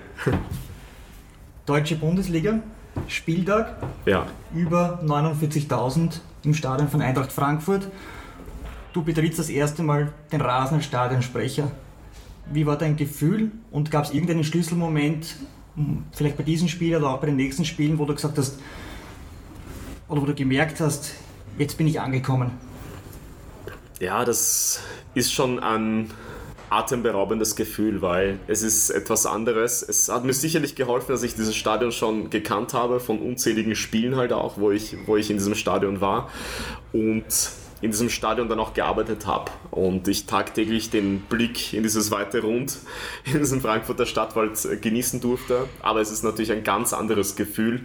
Deutsche 1.66 1.96
Bundesliga, 1.96 2.60
Spieltag, 3.08 3.78
ja. 4.06 4.28
über 4.54 5.02
49.000 5.04 6.20
im 6.48 6.54
Stadion 6.54 6.88
von 6.88 7.02
Eintracht 7.02 7.32
Frankfurt. 7.32 7.88
Du 8.94 9.04
betrittst 9.04 9.38
das 9.38 9.50
erste 9.50 9.84
Mal 9.84 10.14
den 10.32 10.42
Rasen 10.42 10.76
als 10.78 10.86
Stadionsprecher. 10.86 11.70
Wie 12.52 12.66
war 12.66 12.78
dein 12.78 12.96
Gefühl 12.96 13.52
und 13.70 13.92
gab 13.92 14.06
es 14.06 14.12
irgendeinen 14.12 14.46
Schlüsselmoment, 14.46 15.36
hm, 15.76 16.06
vielleicht 16.14 16.38
bei 16.38 16.44
diesem 16.44 16.70
Spiel 16.70 16.96
oder 16.96 17.10
auch 17.10 17.20
bei 17.20 17.28
den 17.28 17.36
nächsten 17.36 17.66
Spielen, 17.66 18.00
wo 18.00 18.06
du 18.06 18.16
gesagt 18.16 18.38
hast, 18.38 18.60
oder 20.08 20.22
wo 20.22 20.26
du 20.26 20.34
gemerkt 20.34 20.80
hast, 20.80 21.16
jetzt 21.58 21.78
bin 21.78 21.86
ich 21.86 22.00
angekommen? 22.00 22.52
Ja, 24.00 24.24
das 24.24 24.80
ist 25.16 25.34
schon 25.34 25.60
ein 25.60 26.10
atemberaubendes 26.70 27.56
Gefühl, 27.56 28.02
weil 28.02 28.40
es 28.48 28.62
ist 28.62 28.90
etwas 28.90 29.26
anderes. 29.26 29.82
Es 29.82 30.10
hat 30.10 30.26
mir 30.26 30.34
sicherlich 30.34 30.76
geholfen, 30.76 31.12
dass 31.12 31.24
ich 31.24 31.36
dieses 31.36 31.56
Stadion 31.56 31.92
schon 31.92 32.30
gekannt 32.30 32.74
habe, 32.74 33.00
von 33.00 33.20
unzähligen 33.20 33.76
Spielen 33.76 34.16
halt 34.16 34.34
auch, 34.34 34.58
wo 34.58 34.72
ich, 34.72 34.96
wo 35.06 35.18
ich 35.18 35.30
in 35.30 35.38
diesem 35.38 35.56
Stadion 35.56 36.02
war 36.02 36.30
und 36.94 37.26
in 37.82 37.92
diesem 37.92 38.10
Stadion 38.10 38.50
dann 38.50 38.60
auch 38.60 38.74
gearbeitet 38.74 39.28
habe 39.28 39.52
und 39.70 40.08
ich 40.08 40.26
tagtäglich 40.26 40.90
den 40.90 41.22
Blick 41.22 41.74
in 41.74 41.84
dieses 41.84 42.10
weite 42.10 42.42
Rund 42.42 42.78
in 43.26 43.40
diesem 43.40 43.62
Frankfurter 43.62 44.06
Stadtwald 44.06 44.82
genießen 44.82 45.22
durfte. 45.22 45.68
Aber 45.82 46.02
es 46.02 46.12
ist 46.12 46.24
natürlich 46.24 46.52
ein 46.52 46.64
ganz 46.64 46.94
anderes 46.94 47.36
Gefühl, 47.36 47.82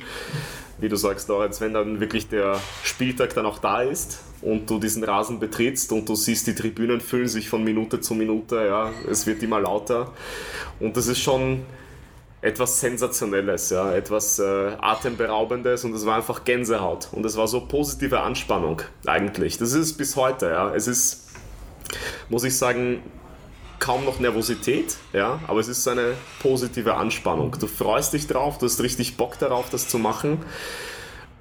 wie 0.82 0.88
du 0.88 0.96
sagst, 0.96 1.28
Lorenz, 1.28 1.60
wenn 1.60 1.72
dann 1.72 2.00
wirklich 2.00 2.28
der 2.28 2.60
Spieltag 2.82 3.34
dann 3.34 3.46
auch 3.46 3.58
da 3.58 3.82
ist 3.82 4.18
und 4.42 4.68
du 4.68 4.80
diesen 4.80 5.04
Rasen 5.04 5.38
betrittst 5.38 5.92
und 5.92 6.08
du 6.08 6.16
siehst, 6.16 6.48
die 6.48 6.54
Tribünen 6.56 7.00
füllen 7.00 7.28
sich 7.28 7.48
von 7.48 7.62
Minute 7.62 8.00
zu 8.00 8.14
Minute, 8.14 8.56
ja, 8.66 8.90
es 9.08 9.24
wird 9.26 9.42
immer 9.44 9.60
lauter 9.60 10.10
und 10.80 10.96
das 10.96 11.06
ist 11.06 11.20
schon 11.20 11.64
etwas 12.40 12.80
Sensationelles, 12.80 13.70
ja, 13.70 13.94
etwas 13.94 14.40
äh, 14.40 14.72
Atemberaubendes 14.80 15.84
und 15.84 15.94
es 15.94 16.04
war 16.04 16.16
einfach 16.16 16.42
Gänsehaut 16.42 17.08
und 17.12 17.24
es 17.24 17.36
war 17.36 17.46
so 17.46 17.60
positive 17.60 18.20
Anspannung 18.20 18.82
eigentlich. 19.06 19.58
Das 19.58 19.68
ist 19.70 19.78
es 19.78 19.92
bis 19.96 20.16
heute, 20.16 20.46
ja. 20.46 20.74
Es 20.74 20.88
ist, 20.88 21.28
muss 22.28 22.42
ich 22.42 22.58
sagen, 22.58 23.04
kaum 23.82 24.04
noch 24.04 24.20
Nervosität, 24.20 24.96
ja, 25.12 25.40
aber 25.48 25.58
es 25.58 25.66
ist 25.66 25.86
eine 25.88 26.14
positive 26.40 26.94
Anspannung. 26.94 27.56
Du 27.58 27.66
freust 27.66 28.12
dich 28.12 28.28
drauf, 28.28 28.58
du 28.58 28.66
hast 28.66 28.80
richtig 28.80 29.16
Bock 29.16 29.38
darauf, 29.40 29.70
das 29.70 29.88
zu 29.88 29.98
machen. 29.98 30.38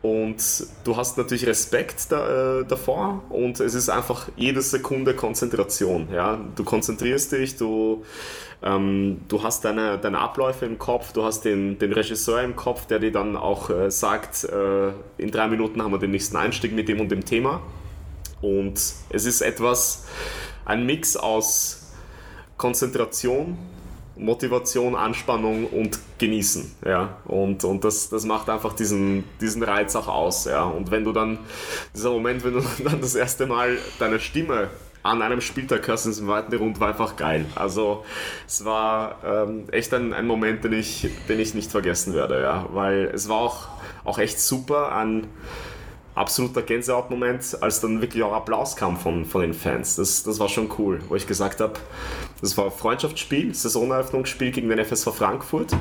Und 0.01 0.41
du 0.83 0.97
hast 0.97 1.19
natürlich 1.19 1.45
Respekt 1.45 2.11
da, 2.11 2.61
äh, 2.61 2.65
davor 2.65 3.23
und 3.29 3.59
es 3.59 3.75
ist 3.75 3.87
einfach 3.89 4.29
jede 4.35 4.63
Sekunde 4.63 5.13
Konzentration. 5.13 6.07
Ja? 6.11 6.39
Du 6.55 6.63
konzentrierst 6.63 7.31
dich, 7.33 7.57
du, 7.57 8.03
ähm, 8.63 9.21
du 9.27 9.43
hast 9.43 9.63
deine, 9.63 9.99
deine 9.99 10.17
Abläufe 10.17 10.65
im 10.65 10.79
Kopf, 10.79 11.13
du 11.13 11.23
hast 11.23 11.45
den, 11.45 11.77
den 11.77 11.93
Regisseur 11.93 12.41
im 12.41 12.55
Kopf, 12.55 12.87
der 12.87 12.97
dir 12.97 13.11
dann 13.11 13.37
auch 13.37 13.69
äh, 13.69 13.91
sagt, 13.91 14.45
äh, 14.45 14.87
in 15.19 15.29
drei 15.29 15.47
Minuten 15.47 15.83
haben 15.83 15.91
wir 15.91 15.99
den 15.99 16.09
nächsten 16.09 16.35
Einstieg 16.35 16.73
mit 16.73 16.89
dem 16.89 16.99
und 16.99 17.11
dem 17.11 17.23
Thema. 17.23 17.61
Und 18.41 18.81
es 19.11 19.25
ist 19.27 19.41
etwas, 19.41 20.07
ein 20.65 20.87
Mix 20.87 21.15
aus 21.15 21.80
Konzentration, 22.61 23.57
Motivation, 24.15 24.95
Anspannung 24.95 25.65
und 25.65 25.97
Genießen. 26.19 26.71
Ja? 26.85 27.17
Und, 27.25 27.63
und 27.63 27.83
das, 27.83 28.09
das 28.09 28.23
macht 28.23 28.51
einfach 28.51 28.73
diesen, 28.73 29.23
diesen 29.41 29.63
Reiz 29.63 29.95
auch 29.95 30.07
aus. 30.07 30.45
Ja? 30.45 30.65
Und 30.65 30.91
wenn 30.91 31.03
du 31.03 31.11
dann, 31.11 31.39
dieser 31.95 32.11
Moment, 32.11 32.43
wenn 32.43 32.53
du 32.53 32.61
dann 32.83 33.01
das 33.01 33.15
erste 33.15 33.47
Mal 33.47 33.79
deine 33.97 34.19
Stimme 34.19 34.67
an 35.01 35.23
einem 35.23 35.41
Spieltag 35.41 35.87
hörst 35.87 36.05
in 36.05 36.11
diesem 36.11 36.27
weiten 36.27 36.55
Rund, 36.55 36.79
war 36.79 36.89
einfach 36.89 37.15
geil. 37.15 37.47
Also 37.55 38.05
es 38.45 38.63
war 38.63 39.15
ähm, 39.25 39.63
echt 39.71 39.91
ein, 39.95 40.13
ein 40.13 40.27
Moment, 40.27 40.63
den 40.63 40.73
ich, 40.73 41.07
den 41.27 41.39
ich 41.39 41.55
nicht 41.55 41.71
vergessen 41.71 42.13
werde. 42.13 42.43
Ja? 42.43 42.67
Weil 42.73 43.09
es 43.11 43.27
war 43.27 43.37
auch, 43.37 43.69
auch 44.03 44.19
echt 44.19 44.39
super 44.39 44.91
an 44.91 45.25
absoluter 46.21 46.61
Gänsehautmoment, 46.61 47.57
als 47.61 47.81
dann 47.81 47.99
wirklich 47.99 48.21
auch 48.21 48.31
Applaus 48.31 48.75
kam 48.75 48.95
von, 48.95 49.25
von 49.25 49.41
den 49.41 49.55
Fans. 49.55 49.95
Das, 49.95 50.23
das 50.23 50.39
war 50.39 50.47
schon 50.49 50.69
cool, 50.77 51.01
wo 51.09 51.15
ich 51.15 51.25
gesagt 51.25 51.59
habe, 51.59 51.73
das 52.41 52.55
war 52.57 52.65
ein 52.65 52.71
Freundschaftsspiel, 52.71 53.53
Saisoneröffnungsspiel 53.53 54.51
gegen 54.51 54.69
den 54.69 54.77
FSV 54.85 55.15
Frankfurt. 55.15 55.75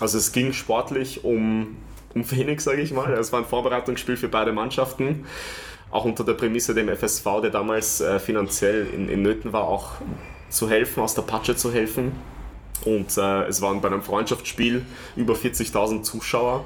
Also 0.00 0.18
es 0.18 0.30
ging 0.30 0.52
sportlich 0.52 1.24
um, 1.24 1.76
um 2.14 2.22
Phoenix, 2.22 2.64
sage 2.64 2.80
ich 2.80 2.92
mal. 2.92 3.12
Es 3.14 3.32
war 3.32 3.40
ein 3.40 3.44
Vorbereitungsspiel 3.44 4.16
für 4.16 4.28
beide 4.28 4.52
Mannschaften. 4.52 5.26
Auch 5.90 6.04
unter 6.04 6.22
der 6.22 6.34
Prämisse 6.34 6.72
dem 6.72 6.88
FSV, 6.88 7.24
der 7.42 7.50
damals 7.50 8.00
äh, 8.00 8.20
finanziell 8.20 8.86
in, 8.94 9.08
in 9.08 9.22
Nöten 9.22 9.52
war, 9.52 9.64
auch 9.64 9.92
zu 10.48 10.70
helfen, 10.70 11.02
aus 11.02 11.14
der 11.14 11.22
Patsche 11.22 11.56
zu 11.56 11.72
helfen. 11.72 12.12
Und 12.84 13.16
äh, 13.16 13.44
es 13.46 13.62
waren 13.62 13.80
bei 13.80 13.88
einem 13.88 14.02
Freundschaftsspiel 14.02 14.84
über 15.16 15.34
40.000 15.34 16.02
Zuschauer. 16.02 16.64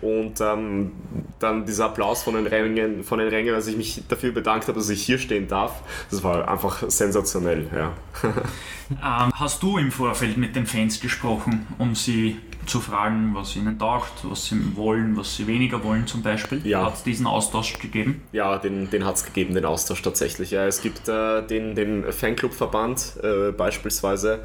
Und 0.00 0.40
ähm, 0.40 0.92
dann 1.38 1.64
dieser 1.64 1.86
Applaus 1.86 2.22
von 2.22 2.34
den 2.34 2.46
Rängen, 2.46 3.04
von 3.04 3.18
den 3.18 3.28
Rängen, 3.28 3.54
als 3.54 3.66
ich 3.66 3.76
mich 3.76 4.02
dafür 4.08 4.32
bedankt 4.32 4.68
habe, 4.68 4.78
dass 4.78 4.90
ich 4.90 5.02
hier 5.02 5.18
stehen 5.18 5.48
darf, 5.48 5.82
das 6.10 6.22
war 6.22 6.48
einfach 6.48 6.82
sensationell. 6.88 7.68
Ja. 7.74 7.92
ähm, 9.24 9.32
hast 9.34 9.62
du 9.62 9.78
im 9.78 9.90
Vorfeld 9.90 10.36
mit 10.36 10.56
den 10.56 10.66
Fans 10.66 11.00
gesprochen, 11.00 11.66
um 11.78 11.94
sie 11.94 12.36
zu 12.66 12.80
fragen, 12.80 13.30
was 13.34 13.56
ihnen 13.56 13.78
taugt, 13.78 14.12
was 14.24 14.46
sie 14.46 14.76
wollen, 14.76 15.16
was 15.16 15.36
sie 15.36 15.46
weniger 15.46 15.82
wollen 15.84 16.06
zum 16.06 16.22
Beispiel. 16.22 16.66
Ja. 16.66 16.86
Hat 16.86 16.94
es 16.94 17.02
diesen 17.02 17.26
Austausch 17.26 17.78
gegeben? 17.78 18.22
Ja, 18.32 18.58
den, 18.58 18.90
den 18.90 19.04
hat 19.04 19.16
es 19.16 19.24
gegeben, 19.24 19.54
den 19.54 19.64
Austausch 19.64 20.02
tatsächlich. 20.02 20.50
Ja, 20.50 20.66
es 20.66 20.82
gibt 20.82 21.08
äh, 21.08 21.42
den, 21.42 21.74
den 21.74 22.12
Fanclub-Verband 22.12 23.18
äh, 23.22 23.52
beispielsweise, 23.52 24.40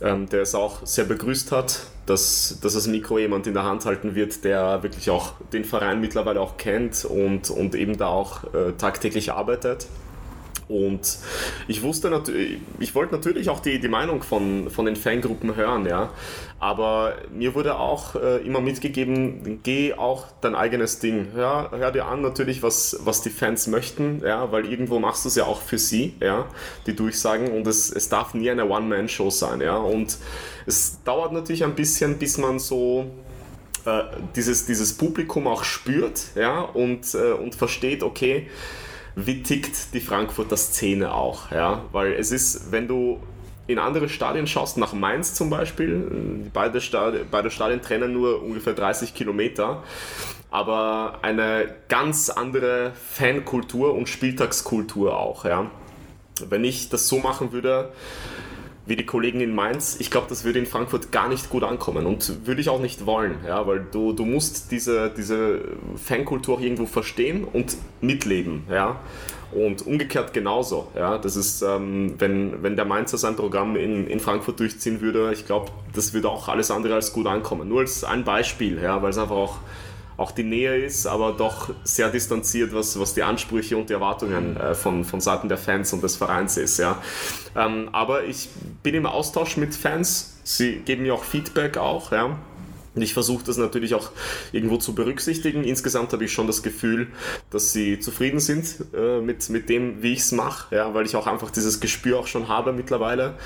ähm, 0.00 0.28
der 0.28 0.42
es 0.42 0.54
auch 0.54 0.86
sehr 0.86 1.04
begrüßt 1.04 1.52
hat, 1.52 1.86
dass, 2.06 2.58
dass 2.60 2.74
das 2.74 2.86
Mikro 2.86 3.18
jemand 3.18 3.46
in 3.46 3.54
der 3.54 3.64
Hand 3.64 3.84
halten 3.86 4.14
wird, 4.14 4.44
der 4.44 4.82
wirklich 4.82 5.10
auch 5.10 5.34
den 5.52 5.64
Verein 5.64 6.00
mittlerweile 6.00 6.40
auch 6.40 6.56
kennt 6.56 7.04
und, 7.04 7.50
und 7.50 7.74
eben 7.74 7.96
da 7.96 8.08
auch 8.08 8.44
äh, 8.54 8.72
tagtäglich 8.76 9.32
arbeitet. 9.32 9.86
Und 10.70 11.18
ich 11.66 11.82
wusste 11.82 12.10
natürlich, 12.10 12.58
ich 12.78 12.94
wollte 12.94 13.12
natürlich 13.12 13.48
auch 13.50 13.58
die, 13.58 13.80
die 13.80 13.88
Meinung 13.88 14.22
von, 14.22 14.70
von 14.70 14.86
den 14.86 14.94
Fangruppen 14.94 15.56
hören, 15.56 15.84
ja. 15.84 16.10
Aber 16.60 17.14
mir 17.32 17.56
wurde 17.56 17.76
auch 17.76 18.14
äh, 18.14 18.36
immer 18.46 18.60
mitgegeben, 18.60 19.60
geh 19.64 19.94
auch 19.94 20.26
dein 20.40 20.54
eigenes 20.54 21.00
Ding. 21.00 21.28
Hör, 21.34 21.72
hör 21.72 21.90
dir 21.90 22.06
an 22.06 22.22
natürlich, 22.22 22.62
was, 22.62 23.00
was 23.00 23.20
die 23.22 23.30
Fans 23.30 23.66
möchten, 23.66 24.22
ja, 24.24 24.52
weil 24.52 24.64
irgendwo 24.70 25.00
machst 25.00 25.24
du 25.24 25.28
es 25.28 25.34
ja 25.34 25.44
auch 25.44 25.60
für 25.60 25.78
sie, 25.78 26.14
ja, 26.20 26.46
die 26.86 26.94
Durchsagen. 26.94 27.50
Und 27.50 27.66
es, 27.66 27.90
es 27.90 28.08
darf 28.08 28.34
nie 28.34 28.50
eine 28.50 28.68
One-Man-Show 28.68 29.30
sein, 29.30 29.60
ja. 29.60 29.76
Und 29.76 30.18
es 30.66 31.02
dauert 31.02 31.32
natürlich 31.32 31.64
ein 31.64 31.74
bisschen, 31.74 32.16
bis 32.18 32.38
man 32.38 32.60
so 32.60 33.06
äh, 33.86 34.02
dieses, 34.36 34.66
dieses 34.66 34.92
Publikum 34.96 35.48
auch 35.48 35.64
spürt, 35.64 36.26
ja, 36.36 36.60
und, 36.60 37.12
äh, 37.14 37.32
und 37.32 37.56
versteht, 37.56 38.04
okay, 38.04 38.46
wie 39.16 39.42
tickt 39.42 39.94
die 39.94 40.00
Frankfurter 40.00 40.56
Szene 40.56 41.12
auch, 41.12 41.50
ja, 41.50 41.84
weil 41.92 42.12
es 42.12 42.30
ist, 42.30 42.72
wenn 42.72 42.88
du 42.88 43.20
in 43.66 43.78
andere 43.78 44.08
Stadien 44.08 44.46
schaust, 44.46 44.78
nach 44.78 44.92
Mainz 44.92 45.34
zum 45.34 45.48
Beispiel, 45.48 46.48
beide, 46.52 46.80
Stadien, 46.80 47.26
beide 47.30 47.50
Stadien 47.50 47.80
trennen 47.80 48.12
nur 48.12 48.42
ungefähr 48.42 48.74
30 48.74 49.14
Kilometer, 49.14 49.82
aber 50.50 51.20
eine 51.22 51.72
ganz 51.88 52.30
andere 52.30 52.92
Fankultur 52.94 53.94
und 53.94 54.08
Spieltagskultur 54.08 55.16
auch, 55.16 55.44
ja. 55.44 55.70
Wenn 56.48 56.64
ich 56.64 56.88
das 56.88 57.06
so 57.06 57.18
machen 57.18 57.52
würde, 57.52 57.92
wie 58.86 58.96
die 58.96 59.06
Kollegen 59.06 59.40
in 59.40 59.54
Mainz, 59.54 59.96
ich 60.00 60.10
glaube, 60.10 60.26
das 60.28 60.44
würde 60.44 60.58
in 60.58 60.66
Frankfurt 60.66 61.12
gar 61.12 61.28
nicht 61.28 61.50
gut 61.50 61.62
ankommen 61.62 62.06
und 62.06 62.46
würde 62.46 62.60
ich 62.60 62.68
auch 62.68 62.80
nicht 62.80 63.06
wollen, 63.06 63.36
ja, 63.46 63.66
weil 63.66 63.86
du, 63.92 64.12
du 64.12 64.24
musst 64.24 64.72
diese, 64.72 65.10
diese 65.10 65.60
Fankultur 65.96 66.56
auch 66.56 66.60
irgendwo 66.60 66.86
verstehen 66.86 67.44
und 67.44 67.76
mitleben, 68.00 68.64
ja. 68.70 69.00
Und 69.52 69.84
umgekehrt 69.84 70.32
genauso, 70.32 70.88
ja. 70.94 71.18
Das 71.18 71.36
ist, 71.36 71.62
ähm, 71.62 72.14
wenn, 72.18 72.62
wenn 72.62 72.76
der 72.76 72.84
Mainzer 72.84 73.18
sein 73.18 73.36
Programm 73.36 73.76
in, 73.76 74.06
in 74.06 74.20
Frankfurt 74.20 74.60
durchziehen 74.60 75.00
würde, 75.00 75.32
ich 75.32 75.44
glaube, 75.44 75.72
das 75.92 76.14
würde 76.14 76.28
auch 76.28 76.48
alles 76.48 76.70
andere 76.70 76.94
als 76.94 77.12
gut 77.12 77.26
ankommen. 77.26 77.68
Nur 77.68 77.80
als 77.80 78.04
ein 78.04 78.24
Beispiel, 78.24 78.80
ja, 78.80 79.02
weil 79.02 79.10
es 79.10 79.18
einfach 79.18 79.36
auch 79.36 79.58
auch 80.20 80.32
die 80.32 80.44
Nähe 80.44 80.76
ist, 80.76 81.06
aber 81.06 81.32
doch 81.32 81.70
sehr 81.82 82.10
distanziert, 82.10 82.74
was, 82.74 83.00
was 83.00 83.14
die 83.14 83.22
Ansprüche 83.22 83.76
und 83.76 83.88
die 83.88 83.94
Erwartungen 83.94 84.56
äh, 84.56 84.74
von, 84.74 85.04
von 85.04 85.20
Seiten 85.20 85.48
der 85.48 85.56
Fans 85.56 85.92
und 85.94 86.02
des 86.02 86.16
Vereins 86.16 86.58
ist. 86.58 86.78
Ja. 86.78 87.02
Ähm, 87.56 87.88
aber 87.92 88.24
ich 88.24 88.50
bin 88.82 88.94
im 88.94 89.06
Austausch 89.06 89.56
mit 89.56 89.74
Fans, 89.74 90.38
sie 90.44 90.76
geben 90.80 91.04
mir 91.04 91.14
auch 91.14 91.24
Feedback 91.24 91.78
auch. 91.78 92.12
Ja. 92.12 92.38
Und 92.94 93.02
ich 93.02 93.14
versuche 93.14 93.44
das 93.44 93.56
natürlich 93.56 93.94
auch 93.94 94.10
irgendwo 94.52 94.76
zu 94.76 94.94
berücksichtigen. 94.94 95.64
Insgesamt 95.64 96.12
habe 96.12 96.24
ich 96.24 96.32
schon 96.32 96.46
das 96.46 96.62
Gefühl, 96.62 97.06
dass 97.50 97.72
sie 97.72 97.98
zufrieden 98.00 98.40
sind 98.40 98.84
äh, 98.92 99.20
mit, 99.20 99.48
mit 99.48 99.68
dem, 99.70 100.02
wie 100.02 100.12
ich 100.12 100.20
es 100.20 100.32
mache, 100.32 100.74
ja, 100.74 100.92
weil 100.92 101.06
ich 101.06 101.16
auch 101.16 101.26
einfach 101.26 101.50
dieses 101.50 101.80
Gespür 101.80 102.18
auch 102.18 102.26
schon 102.26 102.48
habe 102.48 102.72
mittlerweile. 102.72 103.36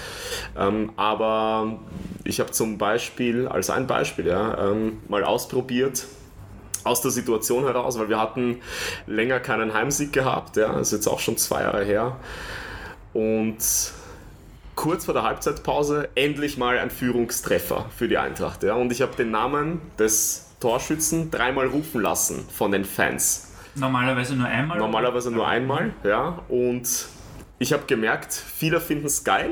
Ähm, 0.58 0.90
aber 0.96 1.78
ich 2.24 2.40
habe 2.40 2.50
zum 2.50 2.78
Beispiel, 2.78 3.46
als 3.46 3.70
ein 3.70 3.86
Beispiel, 3.86 4.26
ja, 4.26 4.70
ähm, 4.70 4.98
mal 5.08 5.22
ausprobiert, 5.22 6.06
aus 6.84 7.00
der 7.00 7.10
Situation 7.10 7.64
heraus, 7.64 7.98
weil 7.98 8.08
wir 8.08 8.20
hatten 8.20 8.60
länger 9.06 9.40
keinen 9.40 9.74
Heimsieg 9.74 10.12
gehabt, 10.12 10.56
ja, 10.56 10.72
das 10.72 10.88
ist 10.88 10.92
jetzt 10.92 11.08
auch 11.08 11.20
schon 11.20 11.36
zwei 11.36 11.62
Jahre 11.62 11.84
her. 11.84 12.16
Und 13.12 13.56
kurz 14.74 15.04
vor 15.04 15.14
der 15.14 15.22
Halbzeitpause 15.22 16.08
endlich 16.14 16.58
mal 16.58 16.78
ein 16.78 16.90
Führungstreffer 16.90 17.86
für 17.96 18.08
die 18.08 18.18
Eintracht. 18.18 18.62
Ja, 18.62 18.74
und 18.74 18.92
ich 18.92 19.02
habe 19.02 19.14
den 19.16 19.30
Namen 19.30 19.80
des 19.98 20.50
Torschützen 20.60 21.30
dreimal 21.30 21.66
rufen 21.66 22.00
lassen 22.00 22.46
von 22.50 22.72
den 22.72 22.84
Fans. 22.84 23.52
Normalerweise 23.74 24.36
nur 24.36 24.46
einmal? 24.46 24.78
Normalerweise 24.78 25.30
nur 25.30 25.46
einmal, 25.46 25.92
ja. 26.04 26.40
Und 26.48 27.06
ich 27.58 27.72
habe 27.72 27.84
gemerkt, 27.86 28.32
viele 28.32 28.80
finden 28.80 29.06
es 29.06 29.24
geil, 29.24 29.50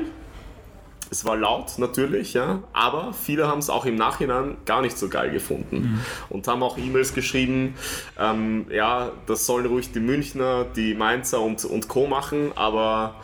es 1.13 1.25
war 1.25 1.37
laut 1.37 1.77
natürlich, 1.77 2.33
ja, 2.33 2.63
aber 2.73 3.13
viele 3.13 3.47
haben 3.47 3.59
es 3.59 3.69
auch 3.69 3.85
im 3.85 3.95
Nachhinein 3.95 4.57
gar 4.65 4.81
nicht 4.81 4.97
so 4.97 5.09
geil 5.09 5.29
gefunden 5.29 5.75
mhm. 5.77 5.99
und 6.29 6.47
haben 6.47 6.63
auch 6.63 6.77
E-Mails 6.77 7.13
geschrieben, 7.13 7.75
ähm, 8.19 8.65
ja, 8.71 9.11
das 9.27 9.45
sollen 9.45 9.67
ruhig 9.67 9.91
die 9.91 9.99
Münchner, 9.99 10.65
die 10.75 10.95
Mainzer 10.95 11.39
und, 11.39 11.63
und 11.65 11.87
Co. 11.87 12.07
machen, 12.07 12.51
aber 12.55 13.15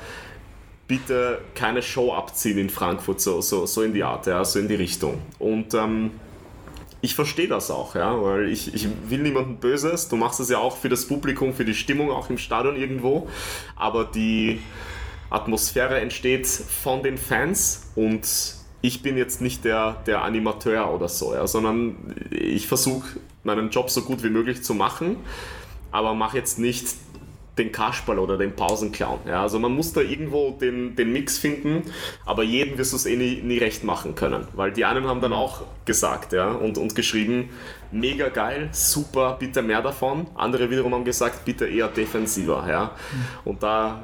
bitte 0.87 1.41
keine 1.55 1.81
Show 1.81 2.13
abziehen 2.13 2.59
in 2.59 2.69
Frankfurt, 2.69 3.21
so, 3.21 3.41
so, 3.41 3.65
so 3.65 3.81
in 3.81 3.93
die 3.93 4.03
Art, 4.03 4.27
ja, 4.27 4.45
so 4.45 4.59
in 4.59 4.67
die 4.67 4.75
Richtung. 4.75 5.19
Und 5.39 5.73
ähm, 5.73 6.11
ich 7.01 7.15
verstehe 7.15 7.47
das 7.47 7.71
auch, 7.71 7.95
ja, 7.95 8.21
weil 8.21 8.49
ich, 8.49 8.73
ich 8.75 8.87
will 9.07 9.19
niemandem 9.19 9.57
Böses, 9.57 10.09
du 10.09 10.15
machst 10.15 10.39
es 10.39 10.49
ja 10.49 10.59
auch 10.59 10.77
für 10.77 10.89
das 10.89 11.07
Publikum, 11.07 11.53
für 11.53 11.65
die 11.65 11.73
Stimmung 11.73 12.11
auch 12.11 12.29
im 12.29 12.37
Stadion 12.37 12.75
irgendwo, 12.75 13.27
aber 13.75 14.05
die 14.05 14.59
Atmosphäre 15.29 15.99
entsteht 15.99 16.47
von 16.47 17.03
den 17.03 17.17
Fans 17.17 17.91
und 17.95 18.55
ich 18.81 19.01
bin 19.01 19.17
jetzt 19.17 19.41
nicht 19.41 19.65
der, 19.65 20.01
der 20.05 20.23
Animateur 20.23 20.93
oder 20.93 21.09
so, 21.09 21.33
ja, 21.33 21.45
sondern 21.45 21.95
ich 22.31 22.67
versuche 22.67 23.19
meinen 23.43 23.69
Job 23.69 23.89
so 23.89 24.03
gut 24.03 24.23
wie 24.23 24.29
möglich 24.29 24.63
zu 24.63 24.73
machen, 24.73 25.17
aber 25.91 26.13
mache 26.13 26.37
jetzt 26.37 26.59
nicht 26.59 26.87
den 27.59 27.71
Kasperl 27.71 28.17
oder 28.17 28.37
den 28.37 28.55
Pausenclown. 28.55 29.19
Ja, 29.27 29.43
also 29.43 29.59
man 29.59 29.73
muss 29.73 29.93
da 29.93 30.01
irgendwo 30.01 30.51
den, 30.51 30.95
den 30.95 31.13
Mix 31.13 31.37
finden, 31.37 31.83
aber 32.25 32.43
jedem 32.43 32.77
wirst 32.77 32.93
du 32.93 32.95
es 32.95 33.05
eh 33.05 33.15
nie, 33.15 33.41
nie 33.41 33.57
recht 33.57 33.83
machen 33.83 34.15
können. 34.15 34.47
Weil 34.55 34.71
die 34.71 34.85
einen 34.85 35.05
haben 35.05 35.21
dann 35.21 35.33
auch 35.33 35.61
gesagt 35.85 36.33
ja, 36.33 36.51
und, 36.51 36.77
und 36.77 36.95
geschrieben, 36.95 37.49
mega 37.91 38.29
geil, 38.29 38.69
super, 38.71 39.37
bitte 39.39 39.61
mehr 39.61 39.81
davon. 39.81 40.27
Andere 40.35 40.69
wiederum 40.69 40.93
haben 40.93 41.05
gesagt, 41.05 41.45
bitte 41.45 41.67
eher 41.67 41.87
defensiver. 41.87 42.65
Ja. 42.67 42.91
Und 43.45 43.61
da 43.61 44.01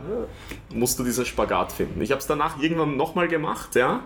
musst 0.73 0.99
du 0.99 1.03
diesen 1.03 1.25
Spagat 1.25 1.71
finden. 1.71 2.01
Ich 2.01 2.11
habe 2.11 2.19
es 2.19 2.27
danach 2.27 2.61
irgendwann 2.61 2.97
nochmal 2.97 3.27
gemacht, 3.27 3.75
ja, 3.75 4.01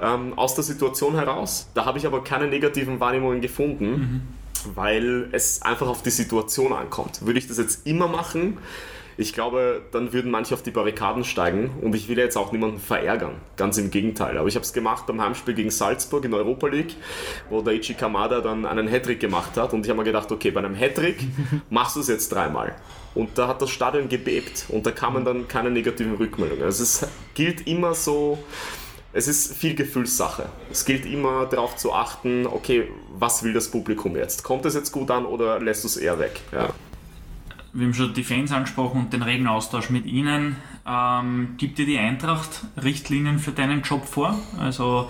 ähm, 0.00 0.36
aus 0.36 0.54
der 0.54 0.64
Situation 0.64 1.14
heraus. 1.14 1.70
Da 1.74 1.84
habe 1.84 1.98
ich 1.98 2.06
aber 2.06 2.24
keine 2.24 2.48
negativen 2.48 3.00
Wahrnehmungen 3.00 3.40
gefunden. 3.40 3.90
Mhm 3.90 4.41
weil 4.74 5.28
es 5.32 5.62
einfach 5.62 5.88
auf 5.88 6.02
die 6.02 6.10
Situation 6.10 6.72
ankommt. 6.72 7.24
Würde 7.24 7.38
ich 7.38 7.46
das 7.46 7.58
jetzt 7.58 7.86
immer 7.86 8.08
machen, 8.08 8.58
ich 9.18 9.34
glaube, 9.34 9.82
dann 9.92 10.12
würden 10.12 10.30
manche 10.30 10.54
auf 10.54 10.62
die 10.62 10.70
Barrikaden 10.70 11.24
steigen 11.24 11.70
und 11.82 11.94
ich 11.94 12.08
will 12.08 12.18
jetzt 12.18 12.36
auch 12.36 12.50
niemanden 12.50 12.80
verärgern. 12.80 13.34
Ganz 13.56 13.76
im 13.76 13.90
Gegenteil. 13.90 14.38
Aber 14.38 14.48
ich 14.48 14.54
habe 14.54 14.64
es 14.64 14.72
gemacht 14.72 15.06
beim 15.06 15.20
Heimspiel 15.20 15.54
gegen 15.54 15.70
Salzburg 15.70 16.24
in 16.24 16.30
der 16.30 16.40
Europa 16.40 16.66
League, 16.68 16.96
wo 17.50 17.60
der 17.60 17.74
Ichi 17.74 17.94
Kamada 17.94 18.40
dann 18.40 18.64
einen 18.64 18.88
Hattrick 18.88 19.20
gemacht 19.20 19.56
hat 19.56 19.74
und 19.74 19.84
ich 19.84 19.90
habe 19.90 19.98
mir 19.98 20.04
gedacht, 20.04 20.32
okay, 20.32 20.50
bei 20.50 20.60
einem 20.60 20.74
Hattrick 20.74 21.20
machst 21.70 21.96
du 21.96 22.00
es 22.00 22.08
jetzt 22.08 22.32
dreimal. 22.32 22.74
Und 23.14 23.36
da 23.36 23.48
hat 23.48 23.60
das 23.60 23.68
Stadion 23.68 24.08
gebebt 24.08 24.64
und 24.70 24.86
da 24.86 24.90
kamen 24.90 25.26
dann 25.26 25.46
keine 25.46 25.70
negativen 25.70 26.14
Rückmeldungen. 26.14 26.64
Also 26.64 26.82
es 26.82 27.06
gilt 27.34 27.66
immer 27.66 27.92
so, 27.92 28.38
es 29.12 29.28
ist 29.28 29.54
viel 29.54 29.74
Gefühlssache. 29.74 30.48
Es 30.70 30.84
gilt 30.84 31.04
immer 31.04 31.46
darauf 31.46 31.76
zu 31.76 31.92
achten, 31.92 32.46
okay, 32.46 32.88
was 33.18 33.42
will 33.42 33.52
das 33.52 33.70
Publikum 33.70 34.16
jetzt? 34.16 34.42
Kommt 34.42 34.64
es 34.64 34.74
jetzt 34.74 34.92
gut 34.92 35.10
an 35.10 35.26
oder 35.26 35.60
lässt 35.60 35.84
du 35.84 35.88
es 35.88 35.96
eher 35.96 36.18
weg? 36.18 36.40
Ja. 36.52 36.70
Wir 37.74 37.86
haben 37.86 37.94
schon 37.94 38.12
die 38.12 38.24
Fans 38.24 38.52
angesprochen 38.52 39.00
und 39.00 39.12
den 39.12 39.22
regen 39.22 39.46
Austausch 39.46 39.88
mit 39.88 40.04
ihnen. 40.06 40.56
Ähm, 40.86 41.54
gibt 41.56 41.78
dir 41.78 41.86
die 41.86 41.98
Eintracht 41.98 42.64
Richtlinien 42.82 43.38
für 43.38 43.52
deinen 43.52 43.82
Job 43.82 44.06
vor? 44.06 44.38
Also 44.58 45.08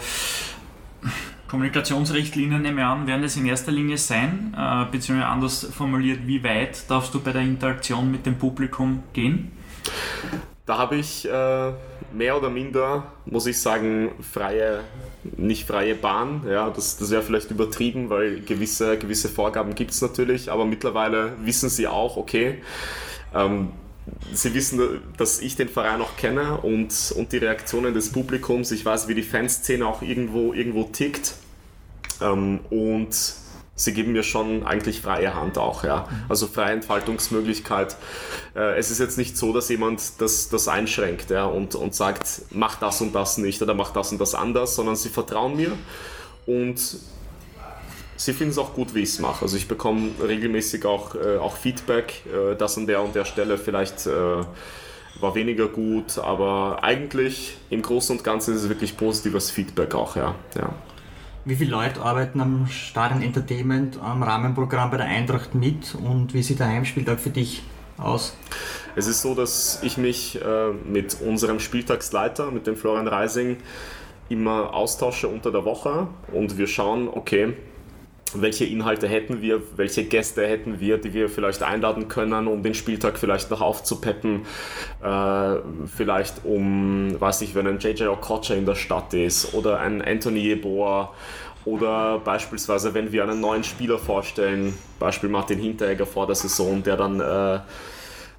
Kommunikationsrichtlinien, 1.48 2.62
nehme 2.62 2.80
ich 2.80 2.86
an, 2.86 3.06
werden 3.06 3.24
es 3.24 3.36
in 3.36 3.46
erster 3.46 3.72
Linie 3.72 3.98
sein, 3.98 4.54
äh, 4.56 4.84
beziehungsweise 4.90 5.28
anders 5.28 5.66
formuliert, 5.72 6.26
wie 6.26 6.42
weit 6.44 6.88
darfst 6.88 7.12
du 7.14 7.20
bei 7.20 7.32
der 7.32 7.42
Interaktion 7.42 8.10
mit 8.10 8.26
dem 8.26 8.38
Publikum 8.38 9.02
gehen? 9.12 9.52
Da 10.64 10.78
habe 10.78 10.96
ich 10.96 11.28
äh, 11.28 11.72
mehr 12.12 12.36
oder 12.36 12.48
minder, 12.48 13.12
muss 13.26 13.46
ich 13.46 13.60
sagen, 13.60 14.12
freie, 14.20 14.80
nicht 15.24 15.66
freie 15.66 15.96
Bahn. 15.96 16.44
Ja, 16.48 16.70
das, 16.70 16.96
das 16.96 17.10
wäre 17.10 17.22
vielleicht 17.22 17.50
übertrieben, 17.50 18.10
weil 18.10 18.40
gewisse, 18.42 18.96
gewisse 18.96 19.28
Vorgaben 19.28 19.74
gibt 19.74 19.90
es 19.90 20.00
natürlich, 20.02 20.52
aber 20.52 20.64
mittlerweile 20.64 21.32
wissen 21.42 21.68
sie 21.68 21.88
auch, 21.88 22.16
okay, 22.16 22.62
ähm, 23.34 23.72
Sie 24.32 24.52
wissen, 24.54 25.00
dass 25.16 25.40
ich 25.40 25.54
den 25.54 25.68
Verein 25.68 26.00
auch 26.00 26.16
kenne 26.16 26.58
und, 26.60 27.14
und 27.16 27.32
die 27.32 27.36
Reaktionen 27.36 27.94
des 27.94 28.10
Publikums. 28.10 28.72
Ich 28.72 28.84
weiß, 28.84 29.06
wie 29.06 29.14
die 29.14 29.22
Fanszene 29.22 29.86
auch 29.86 30.02
irgendwo, 30.02 30.52
irgendwo 30.52 30.84
tickt. 30.84 31.34
Ähm, 32.20 32.60
und 32.70 33.14
sie 33.82 33.92
geben 33.92 34.12
mir 34.12 34.22
schon 34.22 34.64
eigentlich 34.64 35.00
freie 35.00 35.34
Hand 35.34 35.58
auch, 35.58 35.84
ja. 35.84 36.08
Also 36.28 36.46
freie 36.46 36.72
Entfaltungsmöglichkeit. 36.72 37.96
Äh, 38.54 38.78
es 38.78 38.90
ist 38.90 39.00
jetzt 39.00 39.18
nicht 39.18 39.36
so, 39.36 39.52
dass 39.52 39.68
jemand 39.68 40.20
das, 40.20 40.48
das 40.48 40.68
einschränkt 40.68 41.30
ja, 41.30 41.44
und, 41.44 41.74
und 41.74 41.94
sagt, 41.94 42.42
mach 42.50 42.76
das 42.76 43.00
und 43.00 43.14
das 43.14 43.38
nicht 43.38 43.62
oder 43.62 43.74
mach 43.74 43.92
das 43.92 44.12
und 44.12 44.20
das 44.20 44.34
anders, 44.34 44.74
sondern 44.74 44.96
sie 44.96 45.08
vertrauen 45.08 45.56
mir 45.56 45.72
und 46.46 46.80
sie 48.16 48.32
finden 48.32 48.52
es 48.52 48.58
auch 48.58 48.74
gut, 48.74 48.94
wie 48.94 49.00
ich 49.00 49.10
es 49.10 49.18
mache. 49.18 49.42
Also 49.42 49.56
ich 49.56 49.68
bekomme 49.68 50.10
regelmäßig 50.22 50.84
auch, 50.86 51.14
äh, 51.14 51.38
auch 51.38 51.56
Feedback, 51.56 52.22
äh, 52.26 52.54
dass 52.56 52.78
an 52.78 52.86
der 52.86 53.02
und 53.02 53.14
der 53.14 53.24
Stelle 53.24 53.58
vielleicht 53.58 54.06
äh, 54.06 54.10
war 55.20 55.34
weniger 55.34 55.68
gut, 55.68 56.18
aber 56.18 56.78
eigentlich 56.82 57.56
im 57.70 57.82
Großen 57.82 58.16
und 58.16 58.24
Ganzen 58.24 58.54
ist 58.54 58.62
es 58.62 58.68
wirklich 58.68 58.96
positives 58.96 59.50
Feedback 59.50 59.94
auch, 59.94 60.16
ja. 60.16 60.34
ja. 60.56 60.72
Wie 61.44 61.56
viele 61.56 61.72
Leute 61.72 62.00
arbeiten 62.00 62.40
am 62.40 62.68
Stadion 62.68 63.20
Entertainment, 63.20 63.98
am 64.00 64.22
Rahmenprogramm 64.22 64.92
bei 64.92 64.98
der 64.98 65.06
Eintracht 65.06 65.56
mit 65.56 65.92
und 65.96 66.34
wie 66.34 66.42
sieht 66.42 66.60
der 66.60 66.68
Heimspieltag 66.68 67.18
für 67.18 67.30
dich 67.30 67.64
aus? 67.98 68.36
Es 68.94 69.08
ist 69.08 69.22
so, 69.22 69.34
dass 69.34 69.80
ich 69.82 69.96
mich 69.96 70.40
äh, 70.40 70.70
mit 70.70 71.20
unserem 71.20 71.58
Spieltagsleiter, 71.58 72.52
mit 72.52 72.68
dem 72.68 72.76
Florian 72.76 73.08
Reising, 73.08 73.56
immer 74.28 74.72
austausche 74.72 75.26
unter 75.26 75.50
der 75.50 75.64
Woche 75.64 76.06
und 76.32 76.58
wir 76.58 76.68
schauen, 76.68 77.08
okay, 77.08 77.54
welche 78.40 78.64
Inhalte 78.64 79.08
hätten 79.08 79.42
wir, 79.42 79.60
welche 79.76 80.04
Gäste 80.04 80.46
hätten 80.46 80.80
wir, 80.80 80.98
die 80.98 81.12
wir 81.12 81.28
vielleicht 81.28 81.62
einladen 81.62 82.08
können, 82.08 82.46
um 82.46 82.62
den 82.62 82.74
Spieltag 82.74 83.18
vielleicht 83.18 83.50
noch 83.50 83.60
aufzupeppen. 83.60 84.46
Äh, 85.02 85.56
vielleicht 85.94 86.44
um, 86.44 87.20
weiß 87.20 87.42
ich, 87.42 87.54
wenn 87.54 87.66
ein 87.66 87.78
JJ 87.78 88.04
Okocha 88.04 88.54
in 88.54 88.66
der 88.66 88.74
Stadt 88.74 89.12
ist 89.14 89.54
oder 89.54 89.80
ein 89.80 90.02
Anthony 90.02 90.40
Yeboah 90.40 91.12
oder 91.64 92.18
beispielsweise, 92.18 92.94
wenn 92.94 93.12
wir 93.12 93.22
einen 93.22 93.40
neuen 93.40 93.64
Spieler 93.64 93.98
vorstellen, 93.98 94.74
Beispiel 94.98 95.28
Martin 95.28 95.58
Hinteregger 95.58 96.06
vor 96.06 96.26
der 96.26 96.34
Saison, 96.34 96.82
der 96.82 96.96
dann 96.96 97.20
äh, 97.20 97.60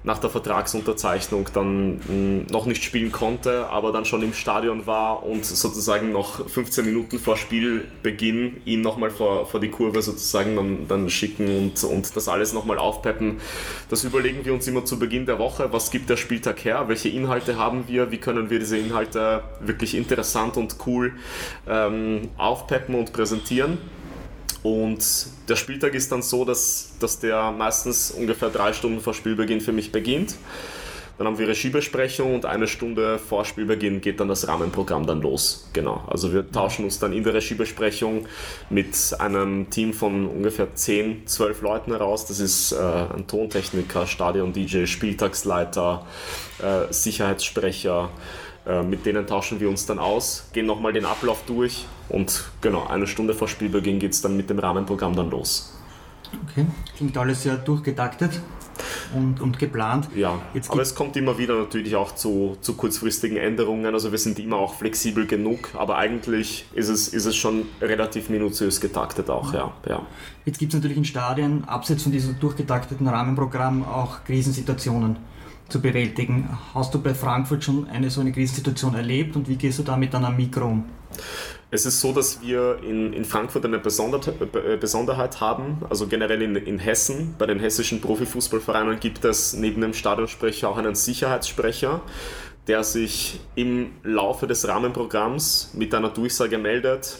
nach 0.04 0.18
der 0.18 0.28
Vertragsunterzeichnung 0.28 1.48
dann 1.54 2.00
hm, 2.06 2.46
noch 2.50 2.66
nicht 2.66 2.84
spielen 2.84 3.10
konnte, 3.10 3.68
aber 3.70 3.90
dann 3.90 4.04
schon 4.04 4.22
im 4.22 4.34
Stadion 4.34 4.86
war 4.86 5.24
und 5.24 5.46
sozusagen 5.46 6.12
noch 6.12 6.46
15 6.48 6.84
Minuten 6.84 7.18
vor 7.18 7.38
Spielbeginn 7.38 8.58
ihn 8.66 8.82
nochmal 8.82 9.10
vor, 9.10 9.46
vor 9.46 9.60
die 9.60 9.70
Kurve 9.70 10.02
sozusagen 10.02 10.56
dann, 10.56 10.88
dann 10.88 11.08
schicken 11.08 11.48
und, 11.56 11.82
und 11.84 12.14
das 12.14 12.28
alles 12.28 12.52
nochmal 12.52 12.76
aufpeppen. 12.76 13.38
Das 13.88 14.04
überlegen 14.04 14.44
wir 14.44 14.52
uns 14.52 14.68
immer 14.68 14.84
zu 14.84 14.98
Beginn 14.98 15.24
der 15.24 15.38
Woche. 15.38 15.72
Was 15.72 15.90
gibt 15.90 16.10
der 16.10 16.18
Spieltag 16.18 16.64
her? 16.66 16.84
Welche 16.86 17.08
Inhalte 17.08 17.56
haben 17.56 17.84
wir? 17.88 18.10
Wie 18.10 18.18
können 18.18 18.50
wir 18.50 18.58
diese 18.58 18.76
Inhalte 18.76 19.42
wirklich 19.60 19.94
interessant 19.94 20.58
und 20.58 20.76
cool 20.86 21.14
ähm, 21.66 22.28
aufpeppen 22.36 22.94
und 22.94 23.14
präsentieren? 23.14 23.78
Und 24.64 25.04
der 25.46 25.56
Spieltag 25.56 25.92
ist 25.92 26.10
dann 26.10 26.22
so, 26.22 26.46
dass, 26.46 26.94
dass 26.98 27.20
der 27.20 27.52
meistens 27.52 28.10
ungefähr 28.10 28.48
drei 28.48 28.72
Stunden 28.72 29.00
vor 29.00 29.12
Spielbeginn 29.12 29.60
für 29.60 29.72
mich 29.72 29.92
beginnt. 29.92 30.36
Dann 31.18 31.28
haben 31.28 31.38
wir 31.38 31.46
Regiebesprechung 31.46 32.34
und 32.34 32.46
eine 32.46 32.66
Stunde 32.66 33.18
vor 33.18 33.44
Spielbeginn 33.44 34.00
geht 34.00 34.18
dann 34.18 34.28
das 34.28 34.48
Rahmenprogramm 34.48 35.06
dann 35.06 35.20
los. 35.20 35.68
Genau. 35.74 36.02
Also 36.08 36.32
wir 36.32 36.50
tauschen 36.50 36.86
uns 36.86 36.98
dann 36.98 37.12
in 37.12 37.22
der 37.22 37.34
Regiebesprechung 37.34 38.26
mit 38.70 38.96
einem 39.18 39.68
Team 39.68 39.92
von 39.92 40.26
ungefähr 40.26 40.74
10, 40.74 41.26
12 41.26 41.60
Leuten 41.60 41.92
heraus. 41.92 42.26
Das 42.26 42.40
ist 42.40 42.72
äh, 42.72 42.76
ein 42.76 43.26
Tontechniker, 43.28 44.06
Stadion-DJ, 44.06 44.86
Spieltagsleiter, 44.86 46.06
äh, 46.60 46.92
Sicherheitssprecher, 46.92 48.10
mit 48.88 49.04
denen 49.04 49.26
tauschen 49.26 49.60
wir 49.60 49.68
uns 49.68 49.86
dann 49.86 49.98
aus, 49.98 50.48
gehen 50.52 50.66
nochmal 50.66 50.92
den 50.92 51.04
Ablauf 51.04 51.42
durch 51.46 51.86
und 52.08 52.44
genau, 52.60 52.86
eine 52.86 53.06
Stunde 53.06 53.34
vor 53.34 53.48
Spielbeginn 53.48 53.98
geht 53.98 54.12
es 54.12 54.22
dann 54.22 54.36
mit 54.36 54.48
dem 54.48 54.58
Rahmenprogramm 54.58 55.14
dann 55.14 55.30
los. 55.30 55.74
Okay, 56.50 56.66
klingt 56.96 57.16
alles 57.16 57.42
sehr 57.42 57.56
durchgetaktet 57.56 58.40
und, 59.14 59.40
und 59.40 59.58
geplant. 59.58 60.08
Ja, 60.14 60.40
aber 60.68 60.82
es 60.82 60.94
kommt 60.94 61.16
immer 61.16 61.38
wieder 61.38 61.58
natürlich 61.58 61.94
auch 61.96 62.14
zu, 62.14 62.56
zu 62.60 62.74
kurzfristigen 62.74 63.36
Änderungen. 63.36 63.94
Also 63.94 64.10
wir 64.10 64.18
sind 64.18 64.38
immer 64.38 64.56
auch 64.56 64.74
flexibel 64.74 65.26
genug, 65.26 65.70
aber 65.74 65.96
eigentlich 65.96 66.66
ist 66.74 66.88
es, 66.88 67.08
ist 67.08 67.26
es 67.26 67.36
schon 67.36 67.66
relativ 67.80 68.30
minutiös 68.30 68.80
getaktet 68.80 69.30
auch, 69.30 69.52
ja. 69.54 69.72
ja. 69.88 70.02
Jetzt 70.44 70.58
gibt 70.58 70.72
es 70.72 70.78
natürlich 70.78 70.98
in 70.98 71.04
Stadien, 71.04 71.64
abseits 71.64 72.02
von 72.02 72.12
diesem 72.12 72.38
durchgetakteten 72.40 73.06
Rahmenprogramm, 73.06 73.84
auch 73.84 74.24
Krisensituationen 74.24 75.16
zu 75.68 75.80
bewältigen. 75.80 76.48
Hast 76.74 76.94
du 76.94 77.00
bei 77.00 77.14
Frankfurt 77.14 77.64
schon 77.64 77.88
eine 77.88 78.10
so 78.10 78.20
eine 78.20 78.32
Krisensituation 78.32 78.94
erlebt 78.94 79.36
und 79.36 79.48
wie 79.48 79.56
gehst 79.56 79.78
du 79.78 79.82
damit 79.82 80.14
dann 80.14 80.24
am 80.24 80.36
Mikro 80.36 80.66
um? 80.66 80.84
Es 81.70 81.86
ist 81.86 82.00
so, 82.00 82.12
dass 82.12 82.40
wir 82.40 82.78
in, 82.82 83.12
in 83.12 83.24
Frankfurt 83.24 83.64
eine 83.64 83.78
äh, 83.78 84.76
Besonderheit 84.76 85.40
haben, 85.40 85.78
also 85.90 86.06
generell 86.06 86.42
in, 86.42 86.54
in 86.54 86.78
Hessen. 86.78 87.34
Bei 87.38 87.46
den 87.46 87.58
hessischen 87.58 88.00
Profifußballvereinen 88.00 89.00
gibt 89.00 89.24
es 89.24 89.54
neben 89.54 89.80
dem 89.80 89.92
Stadionsprecher 89.92 90.68
auch 90.68 90.76
einen 90.76 90.94
Sicherheitssprecher, 90.94 92.00
der 92.68 92.84
sich 92.84 93.40
im 93.56 93.90
Laufe 94.02 94.46
des 94.46 94.68
Rahmenprogramms 94.68 95.72
mit 95.74 95.94
einer 95.94 96.10
Durchsage 96.10 96.58
meldet 96.58 97.18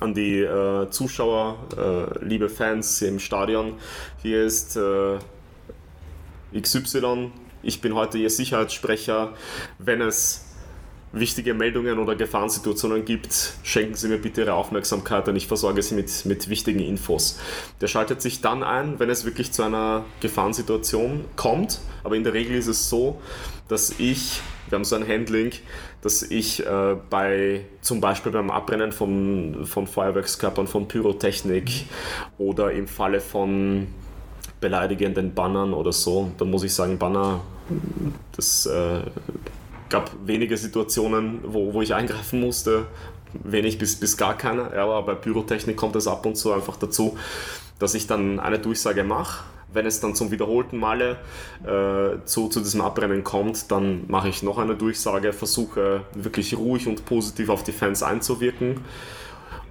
an 0.00 0.14
die 0.14 0.40
äh, 0.40 0.90
Zuschauer, 0.90 1.58
äh, 1.76 2.24
liebe 2.24 2.48
Fans 2.48 3.00
im 3.02 3.18
Stadion. 3.18 3.74
Hier 4.22 4.44
ist 4.44 4.76
äh, 4.76 5.18
XY 6.58 7.30
ich 7.68 7.82
bin 7.82 7.94
heute 7.94 8.16
Ihr 8.18 8.30
Sicherheitssprecher. 8.30 9.34
Wenn 9.78 10.00
es 10.00 10.46
wichtige 11.12 11.54
Meldungen 11.54 11.98
oder 11.98 12.16
Gefahrensituationen 12.16 13.04
gibt, 13.04 13.52
schenken 13.62 13.94
Sie 13.94 14.08
mir 14.08 14.18
bitte 14.18 14.42
Ihre 14.42 14.54
Aufmerksamkeit 14.54 15.28
und 15.28 15.36
ich 15.36 15.46
versorge 15.46 15.82
Sie 15.82 15.94
mit, 15.94 16.24
mit 16.24 16.48
wichtigen 16.48 16.80
Infos. 16.80 17.38
Der 17.80 17.86
schaltet 17.86 18.22
sich 18.22 18.40
dann 18.40 18.62
ein, 18.62 18.98
wenn 18.98 19.10
es 19.10 19.24
wirklich 19.24 19.52
zu 19.52 19.62
einer 19.62 20.04
Gefahrensituation 20.20 21.26
kommt. 21.36 21.80
Aber 22.04 22.16
in 22.16 22.24
der 22.24 22.32
Regel 22.32 22.56
ist 22.56 22.68
es 22.68 22.88
so, 22.88 23.20
dass 23.68 23.94
ich, 23.98 24.40
wir 24.68 24.76
haben 24.76 24.84
so 24.84 24.96
ein 24.96 25.06
Handling, 25.06 25.52
dass 26.00 26.22
ich 26.22 26.64
äh, 26.64 26.96
bei 27.10 27.66
zum 27.82 28.00
Beispiel 28.00 28.32
beim 28.32 28.50
Abbrennen 28.50 28.92
von, 28.92 29.66
von 29.66 29.86
Feuerwerkskörpern, 29.86 30.66
von 30.66 30.88
Pyrotechnik 30.88 31.84
oder 32.38 32.72
im 32.72 32.88
Falle 32.88 33.20
von 33.20 33.88
beleidigenden 34.60 35.34
Bannern 35.34 35.72
oder 35.72 35.92
so. 35.92 36.30
Da 36.38 36.44
muss 36.44 36.64
ich 36.64 36.74
sagen, 36.74 36.98
Banner, 36.98 37.40
das 38.34 38.66
äh, 38.66 39.02
gab 39.88 40.10
wenige 40.24 40.56
Situationen, 40.56 41.40
wo, 41.44 41.72
wo 41.72 41.82
ich 41.82 41.94
eingreifen 41.94 42.40
musste. 42.40 42.86
Wenig 43.44 43.78
bis, 43.78 43.96
bis 43.96 44.16
gar 44.16 44.36
keine. 44.36 44.70
Ja, 44.74 44.84
aber 44.84 45.02
bei 45.02 45.14
Pyrotechnik 45.14 45.76
kommt 45.76 45.96
es 45.96 46.06
ab 46.06 46.24
und 46.26 46.36
zu 46.36 46.52
einfach 46.52 46.76
dazu, 46.76 47.16
dass 47.78 47.94
ich 47.94 48.06
dann 48.06 48.40
eine 48.40 48.58
Durchsage 48.58 49.04
mache. 49.04 49.44
Wenn 49.70 49.84
es 49.84 50.00
dann 50.00 50.14
zum 50.14 50.30
wiederholten 50.30 50.78
Male 50.78 51.18
äh, 51.62 52.24
zu, 52.24 52.48
zu 52.48 52.60
diesem 52.60 52.80
Abbrennen 52.80 53.22
kommt, 53.22 53.70
dann 53.70 54.06
mache 54.08 54.30
ich 54.30 54.42
noch 54.42 54.56
eine 54.56 54.76
Durchsage, 54.76 55.34
versuche 55.34 56.02
wirklich 56.14 56.56
ruhig 56.56 56.86
und 56.86 57.04
positiv 57.04 57.50
auf 57.50 57.64
die 57.64 57.72
Fans 57.72 58.02
einzuwirken. 58.02 58.80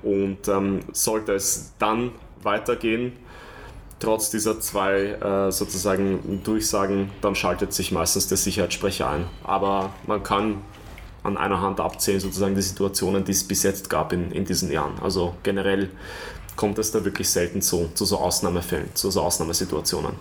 Und 0.04 0.48
ähm, 0.48 0.82
sollte 0.92 1.34
es 1.34 1.74
dann 1.80 2.12
weitergehen, 2.44 3.14
trotz 4.00 4.30
dieser 4.30 4.60
zwei 4.60 5.12
äh, 5.12 5.52
sozusagen 5.52 6.42
Durchsagen, 6.44 7.12
dann 7.22 7.36
schaltet 7.36 7.74
sich 7.74 7.92
meistens 7.92 8.28
der 8.28 8.38
Sicherheitssprecher 8.38 9.10
ein. 9.10 9.26
Aber 9.44 9.94
man 10.06 10.24
kann 10.24 10.62
an 11.24 11.38
einer 11.38 11.62
Hand 11.62 11.80
abzählen, 11.80 12.20
sozusagen 12.20 12.56
die 12.56 12.62
Situationen, 12.62 13.26
die 13.26 13.32
es 13.32 13.48
bis 13.48 13.64
jetzt 13.64 13.90
gab 13.90 14.14
in, 14.14 14.32
in 14.32 14.46
diesen 14.46 14.72
Jahren. 14.72 14.94
Also 15.02 15.36
generell 15.44 15.90
kommt 16.56 16.80
es 16.80 16.92
da 16.92 17.04
wirklich 17.04 17.30
selten 17.30 17.62
zu, 17.62 17.90
zu 17.94 18.06
so 18.06 18.18
Ausnahmefällen, 18.18 18.96
zu 18.96 19.12
so 19.12 19.22
Ausnahmesituationen. 19.22 20.14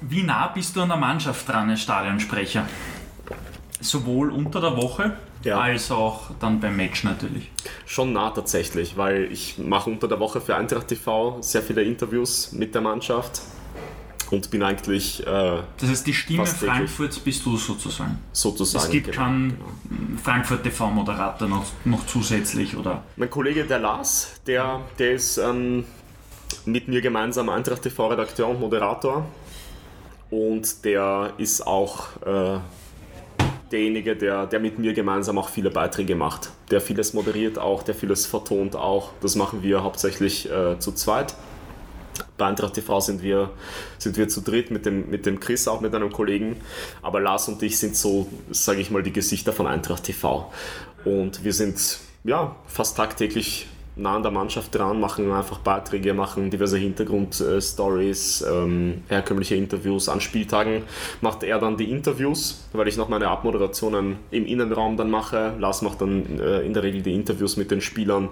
Wie 0.00 0.22
nah 0.22 0.48
bist 0.48 0.76
du 0.76 0.82
an 0.82 0.88
der 0.88 0.98
Mannschaft 0.98 1.48
dran 1.48 1.70
als 1.70 1.80
Stadionsprecher? 1.80 2.66
Sowohl 3.80 4.30
unter 4.30 4.60
der 4.60 4.76
Woche 4.76 5.16
ja. 5.46 5.58
als 5.58 5.90
auch 5.90 6.30
dann 6.40 6.60
beim 6.60 6.76
Match 6.76 7.04
natürlich. 7.04 7.50
Schon 7.86 8.12
nah 8.12 8.30
tatsächlich, 8.30 8.96
weil 8.96 9.30
ich 9.32 9.58
mache 9.58 9.90
unter 9.90 10.08
der 10.08 10.20
Woche 10.20 10.40
für 10.40 10.56
Eintracht 10.56 10.88
TV 10.88 11.38
sehr 11.40 11.62
viele 11.62 11.82
Interviews 11.82 12.52
mit 12.52 12.74
der 12.74 12.82
Mannschaft 12.82 13.40
und 14.30 14.50
bin 14.50 14.62
eigentlich. 14.62 15.26
Äh, 15.26 15.62
das 15.78 15.90
heißt, 15.90 16.06
die 16.06 16.14
Stimme 16.14 16.46
Frankfurts 16.46 17.18
bist 17.18 17.44
du 17.46 17.56
sozusagen. 17.56 18.18
Sozusagen. 18.32 18.84
Es 18.84 18.90
gibt 18.90 19.06
genau, 19.06 19.18
keinen 19.18 19.50
genau. 19.50 20.20
Frankfurt 20.22 20.62
TV-Moderator 20.64 21.48
noch, 21.48 21.64
noch 21.84 22.06
zusätzlich, 22.06 22.76
oder? 22.76 23.04
Mein 23.16 23.30
Kollege, 23.30 23.64
der 23.64 23.78
Lars, 23.78 24.40
der, 24.46 24.80
der 24.98 25.12
ist 25.12 25.38
ähm, 25.38 25.84
mit 26.64 26.88
mir 26.88 27.00
gemeinsam 27.00 27.48
Eintracht 27.48 27.82
TV-Redakteur 27.82 28.48
und 28.48 28.60
Moderator. 28.60 29.26
Und 30.30 30.84
der 30.84 31.32
ist 31.38 31.64
auch 31.64 32.08
äh, 32.26 32.58
derjenige, 33.72 34.16
der, 34.16 34.46
der 34.46 34.60
mit 34.60 34.78
mir 34.78 34.92
gemeinsam 34.92 35.38
auch 35.38 35.48
viele 35.48 35.70
Beiträge 35.70 36.14
macht. 36.14 36.50
Der 36.70 36.80
vieles 36.80 37.14
moderiert 37.14 37.58
auch, 37.58 37.82
der 37.82 37.94
vieles 37.94 38.26
vertont 38.26 38.76
auch. 38.76 39.10
Das 39.20 39.34
machen 39.36 39.62
wir 39.62 39.82
hauptsächlich 39.82 40.50
äh, 40.50 40.78
zu 40.78 40.92
zweit. 40.92 41.34
Bei 42.38 42.46
Eintracht 42.46 42.74
TV 42.74 43.00
sind 43.00 43.22
wir, 43.22 43.50
sind 43.98 44.16
wir 44.16 44.28
zu 44.28 44.40
dritt 44.40 44.70
mit 44.70 44.86
dem, 44.86 45.10
mit 45.10 45.26
dem 45.26 45.40
Chris, 45.40 45.68
auch 45.68 45.80
mit 45.80 45.94
einem 45.94 46.12
Kollegen. 46.12 46.56
Aber 47.02 47.20
Lars 47.20 47.48
und 47.48 47.62
ich 47.62 47.78
sind 47.78 47.96
so, 47.96 48.28
sage 48.50 48.80
ich 48.80 48.90
mal, 48.90 49.02
die 49.02 49.12
Gesichter 49.12 49.52
von 49.52 49.66
Eintracht 49.66 50.04
TV. 50.04 50.50
Und 51.04 51.44
wir 51.44 51.52
sind 51.52 51.98
ja 52.24 52.56
fast 52.66 52.96
tagtäglich 52.96 53.66
nah 53.96 54.16
an 54.16 54.22
der 54.22 54.30
Mannschaft 54.30 54.74
dran, 54.74 55.00
machen 55.00 55.32
einfach 55.32 55.58
Beiträge, 55.58 56.12
machen 56.12 56.50
diverse 56.50 56.76
Hintergrundstories, 56.76 58.44
ähm, 58.48 59.02
herkömmliche 59.08 59.56
Interviews. 59.56 60.08
An 60.08 60.20
Spieltagen 60.20 60.82
macht 61.22 61.42
er 61.42 61.58
dann 61.58 61.76
die 61.76 61.90
Interviews, 61.90 62.68
weil 62.72 62.88
ich 62.88 62.98
noch 62.98 63.08
meine 63.08 63.28
Abmoderationen 63.28 64.18
im 64.30 64.46
Innenraum 64.46 64.96
dann 64.96 65.10
mache. 65.10 65.54
Lars 65.58 65.80
macht 65.80 66.02
dann 66.02 66.38
äh, 66.38 66.60
in 66.60 66.74
der 66.74 66.82
Regel 66.82 67.02
die 67.02 67.14
Interviews 67.14 67.56
mit 67.56 67.70
den 67.70 67.80
Spielern. 67.80 68.28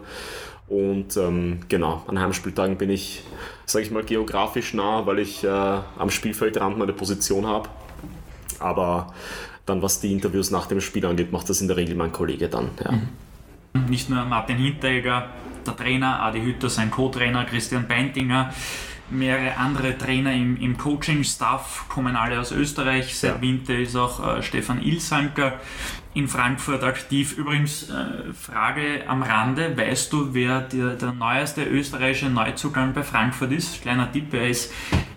Und 0.68 1.16
ähm, 1.16 1.60
genau, 1.68 2.02
an 2.06 2.18
Heimspieltagen 2.18 2.76
bin 2.76 2.90
ich, 2.90 3.22
sage 3.64 3.84
ich 3.84 3.90
mal, 3.90 4.02
geografisch 4.02 4.74
nah, 4.74 5.06
weil 5.06 5.18
ich 5.18 5.44
äh, 5.44 5.48
am 5.48 6.10
Spielfeldrand 6.10 6.78
meine 6.78 6.92
Position 6.92 7.46
habe. 7.46 7.68
Aber 8.60 9.14
dann, 9.66 9.82
was 9.82 10.00
die 10.00 10.12
Interviews 10.12 10.50
nach 10.50 10.66
dem 10.66 10.80
Spiel 10.80 11.04
angeht, 11.06 11.32
macht 11.32 11.48
das 11.48 11.60
in 11.60 11.68
der 11.68 11.76
Regel 11.76 11.94
mein 11.94 12.12
Kollege 12.12 12.48
dann. 12.48 12.70
Ja. 12.84 12.92
Mhm. 12.92 13.08
Nicht 13.88 14.08
nur 14.08 14.24
Martin 14.24 14.56
Hinteregger, 14.56 15.30
der 15.66 15.76
Trainer, 15.76 16.22
Adi 16.22 16.40
Hütter, 16.40 16.68
sein 16.68 16.90
Co-Trainer, 16.90 17.44
Christian 17.44 17.86
Beintinger, 17.88 18.52
mehrere 19.10 19.56
andere 19.56 19.96
Trainer 19.98 20.32
im, 20.32 20.56
im 20.56 20.76
Coaching-Staff 20.76 21.86
kommen 21.88 22.16
alle 22.16 22.40
aus 22.40 22.52
Österreich. 22.52 23.16
Seit 23.16 23.36
ja. 23.36 23.40
Winter 23.40 23.74
ist 23.78 23.96
auch 23.96 24.36
äh, 24.36 24.42
Stefan 24.42 24.82
Ilsanker 24.82 25.60
in 26.14 26.28
Frankfurt 26.28 26.82
aktiv. 26.82 27.36
Übrigens, 27.36 27.90
äh, 27.90 28.32
Frage 28.32 29.04
am 29.06 29.22
Rande, 29.22 29.76
weißt 29.76 30.12
du, 30.12 30.32
wer 30.32 30.60
der, 30.60 30.90
der 30.90 31.12
neueste 31.12 31.64
österreichische 31.64 32.30
Neuzugang 32.30 32.92
bei 32.94 33.02
Frankfurt 33.02 33.52
ist? 33.52 33.82
Kleiner 33.82 34.10
Tipp, 34.10 34.32
er 34.32 34.48
ist 34.48 34.72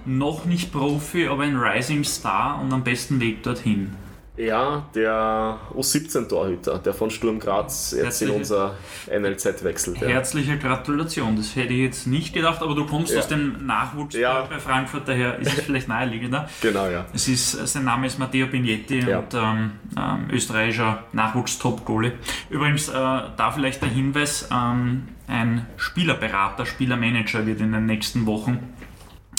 noch 0.05 0.45
nicht 0.45 0.71
Profi, 0.71 1.27
aber 1.27 1.43
ein 1.43 1.57
Rising 1.57 2.03
Star 2.03 2.59
und 2.61 2.73
am 2.73 2.83
besten 2.83 3.19
Weg 3.19 3.43
dorthin. 3.43 3.93
Ja, 4.37 4.85
der 4.93 5.57
U17-Torhüter, 5.75 6.77
der 6.77 6.93
von 6.93 7.09
Sturm 7.09 7.39
Graz 7.39 7.91
jetzt 7.91 8.03
Herzliche, 8.03 8.31
in 8.31 8.39
unser 8.39 8.75
NLZ 9.07 9.63
wechselt. 9.63 9.99
Ja. 9.99 10.07
Herzliche 10.07 10.57
Gratulation, 10.59 11.35
das 11.35 11.55
hätte 11.55 11.73
ich 11.73 11.79
jetzt 11.79 12.05
nicht 12.05 12.33
gedacht, 12.33 12.61
aber 12.61 12.75
du 12.75 12.85
kommst 12.85 13.13
ja. 13.13 13.19
aus 13.19 13.27
dem 13.27 13.65
Nachwuchs 13.65 14.15
ja. 14.15 14.43
bei 14.43 14.59
Frankfurt, 14.59 15.07
daher 15.07 15.39
ist 15.39 15.57
es 15.57 15.63
vielleicht 15.63 15.87
naheliegender. 15.87 16.47
Genau, 16.61 16.87
ja. 16.89 17.05
Es 17.13 17.27
ist, 17.27 17.51
sein 17.67 17.85
Name 17.85 18.07
ist 18.07 18.19
Matteo 18.19 18.47
Bignetti 18.47 18.99
und 18.99 19.33
ähm, 19.33 19.71
ähm, 19.97 20.27
österreichischer 20.31 21.03
Nachwuchs-Top-Goalie. 21.13 22.13
Übrigens, 22.49 22.89
äh, 22.89 22.93
da 22.93 23.51
vielleicht 23.53 23.81
der 23.81 23.89
Hinweis, 23.89 24.49
ähm, 24.51 25.07
ein 25.27 25.65
Spielerberater, 25.77 26.65
Spielermanager 26.65 27.45
wird 27.45 27.61
in 27.61 27.71
den 27.71 27.85
nächsten 27.85 28.25
Wochen 28.25 28.73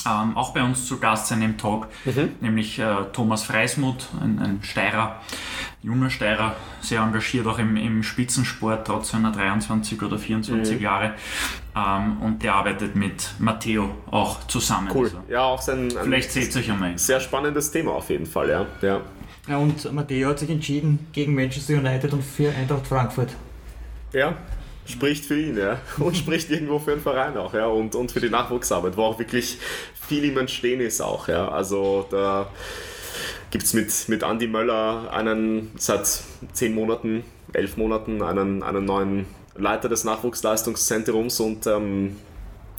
ähm, 0.07 0.37
auch 0.37 0.53
bei 0.53 0.63
uns 0.63 0.87
zu 0.87 0.99
Gast 0.99 1.29
sein 1.29 1.43
im 1.43 1.59
Talk, 1.59 1.89
mhm. 2.05 2.31
nämlich 2.41 2.79
äh, 2.79 3.05
Thomas 3.13 3.43
Freismuth, 3.43 4.09
ein, 4.21 4.39
ein 4.39 4.61
Steirer, 4.63 5.21
junger 5.83 6.11
Steirer, 6.11 6.57
sehr 6.81 7.01
engagiert 7.01 7.47
auch 7.47 7.59
im, 7.59 7.77
im 7.77 8.03
Spitzensport, 8.03 8.87
trotz 8.87 9.11
seiner 9.11 9.33
23 9.33 10.01
oder 10.03 10.19
24 10.19 10.77
mhm. 10.77 10.83
Jahre. 10.83 11.15
Ähm, 11.77 12.19
und 12.21 12.43
der 12.43 12.55
arbeitet 12.55 12.97
mit 12.97 13.31
Matteo 13.39 13.91
auch 14.11 14.47
zusammen. 14.47 14.89
Cool. 14.93 15.07
Also, 15.07 15.23
ja, 15.29 15.43
auch 15.43 15.63
sein. 15.63 15.91
Vielleicht 15.91 16.33
seht 16.33 16.55
ihr 16.55 16.61
euch 16.61 16.71
einmal. 16.71 16.97
Sehr 16.99 17.21
spannendes 17.21 17.71
Thema 17.71 17.93
auf 17.93 18.11
jeden 18.11 18.27
Fall, 18.27 18.49
ja. 18.51 18.67
ja. 18.83 19.01
Ja, 19.49 19.57
und 19.57 19.91
Matteo 19.95 20.29
hat 20.29 20.39
sich 20.41 20.51
entschieden 20.51 21.07
gegen 21.13 21.35
Manchester 21.35 21.75
United 21.75 22.13
und 22.13 22.23
für 22.23 22.51
Eintracht 22.55 22.87
Frankfurt. 22.87 23.31
Ja, 24.13 24.37
spricht 24.89 25.25
für 25.25 25.41
ihn, 25.41 25.57
ja. 25.57 25.81
Und 25.99 26.17
spricht 26.17 26.51
irgendwo 26.51 26.79
für 26.79 26.93
den 26.93 27.01
Verein 27.01 27.37
auch, 27.37 27.55
ja. 27.55 27.67
Und, 27.67 27.95
und 27.95 28.11
für 28.11 28.21
die 28.21 28.31
Nachwuchsarbeit, 28.31 28.97
wo 28.97 29.03
auch 29.03 29.19
wirklich 29.19 29.59
viel 30.09 30.25
im 30.25 30.39
Entstehen 30.39 30.81
ist 30.81 31.01
auch, 31.01 31.29
ja. 31.29 31.49
Also 31.49 32.07
da 32.11 32.51
gibt 33.51 33.65
es 33.65 33.75
mit, 33.75 34.09
mit 34.09 34.23
Andy 34.23 34.47
Möller 34.47 35.13
einen 35.13 35.73
seit 35.79 36.23
zehn 36.53 36.75
Monaten, 36.75 37.25
elf 37.53 37.77
Monaten 37.77 38.23
einen, 38.23 38.63
einen 38.63 38.85
neuen 38.85 39.27
Leiter 39.57 39.89
des 39.89 40.05
Nachwuchsleistungszentrums 40.05 41.41
und 41.41 41.67
ähm, 41.67 42.17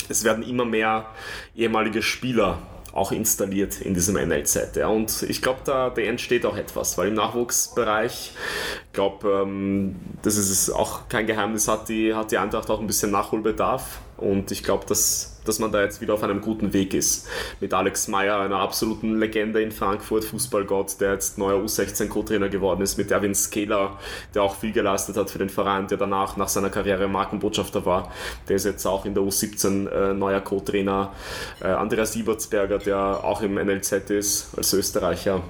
es 0.07 0.23
werden 0.23 0.43
immer 0.43 0.65
mehr 0.65 1.07
ehemalige 1.55 2.01
Spieler 2.01 2.59
auch 2.93 3.11
installiert 3.11 3.81
in 3.81 3.93
diesem 3.93 4.15
NLZ. 4.15 4.75
Ja. 4.75 4.87
Und 4.87 5.23
ich 5.23 5.41
glaube, 5.41 5.61
da, 5.63 5.89
da 5.89 6.01
entsteht 6.01 6.45
auch 6.45 6.57
etwas, 6.57 6.97
weil 6.97 7.09
im 7.09 7.13
Nachwuchsbereich, 7.15 8.31
ich 8.78 8.78
glaube, 8.99 9.43
ähm, 9.43 9.95
das 10.23 10.35
ist 10.35 10.71
auch 10.71 11.07
kein 11.07 11.25
Geheimnis, 11.25 11.69
hat 11.69 11.87
die, 11.87 12.13
hat 12.13 12.31
die 12.31 12.37
Eintracht 12.37 12.69
auch 12.69 12.81
ein 12.81 12.87
bisschen 12.87 13.11
Nachholbedarf. 13.11 13.99
Und 14.17 14.51
ich 14.51 14.63
glaube, 14.63 14.85
dass 14.85 15.39
dass 15.45 15.57
man 15.57 15.71
da 15.71 15.81
jetzt 15.81 15.99
wieder 15.99 16.13
auf 16.13 16.21
einem 16.21 16.41
guten 16.41 16.73
Weg 16.73 16.93
ist. 16.93 17.27
Mit 17.59 17.73
Alex 17.73 18.07
Meyer, 18.07 18.39
einer 18.39 18.57
absoluten 18.57 19.17
Legende 19.17 19.63
in 19.63 19.71
Frankfurt, 19.71 20.23
Fußballgott, 20.25 21.01
der 21.01 21.13
jetzt 21.13 21.39
neuer 21.39 21.63
U16-Co-Trainer 21.63 22.49
geworden 22.49 22.81
ist, 22.81 22.99
mit 22.99 23.09
Erwin 23.09 23.33
Skeler, 23.33 23.97
der 24.35 24.43
auch 24.43 24.55
viel 24.57 24.73
geleistet 24.73 25.17
hat 25.17 25.31
für 25.31 25.39
den 25.39 25.49
Verein, 25.49 25.87
der 25.87 25.97
danach 25.97 26.37
nach 26.37 26.49
seiner 26.49 26.69
Karriere 26.69 27.07
Markenbotschafter 27.07 27.83
war. 27.83 28.11
Der 28.47 28.57
ist 28.57 28.65
jetzt 28.65 28.85
auch 28.85 29.05
in 29.05 29.15
der 29.15 29.23
U17 29.23 29.87
äh, 29.87 30.13
neuer 30.13 30.41
Co-Trainer. 30.41 31.13
Äh, 31.61 31.67
Andreas 31.69 32.13
Siebertsberger, 32.13 32.77
der 32.77 33.23
auch 33.23 33.41
im 33.41 33.55
NLZ 33.55 34.11
ist, 34.11 34.55
als 34.55 34.71
Österreicher. 34.73 35.41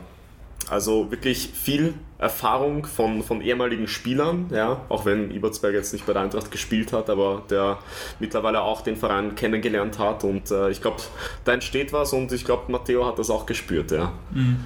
Also 0.69 1.11
wirklich 1.11 1.49
viel 1.53 1.93
Erfahrung 2.17 2.85
von, 2.85 3.23
von 3.23 3.41
ehemaligen 3.41 3.87
Spielern, 3.87 4.49
ja, 4.51 4.81
auch 4.89 5.05
wenn 5.05 5.31
Ibertsberg 5.31 5.73
jetzt 5.73 5.93
nicht 5.93 6.05
bei 6.05 6.13
der 6.13 6.23
Eintracht 6.23 6.51
gespielt 6.51 6.91
hat, 6.91 7.09
aber 7.09 7.43
der 7.49 7.79
mittlerweile 8.19 8.61
auch 8.61 8.81
den 8.81 8.97
Verein 8.97 9.35
kennengelernt 9.35 9.99
hat 9.99 10.23
und 10.23 10.51
äh, 10.51 10.69
ich 10.69 10.81
glaube, 10.81 10.97
da 11.45 11.53
entsteht 11.53 11.93
was 11.93 12.11
und 12.13 12.31
ich 12.33 12.43
glaube, 12.43 12.71
Matteo 12.71 13.07
hat 13.07 13.17
das 13.17 13.29
auch 13.29 13.45
gespürt, 13.45 13.91
ja. 13.91 14.11
Mhm. 14.31 14.57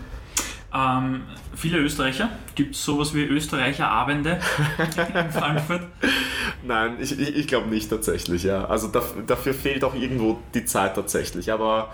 Ähm, 0.76 1.22
viele 1.56 1.78
Österreicher. 1.78 2.30
Gibt 2.56 2.74
es 2.74 2.84
sowas 2.84 3.14
wie 3.14 3.24
Österreicher-Abende 3.24 4.40
in 5.14 5.32
Frankfurt? 5.32 5.84
Nein, 6.64 6.98
ich, 7.00 7.20
ich, 7.20 7.36
ich 7.36 7.48
glaube 7.48 7.70
nicht 7.70 7.92
tatsächlich. 7.92 8.44
Ja. 8.44 8.66
Also 8.66 8.88
dafür, 8.88 9.22
dafür 9.22 9.54
fehlt 9.54 9.84
auch 9.84 9.94
irgendwo 9.94 10.40
die 10.56 10.66
Zeit 10.66 10.96
tatsächlich. 10.96 11.52
Aber 11.52 11.94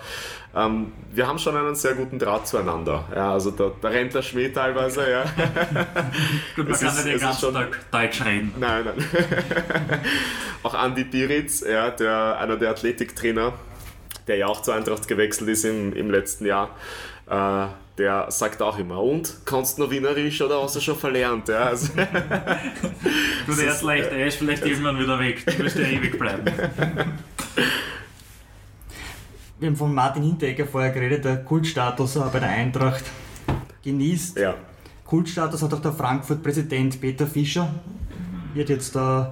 ähm, 0.54 0.92
wir 1.12 1.28
haben 1.28 1.38
schon 1.38 1.56
einen 1.56 1.74
sehr 1.76 1.94
guten 1.94 2.18
Draht 2.18 2.48
zueinander. 2.48 3.04
Ja, 3.14 3.32
also 3.32 3.52
da, 3.52 3.70
da 3.80 3.88
rennt 3.88 4.14
der 4.14 4.22
Schmäh 4.22 4.48
teilweise. 4.48 5.08
Ja. 5.08 5.22
Gut, 6.56 6.64
man 6.64 6.74
es 6.74 6.80
kann 6.80 6.88
ist, 6.88 7.04
nicht 7.04 7.14
den 7.14 7.20
ganzen 7.20 7.40
schon, 7.40 7.54
Tag 7.54 7.78
Deutsch 7.92 8.24
reden. 8.24 8.54
Nein, 8.58 8.84
nein. 8.84 9.06
auch 10.64 10.74
Andi 10.74 11.04
Piritz, 11.04 11.60
ja, 11.60 11.90
der, 11.90 12.38
einer 12.40 12.56
der 12.56 12.70
Athletiktrainer, 12.70 13.52
der 14.26 14.36
ja 14.36 14.46
auch 14.46 14.62
zur 14.62 14.74
Eintracht 14.74 15.06
gewechselt 15.06 15.48
ist 15.50 15.64
im, 15.64 15.92
im 15.92 16.10
letzten 16.10 16.46
Jahr. 16.46 16.70
Äh, 17.28 17.66
der 17.98 18.30
sagt 18.30 18.62
auch 18.62 18.78
immer, 18.78 19.02
und 19.02 19.42
kannst 19.44 19.78
du 19.78 19.82
noch 19.82 19.90
Wienerisch 19.90 20.40
oder 20.40 20.62
hast 20.62 20.74
du 20.74 20.80
schon 20.80 20.96
verlernt? 20.96 21.48
Ja, 21.48 21.64
also 21.64 21.92
du, 23.46 23.54
der 23.54 23.70
ist 23.70 23.82
leicht, 23.82 24.10
er 24.10 24.26
ist 24.26 24.38
vielleicht 24.38 24.64
irgendwann 24.64 24.98
wieder 24.98 25.18
weg, 25.18 25.44
du 25.44 25.58
wirst 25.58 25.76
ja 25.76 25.86
ewig 25.86 26.18
bleiben. 26.18 26.44
Wir 29.60 29.68
haben 29.68 29.76
von 29.76 29.94
Martin 29.94 30.22
Hinteregger 30.22 30.66
vorher 30.66 30.90
geredet, 30.90 31.24
der 31.24 31.44
Kultstatus 31.44 32.14
bei 32.32 32.40
der 32.40 32.48
Eintracht 32.48 33.04
genießt. 33.84 34.38
Ja. 34.38 34.54
Kultstatus 35.04 35.62
hat 35.62 35.72
auch 35.74 35.82
der 35.82 35.92
Frankfurt-Präsident 35.92 37.00
Peter 37.00 37.26
Fischer, 37.26 37.72
wird 38.54 38.68
jetzt 38.70 38.96
äh, 38.96 39.24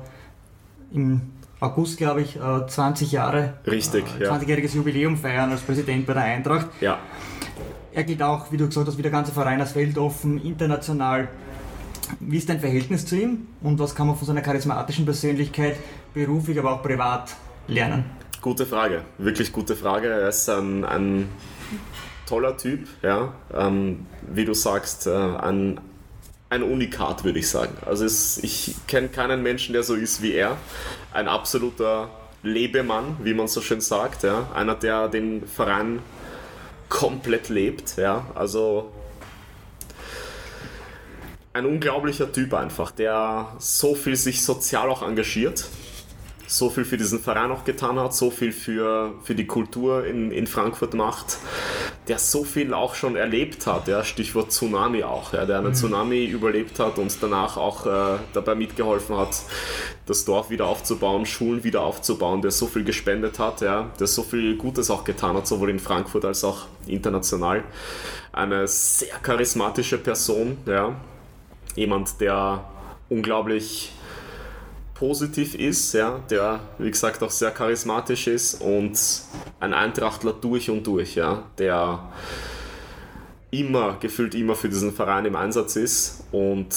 im 0.93 1.23
August, 1.61 1.99
glaube 1.99 2.23
ich, 2.23 2.39
20 2.39 3.11
Jahre, 3.11 3.55
Richtig, 3.67 4.05
äh, 4.21 4.25
20-jähriges 4.25 4.75
ja. 4.75 4.77
Jubiläum 4.77 5.17
feiern 5.17 5.51
als 5.51 5.63
Präsident 5.63 6.07
bei 6.07 6.15
der 6.15 6.23
Eintracht. 6.23 6.69
Ja 6.81 6.99
er 7.99 8.05
geht 8.05 8.23
auch, 8.23 8.53
wie 8.53 8.57
du 8.57 8.67
gesagt 8.67 8.87
hast, 8.87 8.97
wie 8.97 9.03
der 9.03 9.11
ganze 9.11 9.33
Verein 9.33 9.61
als 9.61 9.75
weltoffen, 9.75 10.41
international. 10.45 11.29
Wie 12.21 12.39
ist 12.39 12.49
dein 12.49 12.61
Verhältnis 12.61 13.05
zu 13.05 13.17
ihm 13.17 13.49
und 13.61 13.81
was 13.81 13.93
kann 13.93 14.07
man 14.07 14.17
von 14.17 14.25
seiner 14.25 14.41
charismatischen 14.41 15.05
Persönlichkeit 15.05 15.77
beruflich, 16.15 16.59
aber 16.61 16.75
auch 16.75 16.83
privat 16.83 17.35
lernen? 17.67 18.05
Gute 18.41 18.67
Frage, 18.67 19.03
wirklich 19.19 19.53
gute 19.53 19.75
Frage. 19.75 20.09
Er 20.09 20.29
ist 20.29 20.49
ein, 20.49 20.85
ein 20.85 21.29
toller 22.27 22.57
Typ, 22.57 22.87
ja. 23.03 23.33
Ähm, 23.53 24.07
wie 24.23 24.45
du 24.45 24.55
sagst, 24.55 25.09
äh, 25.09 25.11
ein, 25.11 25.81
ein 26.49 26.63
Unikat, 26.63 27.25
würde 27.25 27.41
ich 27.41 27.49
sagen. 27.49 27.77
Also 27.85 28.05
es, 28.05 28.39
ich 28.39 28.77
kenne 28.87 29.09
keinen 29.09 29.43
Menschen, 29.43 29.73
der 29.73 29.83
so 29.83 29.95
ist 29.95 30.23
wie 30.23 30.35
er. 30.35 30.57
Ein 31.13 31.27
absoluter 31.27 32.11
Lebemann, 32.45 33.17
wie 33.25 33.35
man 33.35 33.49
so 33.49 33.61
schön 33.61 33.81
sagt. 33.81 34.23
Ja. 34.23 34.49
Einer, 34.55 34.77
der 34.77 35.09
den 35.09 35.45
Verein 35.47 35.99
komplett 36.89 37.49
lebt. 37.49 37.97
Ja? 37.97 38.27
Also 38.37 38.93
ein 41.53 41.67
unglaublicher 41.67 42.31
Typ 42.31 42.55
einfach, 42.55 42.93
der 42.93 43.53
so 43.59 43.97
viel 43.97 44.15
sich 44.15 44.45
sozial 44.45 44.89
auch 44.89 45.03
engagiert, 45.03 45.67
so 46.49 46.71
viel 46.71 46.87
für 46.87 46.97
diesen 46.97 47.21
Verein 47.21 47.51
auch 47.51 47.65
getan 47.65 48.01
hat, 48.01 48.15
so 48.15 48.31
viel 48.31 48.53
für, 48.53 49.13
für 49.23 49.35
die 49.35 49.47
Kultur 49.47 50.07
in, 50.07 50.33
in 50.33 50.47
Frankfurt 50.47 50.95
macht, 50.95 51.37
der 52.09 52.19
so 52.19 52.43
viel 52.43 52.73
auch 52.73 52.95
schon 52.95 53.17
erlebt 53.17 53.67
hat, 53.67 53.87
ja, 53.87 54.03
Stichwort 54.03 54.51
Tsunami 54.51 55.05
auch, 55.05 55.35
ja, 55.35 55.45
der 55.45 55.59
einen 55.59 55.69
mhm. 55.69 55.75
Tsunami 55.75 56.25
überlebt 56.25 56.79
hat 56.79 56.99
und 56.99 57.15
danach 57.21 57.59
auch 57.59 57.85
äh, 57.85 58.19
dabei 58.33 58.55
mitgeholfen 58.55 59.19
hat, 59.19 59.43
das 60.07 60.25
Dorf 60.25 60.49
wieder 60.49 60.67
aufzubauen, 60.67 61.27
Schulen 61.27 61.65
wieder 61.65 61.83
aufzubauen, 61.83 62.41
der 62.41 62.51
so 62.51 62.67
viel 62.67 62.83
gespendet 62.83 63.39
hat, 63.39 63.61
ja, 63.61 63.91
der 64.01 64.07
so 64.07 64.23
viel 64.23 64.57
Gutes 64.57 64.91
auch 64.91 65.05
getan 65.05 65.37
hat, 65.37 65.47
sowohl 65.47 65.69
in 65.69 65.79
Frankfurt 65.79 66.25
als 66.25 66.45
auch 66.45 66.65
international. 66.87 67.63
Eine 68.33 68.67
sehr 68.69 69.19
charismatische 69.23 69.99
Person, 69.99 70.57
ja, 70.65 70.97
jemand, 71.75 72.23
der 72.23 72.65
unglaublich 73.11 73.93
positiv 74.99 75.55
ist, 75.55 75.95
ja, 75.95 76.19
der 76.29 76.61
wie 76.79 76.91
gesagt 76.91 77.23
auch 77.23 77.31
sehr 77.31 77.53
charismatisch 77.53 78.27
ist 78.27 78.61
und 78.61 78.99
ein 79.61 79.73
Eintrachtler 79.73 80.33
durch 80.33 80.71
und 80.71 80.87
durch, 80.87 81.15
ja, 81.15 81.45
der 81.57 82.01
immer, 83.53 83.97
gefühlt 84.01 84.35
immer 84.35 84.57
für 84.57 84.69
diesen 84.69 84.93
Verein 84.93 85.25
im 85.25 85.37
Einsatz 85.37 85.77
ist 85.77 86.25
und 86.33 86.75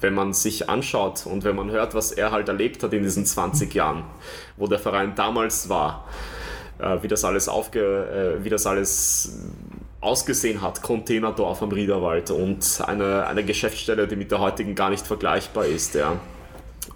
wenn 0.00 0.12
man 0.12 0.32
sich 0.32 0.68
anschaut 0.68 1.24
und 1.24 1.44
wenn 1.44 1.54
man 1.54 1.70
hört, 1.70 1.94
was 1.94 2.10
er 2.10 2.32
halt 2.32 2.48
erlebt 2.48 2.82
hat 2.82 2.92
in 2.92 3.04
diesen 3.04 3.24
20 3.24 3.72
Jahren, 3.72 4.02
wo 4.56 4.66
der 4.66 4.80
Verein 4.80 5.14
damals 5.14 5.68
war, 5.68 6.08
äh, 6.78 6.98
wie 7.00 7.08
das 7.08 7.24
alles 7.24 7.48
aufge, 7.48 8.38
äh, 8.40 8.44
wie 8.44 8.50
das 8.50 8.66
alles 8.66 9.38
ausgesehen 10.00 10.60
hat, 10.62 10.82
Containerdorf 10.82 11.62
am 11.62 11.70
Riederwald 11.70 12.32
und 12.32 12.82
eine, 12.84 13.26
eine 13.26 13.44
Geschäftsstelle, 13.44 14.08
die 14.08 14.16
mit 14.16 14.32
der 14.32 14.40
heutigen 14.40 14.74
gar 14.74 14.90
nicht 14.90 15.06
vergleichbar 15.06 15.66
ist, 15.66 15.94
ja. 15.94 16.20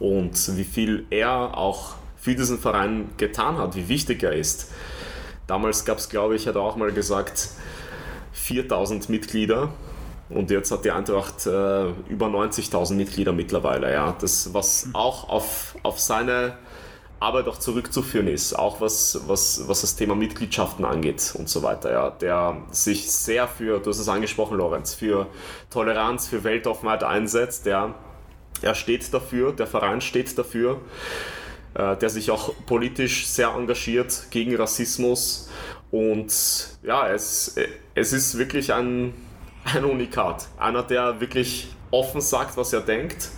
Und 0.00 0.56
wie 0.56 0.64
viel 0.64 1.06
er 1.10 1.56
auch 1.56 1.94
für 2.16 2.34
diesen 2.34 2.58
Verein 2.58 3.10
getan 3.16 3.58
hat, 3.58 3.76
wie 3.76 3.88
wichtig 3.88 4.22
er 4.22 4.32
ist. 4.32 4.72
Damals 5.46 5.84
gab 5.84 5.98
es, 5.98 6.08
glaube 6.08 6.36
ich, 6.36 6.46
hat 6.46 6.56
er 6.56 6.62
auch 6.62 6.76
mal 6.76 6.92
gesagt, 6.92 7.48
4000 8.32 9.08
Mitglieder 9.08 9.70
und 10.28 10.50
jetzt 10.50 10.70
hat 10.70 10.84
die 10.84 10.90
Eintracht 10.90 11.46
äh, 11.46 11.90
über 12.08 12.26
90.000 12.26 12.94
Mitglieder 12.94 13.32
mittlerweile. 13.32 13.92
Ja. 13.92 14.14
Das, 14.20 14.54
was 14.54 14.88
auch 14.92 15.28
auf, 15.28 15.76
auf 15.82 15.98
seine 15.98 16.56
Arbeit 17.18 17.48
auch 17.48 17.58
zurückzuführen 17.58 18.28
ist, 18.28 18.54
auch 18.54 18.80
was, 18.80 19.20
was, 19.26 19.66
was 19.66 19.80
das 19.80 19.96
Thema 19.96 20.14
Mitgliedschaften 20.14 20.84
angeht 20.84 21.34
und 21.36 21.48
so 21.48 21.62
weiter. 21.62 21.90
Ja. 21.90 22.10
Der 22.10 22.58
sich 22.70 23.10
sehr 23.10 23.48
für, 23.48 23.80
du 23.80 23.90
hast 23.90 23.98
es 23.98 24.08
angesprochen, 24.08 24.56
Lorenz, 24.56 24.94
für 24.94 25.26
Toleranz, 25.68 26.28
für 26.28 26.44
Weltoffenheit 26.44 27.02
einsetzt. 27.02 27.66
Der, 27.66 27.94
er 28.62 28.74
steht 28.74 29.12
dafür, 29.12 29.52
der 29.52 29.66
Verein 29.66 30.00
steht 30.00 30.38
dafür 30.38 30.80
äh, 31.74 31.96
der 31.96 32.10
sich 32.10 32.30
auch 32.30 32.52
politisch 32.66 33.26
sehr 33.26 33.50
engagiert 33.50 34.26
gegen 34.30 34.56
Rassismus. 34.56 35.48
Und 35.90 36.32
ja, 36.82 37.08
es, 37.08 37.56
es 37.94 38.12
ist 38.12 38.38
wirklich 38.38 38.72
ein, 38.72 39.14
ein 39.64 39.84
Unikat. 39.84 40.48
Einer, 40.58 40.82
der 40.82 41.20
wirklich 41.20 41.68
offen 41.90 42.20
sagt, 42.20 42.56
was 42.56 42.72
er 42.72 42.80
denkt 42.80 43.28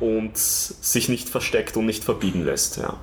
und 0.00 0.36
sich 0.36 1.08
nicht 1.08 1.28
versteckt 1.28 1.76
und 1.76 1.86
nicht 1.86 2.02
verbiegen 2.02 2.44
lässt. 2.44 2.78
Ja. 2.78 2.96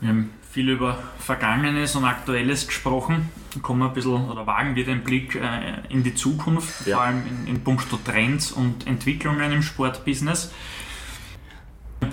Wir 0.00 0.08
haben 0.08 0.32
viel 0.50 0.70
über 0.70 0.98
Vergangenes 1.18 1.96
und 1.96 2.04
Aktuelles 2.04 2.66
gesprochen. 2.66 3.30
Kommen 3.62 3.80
wir 3.80 3.86
ein 3.86 3.94
bisschen 3.94 4.28
oder 4.28 4.46
wagen 4.46 4.74
wir 4.76 4.84
den 4.84 5.02
Blick 5.02 5.34
äh, 5.36 5.40
in 5.88 6.02
die 6.02 6.14
Zukunft, 6.14 6.86
ja. 6.86 6.96
vor 6.96 7.04
allem 7.04 7.22
in, 7.26 7.54
in 7.54 7.64
puncto 7.64 7.98
Trends 8.04 8.52
und 8.52 8.86
Entwicklungen 8.86 9.52
im 9.52 9.62
Sportbusiness 9.62 10.50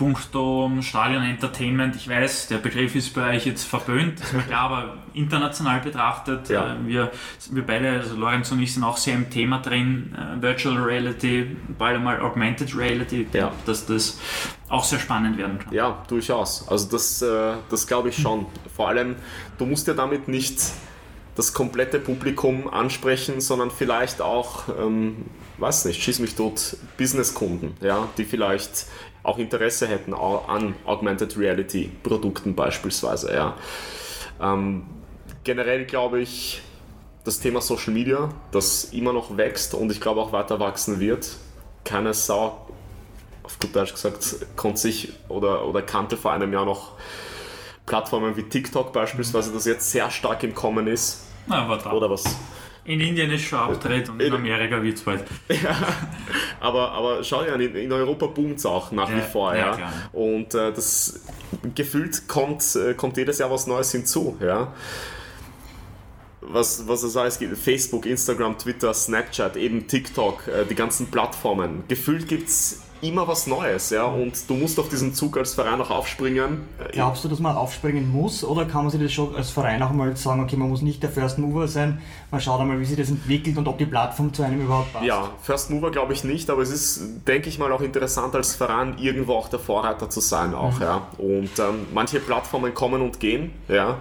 puncto 0.02 0.72
Stadion 0.82 1.24
Entertainment, 1.24 1.96
ich 1.96 2.10
weiß, 2.10 2.48
der 2.48 2.58
Begriff 2.58 2.96
ist 2.96 3.14
bei 3.14 3.36
euch 3.36 3.46
jetzt 3.46 3.66
verböhnt, 3.66 4.20
ist 4.20 4.34
mir 4.34 4.42
klar, 4.42 4.72
aber 4.72 4.98
international 5.14 5.80
betrachtet, 5.82 6.50
ja. 6.50 6.74
äh, 6.74 6.88
wir, 6.88 7.12
wir 7.52 7.66
beide, 7.66 7.92
also 7.92 8.16
Lorenz 8.16 8.52
und 8.52 8.62
ich, 8.62 8.74
sind 8.74 8.84
auch 8.84 8.98
sehr 8.98 9.16
im 9.16 9.30
Thema 9.30 9.60
drin, 9.60 10.16
äh, 10.16 10.42
Virtual 10.42 10.78
Reality, 10.78 11.56
bald 11.78 11.98
einmal 11.98 12.20
Augmented 12.22 12.76
Reality, 12.76 13.28
ja. 13.34 13.52
dass 13.66 13.86
das 13.86 14.20
auch 14.70 14.84
sehr 14.84 15.00
spannend 15.00 15.38
werden 15.38 15.60
kann. 15.60 15.74
Ja, 15.74 16.04
durchaus. 16.08 16.68
Also 16.68 16.90
das, 16.90 17.24
das 17.70 17.88
glaube 17.88 18.10
ich 18.10 18.18
schon. 18.18 18.46
Vor 18.74 18.88
allem, 18.88 19.18
du 19.58 19.66
musst 19.66 19.88
ja 19.88 19.94
damit 19.94 20.30
nicht 20.30 20.62
das 21.36 21.54
komplette 21.54 22.00
Publikum 22.00 22.68
ansprechen, 22.70 23.42
sondern 23.42 23.72
vielleicht 23.72 24.22
auch, 24.22 24.68
ähm, 24.70 25.26
weiß 25.58 25.86
nicht, 25.86 26.02
schieß 26.02 26.20
mich 26.20 26.36
tot, 26.36 26.78
Businesskunden, 26.98 27.76
ja, 27.82 28.10
die 28.18 28.26
vielleicht 28.26 28.88
auch 29.24 29.38
Interesse 29.38 29.88
hätten 29.88 30.14
an 30.14 30.76
Augmented 30.86 31.38
Reality 31.38 31.92
Produkten 32.04 32.56
beispielsweise. 32.56 33.34
Ja. 33.34 33.56
Ähm, 34.42 34.86
generell 35.44 35.86
glaube 35.86 36.20
ich, 36.20 36.62
das 37.24 37.40
Thema 37.40 37.62
Social 37.62 37.94
Media, 37.94 38.30
das 38.52 38.86
immer 38.86 39.14
noch 39.14 39.38
wächst 39.38 39.76
und 39.76 39.92
ich 39.92 40.02
glaube 40.02 40.22
auch 40.22 40.32
weiter 40.32 40.60
wachsen 40.60 41.00
wird. 41.00 41.38
Keine 41.84 42.14
Sau, 42.14 42.68
auf 43.44 43.60
gut 43.60 43.76
Deutsch 43.76 43.94
gesagt, 43.94 44.38
konnte 44.56 44.80
sich 44.80 45.14
oder, 45.30 45.66
oder 45.68 45.82
kannte 45.82 46.18
vor 46.18 46.32
einem 46.32 46.52
Jahr 46.52 46.66
noch 46.66 46.94
Plattformen 47.86 48.36
wie 48.38 48.44
TikTok 48.44 48.94
beispielsweise, 48.94 49.52
das 49.52 49.66
jetzt 49.66 49.92
sehr 49.92 50.10
stark 50.10 50.44
im 50.44 50.54
Kommen 50.54 50.88
ist. 50.88 51.28
Na, 51.48 51.68
oder 51.92 52.10
was 52.10 52.24
in 52.84 53.00
Indien 53.00 53.30
ist 53.32 53.44
schon 53.44 53.60
abgedreht 53.60 54.10
und 54.10 54.20
in 54.22 54.34
Amerika 54.34 54.82
wird 54.82 54.98
es 54.98 55.04
bald. 55.04 55.24
Ja, 55.50 55.76
aber, 56.60 56.92
aber 56.92 57.24
schau 57.24 57.44
ja, 57.44 57.54
in, 57.56 57.76
in 57.76 57.92
Europa 57.92 58.26
boomt 58.28 58.58
es 58.58 58.66
auch 58.66 58.92
nach 58.92 59.10
ja, 59.10 59.18
wie 59.18 59.22
vor. 59.22 59.56
Ja, 59.56 59.78
ja. 59.78 59.94
Und 60.14 60.56
äh, 60.56 60.74
das 60.74 61.22
gefühlt 61.76 62.28
kommt, 62.28 62.76
äh, 62.76 62.96
kommt 62.96 63.18
jedes 63.18 63.38
Jahr 63.38 63.52
was 63.52 63.68
Neues 63.68 63.92
hinzu. 63.92 64.38
Ja 64.40 64.74
was, 66.42 66.88
was 66.88 67.04
es 67.04 67.16
alles 67.16 67.40
gibt, 67.40 67.58
Facebook, 67.58 68.06
Instagram, 68.06 68.58
Twitter, 68.58 68.94
Snapchat, 68.94 69.56
eben 69.58 69.88
TikTok, 69.88 70.48
äh, 70.48 70.66
die 70.66 70.76
ganzen 70.76 71.08
Plattformen. 71.08 71.84
Gefühlt 71.88 72.28
gibt 72.28 72.50
es 72.50 72.82
immer 73.02 73.28
was 73.28 73.48
Neues, 73.48 73.90
ja, 73.90 74.06
und 74.06 74.50
du 74.50 74.54
musst 74.54 74.80
auf 74.80 74.90
diesen 74.90 75.14
Zug 75.14 75.38
als 75.38 75.54
Verein 75.54 75.82
auch 75.82 75.90
aufspringen. 75.90 76.62
Glaubst 76.92 77.24
du, 77.24 77.30
dass 77.30 77.40
man 77.40 77.56
aufspringen 77.56 78.12
muss, 78.12 78.44
oder 78.44 78.66
kann 78.66 78.84
man 78.84 78.92
sich 78.92 79.02
das 79.02 79.12
schon 79.12 79.36
als 79.36 79.50
Verein 79.50 79.82
auch 79.82 79.92
mal 79.92 80.16
sagen, 80.16 80.42
okay, 80.42 80.56
man 80.56 80.70
muss 80.70 80.82
nicht 80.82 81.02
der 81.04 81.10
First 81.10 81.38
Mover 81.38 81.68
sein, 81.68 82.02
man 82.30 82.42
schaut 82.42 82.60
einmal, 82.60 82.80
wie 82.80 82.86
sich 82.86 82.98
das 82.98 83.10
entwickelt 83.10 83.58
und 83.58 83.68
ob 83.68 83.78
die 83.78 83.86
Plattform 83.86 84.34
zu 84.34 84.44
einem 84.44 84.62
überhaupt 84.62 84.94
passt? 84.94 85.06
Ja, 85.06 85.30
First 85.42 85.70
Mover 85.70 85.92
glaube 85.92 86.14
ich 86.14 86.24
nicht, 86.24 86.50
aber 86.50 86.62
es 86.62 86.70
ist, 86.70 87.28
denke 87.28 87.50
ich 87.50 87.60
mal, 87.60 87.72
auch 87.72 87.82
interessant 87.82 88.36
als 88.36 88.56
Verein 88.56 88.96
irgendwo 89.00 89.34
auch 89.34 89.50
der 89.50 89.60
Vorreiter 89.60 90.10
zu 90.10 90.20
sein 90.20 90.54
auch, 90.54 90.76
mhm. 90.76 90.82
ja, 90.82 91.08
und 91.18 91.60
ähm, 91.60 91.88
manche 91.94 92.20
Plattformen 92.20 92.74
kommen 92.74 93.02
und 93.02 93.20
gehen, 93.20 93.52
ja, 93.68 93.98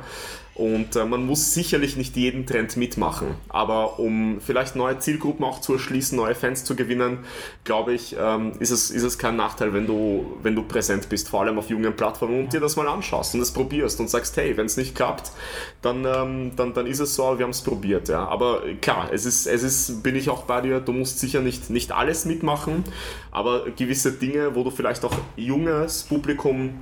und 0.61 0.95
äh, 0.95 1.07
man 1.07 1.25
muss 1.25 1.55
sicherlich 1.55 1.97
nicht 1.97 2.17
jeden 2.17 2.45
Trend 2.45 2.77
mitmachen. 2.77 3.29
Aber 3.49 3.99
um 3.99 4.43
vielleicht 4.45 4.77
neue 4.77 4.99
Zielgruppen 4.99 5.43
auch 5.43 5.63
zu 5.63 5.73
erschließen, 5.73 6.15
neue 6.15 6.35
Fans 6.35 6.65
zu 6.65 6.77
gewinnen, 6.77 7.21
glaube 7.65 7.95
ich, 7.95 8.15
ähm, 8.21 8.53
ist, 8.59 8.71
es, 8.71 8.91
ist 8.91 9.03
es 9.03 9.17
kein 9.17 9.37
Nachteil, 9.37 9.73
wenn 9.73 9.87
du, 9.87 10.37
wenn 10.43 10.55
du 10.55 10.63
präsent 10.63 11.09
bist, 11.09 11.31
vor 11.31 11.41
allem 11.41 11.59
auf 11.59 11.71
jungen 11.71 11.97
Plattformen 11.97 12.41
und 12.41 12.53
dir 12.53 12.61
das 12.61 12.77
mal 12.77 12.87
anschaust 12.87 13.35
und 13.35 13.41
es 13.41 13.53
probierst 13.53 14.01
und 14.01 14.11
sagst, 14.11 14.37
hey, 14.37 14.55
wenn 14.59 14.67
es 14.67 14.77
nicht 14.77 14.95
klappt, 14.95 15.33
dann, 15.81 16.05
ähm, 16.05 16.53
dann, 16.57 16.75
dann 16.75 16.87
ist 16.87 17.01
es 17.01 17.15
so, 17.15 17.39
wir 17.39 17.45
haben 17.45 17.53
es 17.53 17.63
probiert. 17.63 18.11
Ja. 18.11 18.29
Aber 18.29 18.61
klar, 18.83 19.09
es 19.11 19.25
ist, 19.25 19.47
es 19.47 19.63
ist, 19.63 20.03
bin 20.03 20.15
ich 20.15 20.29
auch 20.29 20.43
bei 20.43 20.61
dir, 20.61 20.81
du 20.81 20.93
musst 20.93 21.21
sicher 21.21 21.41
nicht, 21.41 21.71
nicht 21.71 21.91
alles 21.91 22.27
mitmachen, 22.27 22.85
aber 23.31 23.71
gewisse 23.71 24.13
Dinge, 24.13 24.55
wo 24.55 24.63
du 24.63 24.71
vielleicht 24.71 25.07
auch 25.07 25.15
junges 25.37 26.03
Publikum 26.03 26.75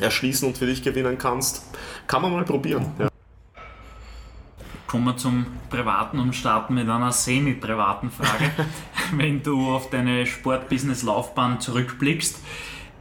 erschließen 0.00 0.48
und 0.48 0.58
für 0.58 0.66
dich 0.66 0.82
gewinnen 0.82 1.18
kannst, 1.18 1.62
kann 2.08 2.22
man 2.22 2.32
mal 2.32 2.44
probieren. 2.44 2.86
Ja 2.98 3.11
kommen 4.92 5.06
wir 5.06 5.16
zum 5.16 5.46
Privaten 5.70 6.18
und 6.18 6.34
starten 6.34 6.74
mit 6.74 6.86
einer 6.86 7.12
semi-privaten 7.12 8.10
Frage. 8.10 8.50
Wenn 9.16 9.42
du 9.42 9.74
auf 9.74 9.88
deine 9.88 10.26
Sportbusiness-Laufbahn 10.26 11.62
zurückblickst, 11.62 12.38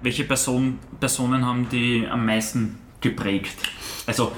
welche 0.01 0.23
Person, 0.23 0.79
Personen 1.01 1.45
haben 1.45 1.67
die 1.67 2.07
am 2.09 2.25
meisten 2.25 2.79
geprägt? 3.01 3.57
Also, 4.07 4.31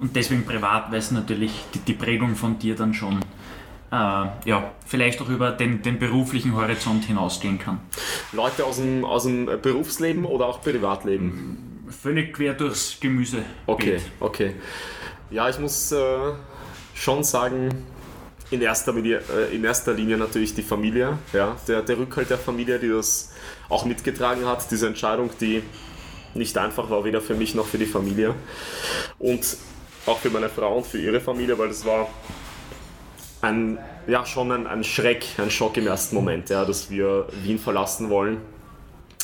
und 0.00 0.16
deswegen 0.16 0.44
privat, 0.44 0.90
weil 0.90 0.98
es 0.98 1.12
natürlich 1.12 1.52
die, 1.74 1.78
die, 1.78 1.92
Prägung 1.92 2.34
von 2.34 2.58
dir 2.58 2.74
dann 2.74 2.92
schon 2.92 3.20
äh, 3.92 3.94
ja, 3.94 4.72
vielleicht 4.84 5.22
auch 5.22 5.28
über 5.28 5.52
den, 5.52 5.82
den 5.82 6.00
beruflichen 6.00 6.56
Horizont 6.56 7.04
hinausgehen 7.04 7.60
kann. 7.60 7.78
Leute 8.32 8.64
aus 8.64 8.78
dem, 8.78 9.04
aus 9.04 9.22
dem 9.22 9.46
Berufsleben 9.62 10.24
oder 10.24 10.46
auch 10.46 10.60
Privatleben? 10.60 11.84
Völlig 11.88 12.34
quer 12.34 12.54
durchs 12.54 12.98
Gemüse. 12.98 13.44
Okay, 13.66 14.00
okay. 14.18 14.56
Ja, 15.30 15.48
ich 15.48 15.58
muss 15.60 15.92
äh, 15.92 16.32
schon 16.96 17.22
sagen, 17.22 17.68
in 18.50 18.62
erster, 18.62 18.92
Linie, 18.92 19.22
äh, 19.34 19.54
in 19.54 19.64
erster 19.64 19.92
Linie 19.92 20.16
natürlich 20.16 20.54
die 20.54 20.62
Familie, 20.62 21.18
ja, 21.32 21.56
der, 21.68 21.82
der 21.82 21.98
Rückhalt 21.98 22.30
der 22.30 22.38
Familie, 22.38 22.78
die 22.78 22.88
das 22.88 23.32
auch 23.68 23.84
mitgetragen 23.84 24.46
hat, 24.46 24.70
diese 24.70 24.86
Entscheidung, 24.86 25.30
die 25.40 25.62
nicht 26.34 26.56
einfach 26.58 26.90
war, 26.90 27.04
weder 27.04 27.20
für 27.20 27.34
mich 27.34 27.54
noch 27.54 27.66
für 27.66 27.78
die 27.78 27.86
Familie 27.86 28.34
und 29.18 29.56
auch 30.06 30.18
für 30.18 30.30
meine 30.30 30.48
Frau 30.48 30.76
und 30.76 30.86
für 30.86 30.98
ihre 30.98 31.20
Familie, 31.20 31.58
weil 31.58 31.68
das 31.68 31.84
war 31.84 32.08
ein, 33.40 33.78
ja, 34.06 34.24
schon 34.24 34.52
ein, 34.52 34.66
ein 34.66 34.84
Schreck, 34.84 35.26
ein 35.38 35.50
Schock 35.50 35.76
im 35.76 35.86
ersten 35.86 36.14
Moment, 36.14 36.48
ja, 36.50 36.64
dass 36.64 36.90
wir 36.90 37.26
Wien 37.42 37.58
verlassen 37.58 38.10
wollen. 38.10 38.38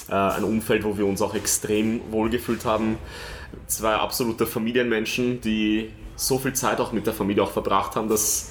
Äh, 0.08 0.14
ein 0.14 0.44
Umfeld, 0.44 0.84
wo 0.84 0.98
wir 0.98 1.06
uns 1.06 1.22
auch 1.22 1.34
extrem 1.34 2.00
wohlgefühlt 2.10 2.64
haben. 2.64 2.98
Zwei 3.66 3.94
absolute 3.94 4.46
Familienmenschen, 4.46 5.40
die 5.40 5.90
so 6.16 6.38
viel 6.38 6.52
Zeit 6.52 6.80
auch 6.80 6.92
mit 6.92 7.06
der 7.06 7.14
Familie 7.14 7.42
auch 7.42 7.50
verbracht 7.50 7.96
haben. 7.96 8.08
Das 8.08 8.50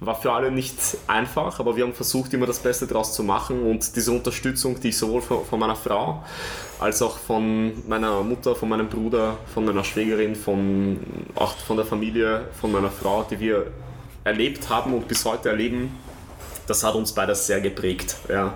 war 0.00 0.14
für 0.14 0.32
alle 0.32 0.52
nicht 0.52 0.76
einfach, 1.08 1.58
aber 1.58 1.76
wir 1.76 1.84
haben 1.84 1.92
versucht, 1.92 2.32
immer 2.32 2.46
das 2.46 2.60
Beste 2.60 2.86
daraus 2.86 3.14
zu 3.14 3.24
machen 3.24 3.62
und 3.62 3.96
diese 3.96 4.12
Unterstützung, 4.12 4.78
die 4.80 4.90
ich 4.90 4.96
sowohl 4.96 5.22
von, 5.22 5.44
von, 5.44 5.58
meiner 5.58 5.74
Frau 5.74 6.24
als 6.78 7.02
auch 7.02 7.18
von 7.18 7.72
meiner 7.88 8.22
Mutter, 8.22 8.54
von 8.54 8.68
meinem 8.68 8.88
Bruder, 8.88 9.36
von 9.52 9.64
meiner 9.64 9.82
Schwägerin, 9.82 10.36
von, 10.36 11.00
auch 11.34 11.56
von 11.56 11.76
der 11.76 11.86
Familie, 11.86 12.42
von 12.60 12.70
meiner 12.70 12.90
Frau, 12.90 13.26
die 13.28 13.40
wir 13.40 13.66
erlebt 14.22 14.68
haben 14.68 14.94
und 14.94 15.08
bis 15.08 15.24
heute 15.24 15.48
erleben, 15.48 15.90
das 16.68 16.84
hat 16.84 16.94
uns 16.94 17.12
beides 17.12 17.46
sehr 17.46 17.60
geprägt. 17.60 18.16
Ja. 18.28 18.54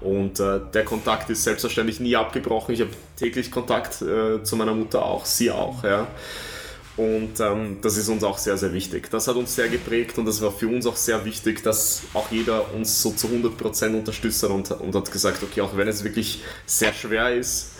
Und 0.00 0.38
äh, 0.38 0.60
der 0.72 0.84
Kontakt 0.84 1.30
ist 1.30 1.44
selbstverständlich 1.44 1.98
nie 1.98 2.14
abgebrochen. 2.14 2.74
Ich 2.74 2.82
habe 2.82 2.90
täglich 3.16 3.50
Kontakt 3.50 4.02
äh, 4.02 4.42
zu 4.42 4.56
meiner 4.56 4.74
Mutter 4.74 5.04
auch, 5.04 5.24
sie 5.24 5.50
auch. 5.50 5.82
Ja. 5.82 6.06
Und 6.96 7.40
ähm, 7.40 7.78
das 7.82 7.96
ist 7.96 8.08
uns 8.08 8.22
auch 8.22 8.38
sehr, 8.38 8.56
sehr 8.56 8.72
wichtig. 8.72 9.10
Das 9.10 9.26
hat 9.26 9.34
uns 9.34 9.54
sehr 9.56 9.68
geprägt 9.68 10.16
und 10.16 10.26
das 10.26 10.40
war 10.40 10.52
für 10.52 10.68
uns 10.68 10.86
auch 10.86 10.94
sehr 10.94 11.24
wichtig, 11.24 11.62
dass 11.64 12.02
auch 12.14 12.30
jeder 12.30 12.72
uns 12.72 13.02
so 13.02 13.10
zu 13.10 13.26
100% 13.26 13.98
unterstützt 13.98 14.42
hat 14.44 14.50
und, 14.50 14.70
und 14.70 14.94
hat 14.94 15.10
gesagt, 15.10 15.42
okay, 15.42 15.60
auch 15.62 15.76
wenn 15.76 15.88
es 15.88 16.04
wirklich 16.04 16.44
sehr 16.66 16.92
schwer 16.92 17.34
ist, 17.34 17.72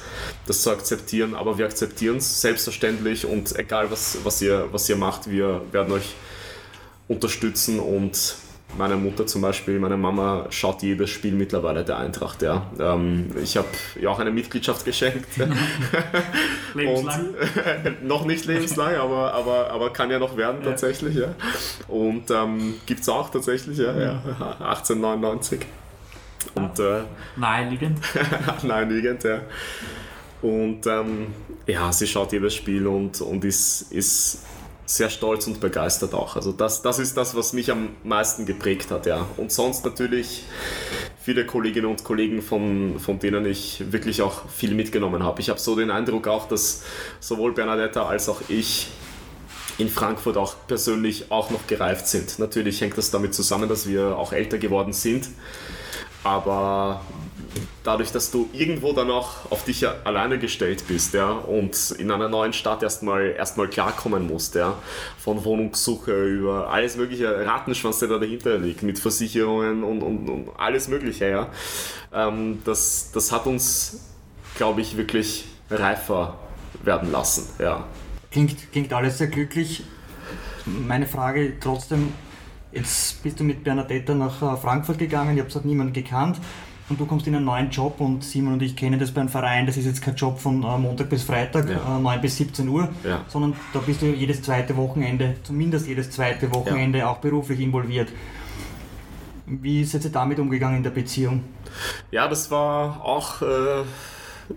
das 0.46 0.62
zu 0.62 0.70
akzeptieren, 0.70 1.34
aber 1.34 1.58
wir 1.58 1.66
akzeptieren 1.66 2.16
es 2.16 2.40
selbstverständlich 2.40 3.24
und 3.24 3.56
egal 3.56 3.90
was, 3.90 4.18
was, 4.24 4.42
ihr, 4.42 4.68
was 4.72 4.88
ihr 4.88 4.96
macht, 4.96 5.30
wir 5.30 5.62
werden 5.70 5.92
euch 5.92 6.14
unterstützen 7.06 7.78
und 7.78 8.36
meine 8.78 8.96
Mutter 8.96 9.26
zum 9.26 9.42
Beispiel, 9.42 9.78
meine 9.78 9.96
Mama 9.96 10.46
schaut 10.50 10.82
jedes 10.82 11.10
Spiel 11.10 11.34
mittlerweile 11.34 11.84
der 11.84 11.98
Eintracht. 11.98 12.42
Ja. 12.42 12.70
Ähm, 12.78 13.30
ich 13.42 13.56
habe 13.56 13.68
ihr 14.00 14.10
auch 14.10 14.18
eine 14.18 14.30
Mitgliedschaft 14.30 14.84
geschenkt. 14.84 15.28
lebenslang? 16.74 17.34
Und, 17.84 18.04
noch 18.06 18.24
nicht 18.24 18.46
lebenslang, 18.46 18.94
aber, 18.96 19.32
aber, 19.34 19.70
aber 19.70 19.92
kann 19.92 20.10
ja 20.10 20.18
noch 20.18 20.36
werden 20.36 20.62
ja. 20.62 20.70
tatsächlich. 20.70 21.16
Ja. 21.16 21.34
Und 21.88 22.30
ähm, 22.30 22.74
gibt 22.86 23.00
es 23.00 23.08
auch 23.08 23.30
tatsächlich, 23.30 23.78
ja, 23.78 23.96
ja. 23.98 24.22
1899. 24.60 25.60
Und, 26.54 26.78
äh, 26.78 27.02
Naheliegend. 27.36 27.98
Naheliegend, 28.62 29.24
ja. 29.24 29.40
Und 30.42 30.86
ähm, 30.86 31.28
ja, 31.66 31.90
sie 31.92 32.06
schaut 32.06 32.32
jedes 32.32 32.54
Spiel 32.54 32.86
und, 32.86 33.20
und 33.22 33.44
ist, 33.44 33.92
ist 33.92 34.44
sehr 34.86 35.08
stolz 35.10 35.46
und 35.46 35.60
begeistert 35.60 36.14
auch. 36.14 36.36
Also 36.36 36.52
das, 36.52 36.82
das 36.82 36.98
ist 36.98 37.16
das, 37.16 37.34
was 37.34 37.52
mich 37.52 37.70
am 37.70 37.90
meisten 38.02 38.46
geprägt 38.46 38.90
hat, 38.90 39.06
ja. 39.06 39.26
Und 39.36 39.50
sonst 39.50 39.84
natürlich 39.84 40.44
viele 41.20 41.46
Kolleginnen 41.46 41.86
und 41.86 42.04
Kollegen, 42.04 42.42
von, 42.42 42.98
von 42.98 43.18
denen 43.18 43.46
ich 43.46 43.82
wirklich 43.92 44.20
auch 44.20 44.48
viel 44.48 44.74
mitgenommen 44.74 45.22
habe. 45.22 45.40
Ich 45.40 45.48
habe 45.48 45.58
so 45.58 45.74
den 45.74 45.90
Eindruck 45.90 46.28
auch, 46.28 46.48
dass 46.48 46.82
sowohl 47.20 47.52
Bernadetta 47.52 48.06
als 48.06 48.28
auch 48.28 48.42
ich 48.48 48.88
in 49.78 49.88
Frankfurt 49.88 50.36
auch 50.36 50.54
persönlich 50.66 51.30
auch 51.30 51.50
noch 51.50 51.66
gereift 51.66 52.06
sind. 52.06 52.38
Natürlich 52.38 52.80
hängt 52.80 52.96
das 52.98 53.10
damit 53.10 53.34
zusammen, 53.34 53.68
dass 53.68 53.88
wir 53.88 54.16
auch 54.16 54.32
älter 54.32 54.58
geworden 54.58 54.92
sind. 54.92 55.30
Aber 56.22 57.00
dadurch, 57.82 58.12
dass 58.12 58.30
du 58.30 58.48
irgendwo 58.52 58.92
dann 58.92 59.10
auch 59.10 59.50
auf 59.50 59.64
dich 59.64 59.86
alleine 59.86 60.38
gestellt 60.38 60.84
bist, 60.88 61.14
ja, 61.14 61.30
und 61.30 61.92
in 61.92 62.10
einer 62.10 62.28
neuen 62.28 62.52
Stadt 62.52 62.82
erstmal 62.82 63.34
erstmal 63.36 63.68
klarkommen 63.68 64.26
musst, 64.26 64.54
ja, 64.54 64.78
von 65.18 65.44
Wohnungssuche 65.44 66.26
über 66.26 66.70
alles 66.70 66.96
mögliche 66.96 67.46
Rattenschwanz, 67.46 67.98
der 68.00 68.08
da 68.08 68.18
dahinter 68.18 68.58
liegt, 68.58 68.82
mit 68.82 68.98
Versicherungen 68.98 69.84
und, 69.84 70.02
und, 70.02 70.28
und 70.28 70.48
alles 70.56 70.88
mögliche, 70.88 71.28
ja, 71.28 71.48
ähm, 72.12 72.60
das, 72.64 73.10
das 73.12 73.32
hat 73.32 73.46
uns, 73.46 74.00
glaube 74.56 74.80
ich, 74.80 74.96
wirklich 74.96 75.46
reifer 75.70 76.38
werden 76.82 77.12
lassen, 77.12 77.48
ja. 77.58 77.86
Klingt, 78.30 78.72
klingt 78.72 78.92
alles 78.92 79.18
sehr 79.18 79.28
glücklich. 79.28 79.84
Meine 80.66 81.06
Frage 81.06 81.54
trotzdem, 81.60 82.12
jetzt 82.72 83.22
bist 83.22 83.38
du 83.38 83.44
mit 83.44 83.62
Bernadetta 83.62 84.14
nach 84.14 84.42
äh, 84.42 84.56
Frankfurt 84.56 84.98
gegangen, 84.98 85.36
ihr 85.36 85.44
habt 85.44 85.54
dort 85.54 85.64
niemanden 85.64 85.92
gekannt 85.92 86.40
und 86.94 87.00
du 87.00 87.06
kommst 87.06 87.26
in 87.26 87.34
einen 87.34 87.44
neuen 87.44 87.70
Job 87.70 88.00
und 88.00 88.22
Simon 88.22 88.52
und 88.52 88.62
ich 88.62 88.76
kennen 88.76 89.00
das 89.00 89.10
beim 89.10 89.28
Verein, 89.28 89.66
das 89.66 89.76
ist 89.76 89.84
jetzt 89.84 90.00
kein 90.00 90.14
Job 90.14 90.38
von 90.38 90.62
äh, 90.62 90.78
Montag 90.78 91.10
bis 91.10 91.24
Freitag, 91.24 91.68
ja. 91.68 91.96
äh, 91.96 92.00
9 92.00 92.20
bis 92.20 92.36
17 92.36 92.68
Uhr, 92.68 92.88
ja. 93.02 93.24
sondern 93.26 93.54
da 93.72 93.80
bist 93.80 94.00
du 94.00 94.06
jedes 94.06 94.42
zweite 94.42 94.76
Wochenende, 94.76 95.34
zumindest 95.42 95.88
jedes 95.88 96.12
zweite 96.12 96.54
Wochenende 96.54 97.00
ja. 97.00 97.10
auch 97.10 97.18
beruflich 97.18 97.58
involviert. 97.58 98.10
Wie 99.46 99.82
seid 99.84 100.04
ihr 100.04 100.10
damit 100.10 100.38
umgegangen 100.38 100.76
in 100.76 100.82
der 100.84 100.90
Beziehung? 100.90 101.42
Ja, 102.12 102.28
das 102.28 102.52
war 102.52 103.04
auch 103.04 103.42
äh, 103.42 103.82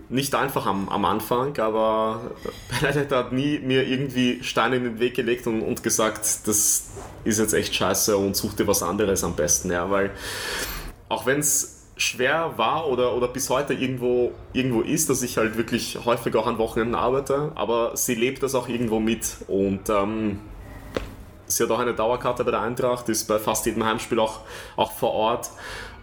nicht 0.08 0.32
einfach 0.36 0.64
am, 0.66 0.88
am 0.88 1.04
Anfang, 1.06 1.58
aber 1.58 2.30
Benedikt 2.80 3.10
hat 3.10 3.32
nie 3.32 3.58
mir 3.58 3.84
irgendwie 3.84 4.44
Steine 4.44 4.76
in 4.76 4.84
den 4.84 5.00
Weg 5.00 5.14
gelegt 5.14 5.48
und, 5.48 5.62
und 5.62 5.82
gesagt, 5.82 6.20
das 6.46 6.86
ist 7.24 7.38
jetzt 7.40 7.52
echt 7.52 7.74
scheiße 7.74 8.16
und 8.16 8.36
such 8.36 8.54
dir 8.54 8.68
was 8.68 8.84
anderes 8.84 9.24
am 9.24 9.34
besten, 9.34 9.72
ja, 9.72 9.90
weil 9.90 10.12
auch 11.08 11.26
wenn 11.26 11.40
es 11.40 11.77
schwer 11.98 12.54
war 12.56 12.88
oder, 12.88 13.14
oder 13.14 13.28
bis 13.28 13.50
heute 13.50 13.74
irgendwo, 13.74 14.32
irgendwo 14.52 14.80
ist, 14.80 15.10
dass 15.10 15.20
ich 15.22 15.36
halt 15.36 15.58
wirklich 15.58 15.98
häufig 16.04 16.34
auch 16.36 16.46
an 16.46 16.56
Wochenenden 16.58 16.94
arbeite, 16.94 17.52
aber 17.56 17.96
sie 17.96 18.14
lebt 18.14 18.42
das 18.42 18.54
auch 18.54 18.68
irgendwo 18.68 19.00
mit 19.00 19.36
und 19.48 19.90
ähm, 19.90 20.38
sie 21.48 21.64
hat 21.64 21.70
auch 21.70 21.80
eine 21.80 21.94
Dauerkarte 21.94 22.44
bei 22.44 22.52
der 22.52 22.60
Eintracht, 22.60 23.08
ist 23.08 23.24
bei 23.26 23.40
fast 23.40 23.66
jedem 23.66 23.84
Heimspiel 23.84 24.20
auch, 24.20 24.40
auch 24.76 24.92
vor 24.92 25.12
Ort 25.12 25.50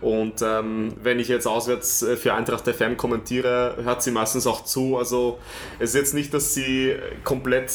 und 0.01 0.41
ähm, 0.41 0.93
wenn 1.01 1.17
ich 1.17 1.29
jetzt 1.29 1.47
auswärts 1.47 2.03
äh, 2.03 2.17
für 2.17 2.33
Eintracht 2.33 2.67
FM 2.67 2.97
kommentiere, 2.97 3.77
hört 3.81 4.03
sie 4.03 4.11
meistens 4.11 4.47
auch 4.47 4.65
zu, 4.65 4.97
also 4.97 5.39
es 5.79 5.91
ist 5.91 5.95
jetzt 5.95 6.13
nicht, 6.13 6.33
dass 6.33 6.53
sie 6.53 6.93
komplett 7.23 7.71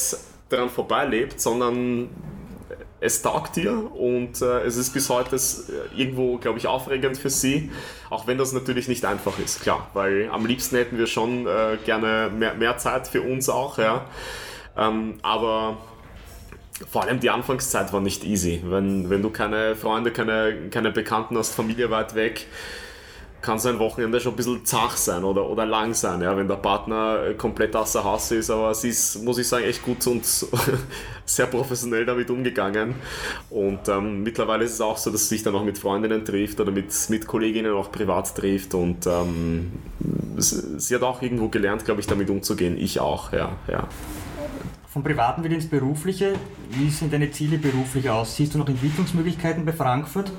daran 0.50 0.68
vorbeilebt, 0.68 1.40
sondern 1.40 2.10
es 3.00 3.22
taugt 3.22 3.56
ihr 3.56 3.94
und 3.94 4.42
äh, 4.42 4.60
es 4.62 4.76
ist 4.76 4.92
bis 4.92 5.08
heute 5.08 5.36
äh, 5.36 6.00
irgendwo, 6.00 6.36
glaube 6.36 6.58
ich, 6.58 6.66
aufregend 6.66 7.16
für 7.16 7.30
sie, 7.30 7.70
auch 8.10 8.26
wenn 8.26 8.38
das 8.38 8.52
natürlich 8.52 8.88
nicht 8.88 9.04
einfach 9.04 9.38
ist, 9.38 9.62
klar, 9.62 9.88
weil 9.94 10.28
am 10.30 10.46
liebsten 10.46 10.76
hätten 10.76 10.98
wir 10.98 11.06
schon 11.06 11.46
äh, 11.46 11.78
gerne 11.84 12.30
mehr, 12.36 12.54
mehr 12.54 12.76
Zeit 12.78 13.08
für 13.08 13.22
uns 13.22 13.48
auch, 13.48 13.78
ja. 13.78 14.06
Ähm, 14.76 15.18
aber 15.22 15.78
vor 16.90 17.02
allem 17.02 17.20
die 17.20 17.30
Anfangszeit 17.30 17.92
war 17.92 18.00
nicht 18.00 18.24
easy. 18.24 18.62
Wenn, 18.64 19.10
wenn 19.10 19.22
du 19.22 19.30
keine 19.30 19.76
Freunde, 19.76 20.12
keine, 20.12 20.70
keine 20.70 20.90
Bekannten 20.90 21.36
hast, 21.36 21.54
Familie 21.54 21.90
weit 21.90 22.14
weg, 22.14 22.46
kann 23.42 23.58
so 23.58 23.68
ein 23.68 23.78
Wochenende 23.78 24.20
schon 24.20 24.34
ein 24.34 24.36
bisschen 24.36 24.64
zach 24.64 24.96
sein 24.96 25.24
oder, 25.24 25.48
oder 25.48 25.64
lang 25.64 25.94
sein, 25.94 26.20
ja, 26.20 26.36
wenn 26.36 26.48
der 26.48 26.56
Partner 26.56 27.26
äh, 27.26 27.34
komplett 27.34 27.74
außer 27.74 28.04
Haus 28.04 28.30
ist. 28.32 28.50
Aber 28.50 28.74
sie 28.74 28.90
ist, 28.90 29.22
muss 29.22 29.38
ich 29.38 29.48
sagen, 29.48 29.64
echt 29.64 29.82
gut 29.82 30.06
und 30.06 30.24
sehr 31.24 31.46
professionell 31.46 32.04
damit 32.04 32.30
umgegangen. 32.30 32.94
Und 33.48 33.88
ähm, 33.88 34.22
mittlerweile 34.22 34.64
ist 34.64 34.74
es 34.74 34.80
auch 34.80 34.98
so, 34.98 35.10
dass 35.10 35.28
sie 35.28 35.36
sich 35.36 35.42
dann 35.42 35.54
auch 35.54 35.64
mit 35.64 35.78
Freundinnen 35.78 36.24
trifft 36.24 36.60
oder 36.60 36.70
mit, 36.70 36.92
mit 37.08 37.26
Kolleginnen 37.26 37.72
auch 37.72 37.90
privat 37.90 38.34
trifft. 38.34 38.74
Und 38.74 39.06
ähm, 39.06 39.72
sie 40.36 40.94
hat 40.94 41.02
auch 41.02 41.22
irgendwo 41.22 41.48
gelernt, 41.48 41.84
glaube 41.84 42.00
ich, 42.00 42.06
damit 42.06 42.28
umzugehen. 42.30 42.76
Ich 42.76 43.00
auch, 43.00 43.32
ja. 43.32 43.52
ja. 43.68 43.88
Vom 44.88 45.02
Privaten 45.02 45.44
wieder 45.44 45.54
ins 45.54 45.68
Berufliche. 45.68 46.34
Wie 46.70 46.90
sehen 46.90 47.10
deine 47.10 47.30
Ziele 47.30 47.58
beruflich 47.58 48.10
aus? 48.10 48.36
Siehst 48.36 48.54
du 48.54 48.58
noch 48.58 48.68
Entwicklungsmöglichkeiten 48.68 49.64
bei 49.64 49.72
Frankfurt? 49.72 50.30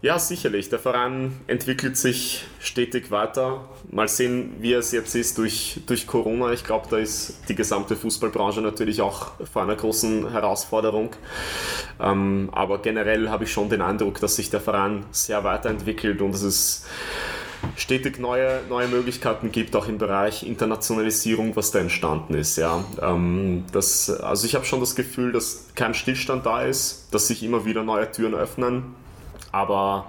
Ja, 0.00 0.16
sicherlich. 0.20 0.68
Der 0.68 0.78
Verein 0.78 1.40
entwickelt 1.48 1.96
sich 1.96 2.44
stetig 2.60 3.10
weiter. 3.10 3.68
Mal 3.90 4.06
sehen, 4.06 4.54
wie 4.60 4.72
es 4.72 4.92
jetzt 4.92 5.16
ist 5.16 5.38
durch, 5.38 5.80
durch 5.86 6.06
Corona. 6.06 6.52
Ich 6.52 6.62
glaube, 6.62 6.86
da 6.88 6.98
ist 6.98 7.40
die 7.48 7.56
gesamte 7.56 7.96
Fußballbranche 7.96 8.60
natürlich 8.60 9.00
auch 9.00 9.32
vor 9.52 9.62
einer 9.62 9.74
großen 9.74 10.30
Herausforderung. 10.30 11.10
Ähm, 11.98 12.48
aber 12.52 12.78
generell 12.78 13.28
habe 13.28 13.42
ich 13.42 13.52
schon 13.52 13.70
den 13.70 13.82
Eindruck, 13.82 14.20
dass 14.20 14.36
sich 14.36 14.50
der 14.50 14.60
Verein 14.60 15.04
sehr 15.10 15.42
weiterentwickelt 15.42 16.22
und 16.22 16.30
dass 16.30 16.42
es 16.42 16.86
stetig 17.74 18.20
neue, 18.20 18.60
neue 18.68 18.86
Möglichkeiten 18.86 19.50
gibt, 19.50 19.74
auch 19.74 19.88
im 19.88 19.98
Bereich 19.98 20.44
Internationalisierung, 20.44 21.56
was 21.56 21.72
da 21.72 21.80
entstanden 21.80 22.34
ist. 22.34 22.56
Ja. 22.56 22.84
Ähm, 23.02 23.64
das, 23.72 24.10
also 24.10 24.46
ich 24.46 24.54
habe 24.54 24.64
schon 24.64 24.78
das 24.78 24.94
Gefühl, 24.94 25.32
dass 25.32 25.66
kein 25.74 25.92
Stillstand 25.94 26.46
da 26.46 26.62
ist, 26.62 27.08
dass 27.10 27.26
sich 27.26 27.42
immer 27.42 27.64
wieder 27.64 27.82
neue 27.82 28.08
Türen 28.12 28.36
öffnen 28.36 28.94
aber 29.52 30.06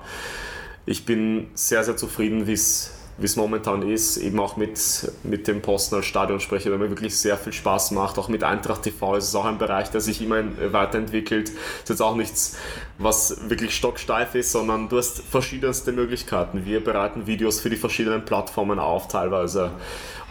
ich 0.85 1.05
bin 1.05 1.47
sehr, 1.53 1.83
sehr 1.83 1.97
zufrieden, 1.97 2.47
wie 2.47 2.53
es 2.53 2.99
wie 3.19 3.25
es 3.25 3.35
momentan 3.35 3.81
ist, 3.81 4.17
eben 4.17 4.39
auch 4.39 4.55
mit, 4.55 5.11
mit 5.23 5.47
dem 5.47 5.61
Posten 5.61 5.95
als 5.95 6.05
Stadionsprecher, 6.05 6.69
der 6.69 6.79
mir 6.79 6.89
wirklich 6.89 7.17
sehr 7.17 7.37
viel 7.37 7.51
Spaß 7.51 7.91
macht. 7.91 8.17
Auch 8.17 8.29
mit 8.29 8.43
Eintracht 8.43 8.83
TV 8.83 9.15
ist 9.15 9.27
es 9.27 9.35
auch 9.35 9.45
ein 9.45 9.57
Bereich, 9.57 9.91
der 9.91 9.99
sich 9.99 10.21
immer 10.21 10.41
weiterentwickelt. 10.71 11.49
Ist 11.49 11.89
jetzt 11.89 12.01
auch 12.01 12.15
nichts, 12.15 12.57
was 12.97 13.49
wirklich 13.49 13.75
stocksteif 13.75 14.35
ist, 14.35 14.51
sondern 14.51 14.87
du 14.87 14.97
hast 14.97 15.21
verschiedenste 15.21 15.91
Möglichkeiten. 15.91 16.65
Wir 16.65 16.83
bereiten 16.83 17.27
Videos 17.27 17.59
für 17.59 17.69
die 17.69 17.75
verschiedenen 17.75 18.23
Plattformen 18.23 18.79
auf 18.79 19.09
teilweise. 19.09 19.71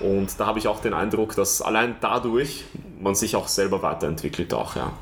Und 0.00 0.40
da 0.40 0.46
habe 0.46 0.58
ich 0.58 0.66
auch 0.66 0.80
den 0.80 0.94
Eindruck, 0.94 1.36
dass 1.36 1.60
allein 1.60 1.96
dadurch 2.00 2.64
man 3.00 3.14
sich 3.14 3.36
auch 3.36 3.48
selber 3.48 3.82
weiterentwickelt 3.82 4.54
auch, 4.54 4.76
ja. 4.76 4.92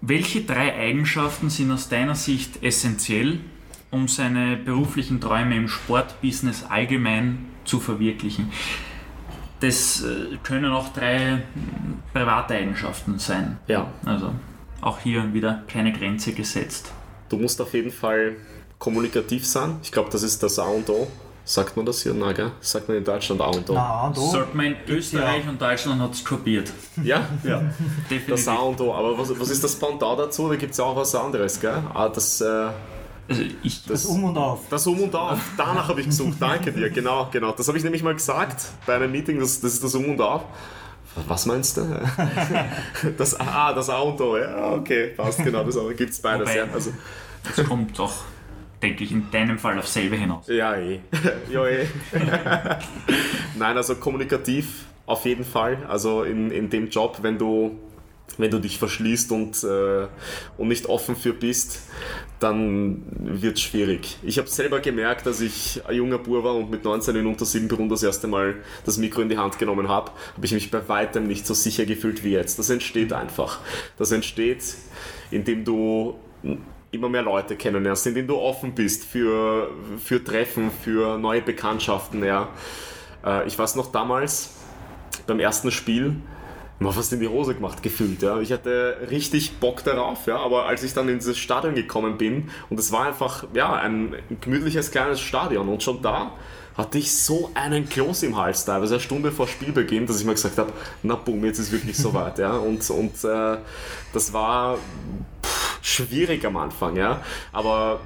Welche 0.00 0.42
drei 0.42 0.74
Eigenschaften 0.74 1.50
sind 1.50 1.70
aus 1.70 1.88
deiner 1.88 2.14
Sicht 2.14 2.62
essentiell, 2.62 3.40
um 3.90 4.08
seine 4.08 4.56
beruflichen 4.56 5.20
Träume 5.20 5.56
im 5.56 5.68
Sportbusiness 5.68 6.64
allgemein 6.68 7.46
zu 7.64 7.80
verwirklichen? 7.80 8.52
Das 9.60 10.04
äh, 10.04 10.36
können 10.42 10.70
auch 10.72 10.92
drei 10.92 11.42
private 12.12 12.54
Eigenschaften 12.54 13.18
sein. 13.18 13.58
Ja. 13.68 13.90
Also 14.04 14.32
auch 14.82 14.98
hier 14.98 15.32
wieder 15.32 15.64
keine 15.66 15.92
Grenze 15.92 16.32
gesetzt. 16.32 16.92
Du 17.28 17.38
musst 17.38 17.60
auf 17.60 17.72
jeden 17.72 17.90
Fall 17.90 18.36
kommunikativ 18.78 19.46
sein. 19.46 19.78
Ich 19.82 19.90
glaube, 19.90 20.10
das 20.10 20.22
ist 20.22 20.42
das 20.42 20.58
A 20.58 20.64
und 20.64 20.88
O. 20.90 21.08
Sagt 21.48 21.76
man 21.76 21.86
das 21.86 22.02
hier? 22.02 22.12
Nein, 22.12 22.34
gell? 22.34 22.50
Sagt 22.60 22.88
man 22.88 22.96
in 22.96 23.04
Deutschland 23.04 23.40
A 23.40 23.46
und 23.46 23.70
O? 23.70 23.74
Na, 23.74 24.08
und 24.08 24.18
o. 24.18 24.30
Sagt 24.32 24.52
man 24.56 24.66
in 24.66 24.76
Österreich 24.88 25.44
ja. 25.44 25.50
und 25.50 25.62
Deutschland 25.62 26.02
hat 26.02 26.12
es 26.12 26.24
kopiert. 26.24 26.72
Ja? 27.02 27.24
ja. 27.44 27.62
Definitiv. 28.10 28.26
Das 28.26 28.48
A 28.48 28.56
und 28.56 28.80
O. 28.80 28.92
Aber 28.92 29.16
was, 29.16 29.38
was 29.38 29.50
ist 29.50 29.62
das 29.62 29.76
Pendant 29.76 30.18
dazu? 30.18 30.48
Da 30.48 30.56
gibt 30.56 30.72
es 30.72 30.78
ja 30.78 30.84
auch 30.84 30.96
was 30.96 31.14
anderes, 31.14 31.60
gell? 31.60 31.82
Ah, 31.94 32.08
das... 32.08 32.40
Äh, 32.40 32.66
also 33.28 33.42
ich, 33.62 33.84
das, 33.84 34.02
das, 34.02 34.06
Um 34.06 34.24
und 34.24 34.36
Auf. 34.36 34.60
Das 34.70 34.86
Um 34.88 35.00
und 35.00 35.14
Auf. 35.14 35.38
Danach 35.56 35.88
habe 35.88 36.00
ich 36.00 36.06
gesucht. 36.06 36.34
Danke 36.40 36.72
dir. 36.72 36.90
Genau, 36.90 37.28
genau. 37.30 37.52
Das 37.52 37.68
habe 37.68 37.78
ich 37.78 37.84
nämlich 37.84 38.02
mal 38.02 38.14
gesagt 38.14 38.66
bei 38.84 38.96
einem 38.96 39.12
Meeting. 39.12 39.38
Das, 39.38 39.60
das 39.60 39.74
ist 39.74 39.84
das 39.84 39.94
Um 39.94 40.10
und 40.10 40.20
Auf. 40.20 40.42
Was 41.28 41.46
meinst 41.46 41.76
du? 41.76 41.82
Das 43.16 43.38
A, 43.38 43.72
das 43.72 43.88
A 43.88 43.98
und 44.00 44.20
O, 44.20 44.36
ja, 44.36 44.72
okay, 44.72 45.08
passt, 45.16 45.42
genau, 45.42 45.64
das 45.64 45.76
gibt 45.96 46.10
es 46.10 46.20
beides. 46.20 46.48
Wobei- 46.48 46.56
Ja, 46.58 46.64
also, 46.72 46.90
Das 47.56 47.66
kommt 47.66 47.98
doch, 47.98 48.12
denke 48.82 49.04
ich, 49.04 49.12
in 49.12 49.30
deinem 49.30 49.58
Fall 49.58 49.78
auf 49.78 49.88
selbe 49.88 50.16
hinaus. 50.16 50.46
ja, 50.48 50.76
eh. 50.76 51.00
ja, 51.50 51.66
eh. 51.66 51.86
Nein, 53.58 53.76
also 53.76 53.96
kommunikativ 53.96 54.84
auf 55.06 55.24
jeden 55.24 55.44
Fall. 55.44 55.78
Also 55.88 56.24
in, 56.24 56.50
in 56.50 56.68
dem 56.68 56.88
Job, 56.88 57.18
wenn 57.22 57.38
du, 57.38 57.78
wenn 58.38 58.50
du 58.50 58.58
dich 58.58 58.78
verschließt 58.78 59.32
und, 59.32 59.62
äh, 59.64 60.06
und 60.58 60.68
nicht 60.68 60.86
offen 60.86 61.16
für 61.16 61.32
bist, 61.32 61.82
dann 62.40 63.02
wird 63.18 63.56
es 63.56 63.62
schwierig. 63.62 64.18
Ich 64.22 64.36
habe 64.36 64.48
selber 64.48 64.80
gemerkt, 64.80 65.24
dass 65.26 65.40
ich 65.40 65.80
ein 65.86 65.96
junger 65.96 66.18
Bub 66.18 66.44
war 66.44 66.54
und 66.54 66.70
mit 66.70 66.84
19 66.84 67.16
in 67.16 67.26
unter 67.26 67.46
7 67.46 67.68
Brunnen 67.68 67.88
das 67.88 68.02
erste 68.02 68.26
Mal 68.26 68.56
das 68.84 68.98
Mikro 68.98 69.22
in 69.22 69.30
die 69.30 69.38
Hand 69.38 69.58
genommen 69.58 69.88
habe, 69.88 70.10
habe 70.34 70.44
ich 70.44 70.52
mich 70.52 70.70
bei 70.70 70.86
weitem 70.88 71.26
nicht 71.26 71.46
so 71.46 71.54
sicher 71.54 71.86
gefühlt 71.86 72.24
wie 72.24 72.32
jetzt. 72.32 72.58
Das 72.58 72.68
entsteht 72.68 73.12
einfach. 73.12 73.60
Das 73.96 74.12
entsteht, 74.12 74.62
indem 75.30 75.64
du 75.64 76.18
immer 76.96 77.08
mehr 77.08 77.22
Leute 77.22 77.56
kennenlernst, 77.56 78.06
indem 78.06 78.26
du 78.26 78.36
offen 78.36 78.74
bist 78.74 79.04
für, 79.04 79.70
für 80.02 80.22
Treffen, 80.22 80.70
für 80.70 81.18
neue 81.18 81.42
Bekanntschaften. 81.42 82.24
Ja. 82.24 82.48
Äh, 83.24 83.46
Ich 83.46 83.58
weiß 83.58 83.76
noch 83.76 83.92
damals, 83.92 84.54
beim 85.26 85.40
ersten 85.40 85.70
Spiel, 85.70 86.16
mir 86.78 86.92
fast 86.92 87.12
in 87.12 87.20
die 87.20 87.28
Hose 87.28 87.54
gemacht 87.54 87.82
gefühlt. 87.82 88.22
Ja. 88.22 88.40
Ich 88.40 88.52
hatte 88.52 88.98
richtig 89.10 89.58
Bock 89.58 89.82
darauf, 89.84 90.26
ja. 90.26 90.38
aber 90.38 90.66
als 90.66 90.82
ich 90.82 90.92
dann 90.92 91.08
in 91.08 91.18
dieses 91.18 91.38
Stadion 91.38 91.74
gekommen 91.74 92.18
bin 92.18 92.50
und 92.68 92.78
es 92.78 92.92
war 92.92 93.06
einfach 93.06 93.44
ja, 93.54 93.72
ein 93.74 94.14
gemütliches 94.40 94.90
kleines 94.90 95.20
Stadion 95.20 95.68
und 95.68 95.82
schon 95.82 96.02
da 96.02 96.32
hatte 96.76 96.98
ich 96.98 97.16
so 97.16 97.50
einen 97.54 97.88
Kloß 97.88 98.24
im 98.24 98.36
Hals 98.36 98.66
teilweise 98.66 98.94
eine 98.94 99.00
Stunde 99.00 99.32
vor 99.32 99.48
Spielbeginn, 99.48 100.06
dass 100.06 100.20
ich 100.20 100.26
mir 100.26 100.34
gesagt 100.34 100.58
habe, 100.58 100.72
na 101.02 101.14
boom, 101.14 101.42
jetzt 101.46 101.58
ist 101.58 101.72
wirklich 101.72 101.96
soweit. 101.96 102.38
Ja. 102.38 102.58
Und, 102.58 102.88
und 102.90 103.24
äh, 103.24 103.56
das 104.12 104.32
war 104.34 104.76
schwierig 105.86 106.44
am 106.44 106.56
Anfang, 106.56 106.96
ja. 106.96 107.22
aber 107.52 108.00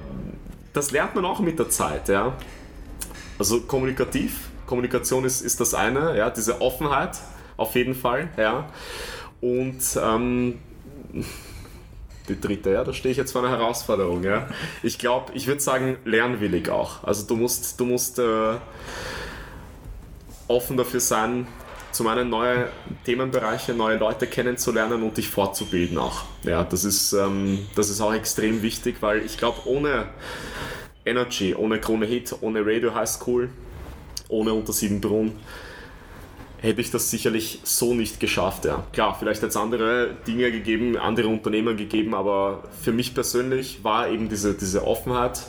das 0.73 0.91
lernt 0.91 1.15
man 1.15 1.25
auch 1.25 1.39
mit 1.39 1.59
der 1.59 1.69
Zeit. 1.69 2.07
Ja. 2.09 2.33
Also 3.39 3.61
kommunikativ, 3.61 4.49
Kommunikation 4.67 5.25
ist, 5.25 5.41
ist 5.41 5.59
das 5.59 5.73
eine, 5.73 6.17
ja, 6.17 6.29
diese 6.29 6.61
Offenheit 6.61 7.17
auf 7.57 7.75
jeden 7.75 7.95
Fall, 7.95 8.29
ja. 8.37 8.69
Und 9.41 9.81
ähm, 10.01 10.59
die 12.29 12.39
dritte, 12.39 12.71
ja, 12.71 12.83
da 12.83 12.93
stehe 12.93 13.11
ich 13.11 13.17
jetzt 13.17 13.31
vor 13.31 13.43
einer 13.43 13.51
Herausforderung, 13.51 14.23
ja. 14.23 14.47
Ich 14.83 14.99
glaube, 14.99 15.33
ich 15.33 15.47
würde 15.47 15.61
sagen, 15.61 15.97
lernwillig 16.05 16.69
auch. 16.69 17.03
Also 17.03 17.25
du 17.25 17.35
musst, 17.35 17.79
du 17.79 17.85
musst 17.85 18.19
äh, 18.19 18.55
offen 20.47 20.77
dafür 20.77 20.99
sein, 20.99 21.47
zum 21.91 22.07
einen 22.07 22.29
neue 22.29 22.69
Themenbereiche, 23.05 23.73
neue 23.73 23.97
Leute 23.97 24.27
kennenzulernen 24.27 25.03
und 25.03 25.17
dich 25.17 25.29
fortzubilden 25.29 25.97
auch. 25.97 26.23
Ja, 26.43 26.63
das 26.63 26.83
ist, 26.83 27.13
ähm, 27.13 27.67
das 27.75 27.89
ist 27.89 28.01
auch 28.01 28.13
extrem 28.13 28.61
wichtig, 28.61 28.97
weil 29.01 29.25
ich 29.25 29.37
glaube, 29.37 29.59
ohne 29.65 30.05
Energy, 31.05 31.55
ohne 31.55 31.79
Krone 31.79 32.05
Hit, 32.05 32.35
ohne 32.41 32.65
Radio 32.65 32.93
High 32.93 33.09
School, 33.09 33.49
ohne 34.29 34.53
Unter 34.53 34.73
sieben 34.73 35.01
Brunnen, 35.01 35.33
hätte 36.61 36.79
ich 36.79 36.91
das 36.91 37.09
sicherlich 37.09 37.59
so 37.63 37.93
nicht 37.93 38.19
geschafft. 38.19 38.65
Ja. 38.65 38.83
Klar, 38.93 39.15
vielleicht 39.17 39.41
hätte 39.41 39.49
es 39.49 39.57
andere 39.57 40.15
Dinge 40.27 40.51
gegeben, 40.51 40.95
andere 40.95 41.27
Unternehmen 41.27 41.75
gegeben, 41.75 42.13
aber 42.13 42.63
für 42.81 42.91
mich 42.91 43.13
persönlich 43.13 43.83
war 43.83 44.09
eben 44.09 44.29
diese, 44.29 44.53
diese 44.53 44.85
Offenheit 44.85 45.41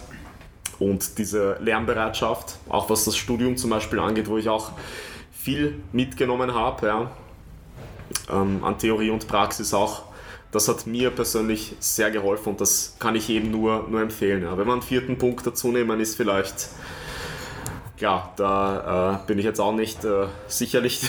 und 0.79 1.19
diese 1.19 1.59
Lernbereitschaft, 1.61 2.57
auch 2.69 2.89
was 2.89 3.05
das 3.05 3.17
Studium 3.17 3.57
zum 3.57 3.71
Beispiel 3.71 3.99
angeht, 3.99 4.29
wo 4.29 4.39
ich 4.39 4.49
auch 4.49 4.73
viel 5.43 5.81
mitgenommen 5.93 6.55
habe, 6.55 6.87
ja, 6.87 7.11
ähm, 8.31 8.63
an 8.65 8.79
Theorie 8.79 9.11
und 9.11 9.27
Praxis 9.27 9.75
auch. 9.75 10.03
Das 10.53 10.69
hat 10.69 10.87
mir 10.87 11.11
persönlich 11.11 11.75
sehr 11.81 12.11
geholfen 12.11 12.51
und 12.51 12.61
das 12.61 12.97
kann 12.99 13.15
ich 13.17 13.31
eben 13.31 13.51
nur, 13.51 13.87
nur 13.89 14.03
empfehlen. 14.03 14.43
Ja. 14.43 14.57
Wenn 14.59 14.67
wir 14.67 14.73
einen 14.75 14.83
vierten 14.83 15.17
Punkt 15.17 15.47
dazu 15.47 15.69
nehmen, 15.73 15.99
ist 15.99 16.15
vielleicht, 16.15 16.69
klar, 17.97 18.35
da 18.37 19.23
äh, 19.25 19.27
bin 19.27 19.39
ich 19.39 19.47
jetzt 19.47 19.61
auch 19.61 19.73
nicht 19.73 20.05
äh, 20.05 20.27
sicherlich, 20.49 21.09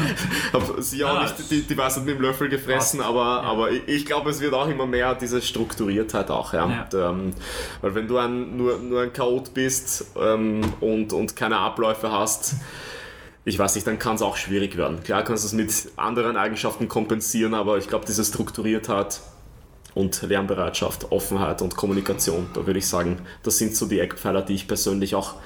habe 0.54 0.80
sie 0.82 1.04
auch 1.04 1.14
Ja, 1.16 1.22
nicht 1.24 1.50
die, 1.50 1.62
die 1.62 1.76
Weisheit 1.76 2.04
mit 2.06 2.14
dem 2.16 2.22
Löffel 2.22 2.48
gefressen, 2.48 3.00
passt. 3.00 3.10
aber, 3.10 3.20
Ja. 3.24 3.40
aber 3.42 3.70
ich, 3.72 3.82
ich 3.88 4.06
glaube, 4.06 4.30
es 4.30 4.40
wird 4.40 4.54
auch 4.54 4.68
immer 4.68 4.86
mehr 4.86 5.14
diese 5.14 5.42
Strukturiertheit 5.42 6.30
auch. 6.30 6.54
Ja. 6.54 6.68
Ja. 6.92 7.10
Und, 7.10 7.20
ähm, 7.20 7.34
weil 7.82 7.94
wenn 7.94 8.08
du 8.08 8.16
ein, 8.16 8.56
nur, 8.56 8.78
nur 8.78 9.02
ein 9.02 9.12
Chaot 9.12 9.52
bist 9.52 10.06
ähm, 10.18 10.62
und, 10.80 11.12
und 11.12 11.36
keine 11.36 11.58
Abläufe 11.58 12.10
hast, 12.10 12.54
ich 13.48 13.58
weiß 13.58 13.74
nicht, 13.76 13.86
dann 13.86 13.98
kann 13.98 14.16
es 14.16 14.22
auch 14.22 14.36
schwierig 14.36 14.76
werden. 14.76 15.02
Klar 15.02 15.24
kannst 15.24 15.42
du 15.42 15.46
es 15.46 15.52
mit 15.54 15.92
anderen 15.96 16.36
Eigenschaften 16.36 16.86
kompensieren, 16.86 17.54
aber 17.54 17.78
ich 17.78 17.88
glaube, 17.88 18.04
diese 18.06 18.22
Strukturiertheit 18.22 19.20
und 19.94 20.20
Lernbereitschaft, 20.20 21.10
Offenheit 21.10 21.62
und 21.62 21.74
Kommunikation, 21.74 22.48
da 22.52 22.66
würde 22.66 22.78
ich 22.78 22.86
sagen, 22.86 23.20
das 23.42 23.56
sind 23.56 23.74
so 23.74 23.86
die 23.86 24.00
Eckpfeiler, 24.00 24.42
die 24.42 24.52
ich 24.54 24.68
persönlich 24.68 25.14
auch 25.14 25.36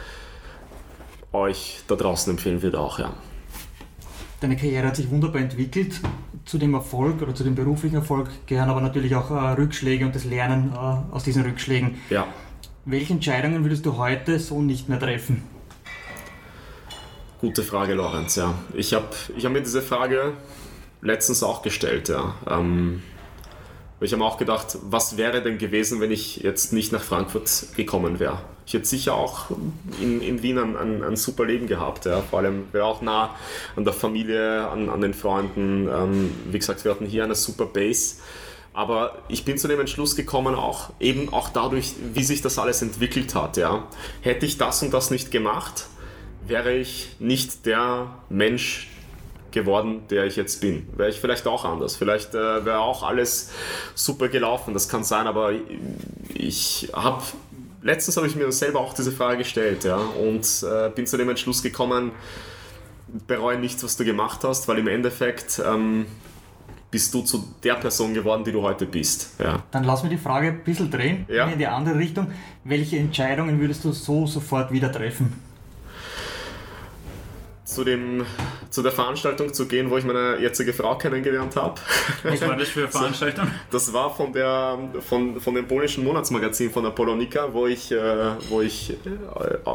euch 1.32 1.80
da 1.86 1.94
draußen 1.94 2.32
empfehlen 2.32 2.60
würde 2.60 2.80
auch, 2.80 2.98
ja. 2.98 3.14
Deine 4.40 4.56
Karriere 4.56 4.88
hat 4.88 4.96
sich 4.96 5.08
wunderbar 5.08 5.40
entwickelt. 5.40 6.00
Zu 6.44 6.58
dem 6.58 6.74
Erfolg 6.74 7.22
oder 7.22 7.32
zu 7.36 7.44
dem 7.44 7.54
beruflichen 7.54 7.94
Erfolg 7.94 8.28
gehören 8.48 8.68
aber 8.68 8.80
natürlich 8.80 9.14
auch 9.14 9.30
äh, 9.30 9.52
Rückschläge 9.52 10.04
und 10.04 10.16
das 10.16 10.24
Lernen 10.24 10.72
äh, 10.72 11.14
aus 11.14 11.22
diesen 11.22 11.44
Rückschlägen. 11.44 11.98
Ja, 12.10 12.26
Welche 12.84 13.12
Entscheidungen 13.12 13.62
würdest 13.62 13.86
du 13.86 13.96
heute 13.96 14.40
so 14.40 14.60
nicht 14.60 14.88
mehr 14.88 14.98
treffen? 14.98 15.51
Gute 17.42 17.64
Frage, 17.64 17.94
Lorenz, 17.94 18.36
ja. 18.36 18.54
Ich 18.72 18.94
habe 18.94 19.08
ich 19.36 19.44
hab 19.44 19.50
mir 19.50 19.62
diese 19.62 19.82
Frage 19.82 20.34
letztens 21.00 21.42
auch 21.42 21.62
gestellt, 21.62 22.08
ja. 22.08 22.36
Ähm, 22.48 23.02
ich 24.00 24.12
habe 24.12 24.22
mir 24.22 24.28
auch 24.28 24.38
gedacht, 24.38 24.78
was 24.80 25.16
wäre 25.16 25.42
denn 25.42 25.58
gewesen, 25.58 26.00
wenn 26.00 26.12
ich 26.12 26.36
jetzt 26.36 26.72
nicht 26.72 26.92
nach 26.92 27.02
Frankfurt 27.02 27.74
gekommen 27.74 28.20
wäre? 28.20 28.38
Ich 28.64 28.74
hätte 28.74 28.84
sicher 28.84 29.14
auch 29.14 29.46
in, 30.00 30.20
in 30.20 30.44
Wien 30.44 30.56
ein, 30.56 30.76
ein, 30.76 31.02
ein 31.02 31.16
super 31.16 31.44
Leben 31.44 31.66
gehabt, 31.66 32.04
ja. 32.04 32.22
Vor 32.22 32.38
allem 32.38 32.66
wäre 32.70 32.84
auch 32.84 33.02
nah 33.02 33.34
an 33.74 33.82
der 33.82 33.92
Familie, 33.92 34.68
an, 34.68 34.88
an 34.88 35.00
den 35.00 35.12
Freunden. 35.12 35.88
Ähm, 35.88 36.30
wie 36.44 36.60
gesagt, 36.60 36.84
wir 36.84 36.92
hatten 36.92 37.06
hier 37.06 37.24
eine 37.24 37.34
super 37.34 37.66
Base. 37.66 38.18
Aber 38.72 39.18
ich 39.26 39.44
bin 39.44 39.58
zu 39.58 39.66
dem 39.66 39.80
Entschluss 39.80 40.14
gekommen, 40.14 40.54
auch 40.54 40.90
eben 41.00 41.32
auch 41.32 41.48
dadurch, 41.48 41.94
wie 42.14 42.22
sich 42.22 42.40
das 42.40 42.60
alles 42.60 42.82
entwickelt 42.82 43.34
hat. 43.34 43.56
Ja. 43.56 43.88
Hätte 44.20 44.46
ich 44.46 44.58
das 44.58 44.80
und 44.84 44.94
das 44.94 45.10
nicht 45.10 45.32
gemacht, 45.32 45.88
wäre 46.46 46.72
ich 46.74 47.16
nicht 47.18 47.66
der 47.66 48.14
Mensch 48.28 48.88
geworden, 49.50 50.02
der 50.10 50.24
ich 50.24 50.36
jetzt 50.36 50.60
bin. 50.60 50.86
Wäre 50.96 51.10
ich 51.10 51.20
vielleicht 51.20 51.46
auch 51.46 51.64
anders. 51.64 51.96
Vielleicht 51.96 52.34
äh, 52.34 52.64
wäre 52.64 52.80
auch 52.80 53.02
alles 53.02 53.50
super 53.94 54.28
gelaufen. 54.28 54.72
Das 54.74 54.88
kann 54.88 55.04
sein, 55.04 55.26
aber 55.26 55.52
ich 56.34 56.90
habe 56.94 57.22
letztens 57.82 58.16
habe 58.16 58.26
ich 58.26 58.36
mir 58.36 58.50
selber 58.52 58.80
auch 58.80 58.94
diese 58.94 59.12
Frage 59.12 59.38
gestellt, 59.38 59.84
ja, 59.84 59.96
und 59.96 60.46
äh, 60.62 60.88
bin 60.90 61.06
zu 61.06 61.16
dem 61.16 61.28
Entschluss 61.28 61.62
gekommen, 61.62 62.12
bereue 63.26 63.58
nichts, 63.58 63.82
was 63.84 63.96
du 63.96 64.04
gemacht 64.04 64.40
hast, 64.44 64.68
weil 64.68 64.78
im 64.78 64.86
Endeffekt 64.88 65.60
ähm, 65.66 66.06
bist 66.90 67.12
du 67.12 67.22
zu 67.22 67.44
der 67.62 67.74
Person 67.74 68.14
geworden, 68.14 68.44
die 68.44 68.52
du 68.52 68.62
heute 68.62 68.86
bist. 68.86 69.30
Ja. 69.40 69.62
Dann 69.70 69.84
lass 69.84 70.02
mir 70.02 70.10
die 70.10 70.16
Frage 70.18 70.48
ein 70.48 70.64
bisschen 70.64 70.90
drehen, 70.90 71.26
Ja. 71.28 71.48
in 71.48 71.58
die 71.58 71.66
andere 71.66 71.98
Richtung. 71.98 72.28
Welche 72.64 72.98
Entscheidungen 72.98 73.60
würdest 73.60 73.84
du 73.84 73.92
so 73.92 74.26
sofort 74.26 74.70
wieder 74.72 74.92
treffen? 74.92 75.32
Zu, 77.72 77.84
dem, 77.84 78.26
zu 78.70 78.82
der 78.82 78.92
Veranstaltung 78.92 79.52
zu 79.52 79.66
gehen, 79.66 79.90
wo 79.90 79.96
ich 79.96 80.04
meine 80.04 80.38
jetzige 80.40 80.72
Frau 80.72 80.96
kennengelernt 80.96 81.56
habe. 81.56 81.80
Was 82.22 82.40
war 82.42 82.56
das 82.56 82.68
für 82.68 82.80
eine 82.80 82.88
Veranstaltung? 82.90 83.48
Das 83.70 83.92
war 83.92 84.14
von, 84.14 84.32
der, 84.32 84.78
von, 85.00 85.40
von 85.40 85.54
dem 85.54 85.66
polnischen 85.66 86.04
Monatsmagazin 86.04 86.70
von 86.70 86.84
der 86.84 86.90
Polonika, 86.90 87.48
wo 87.52 87.66
ich, 87.66 87.90
äh, 87.92 87.96
wo 88.48 88.60
ich 88.60 88.90
äh, 88.90 88.96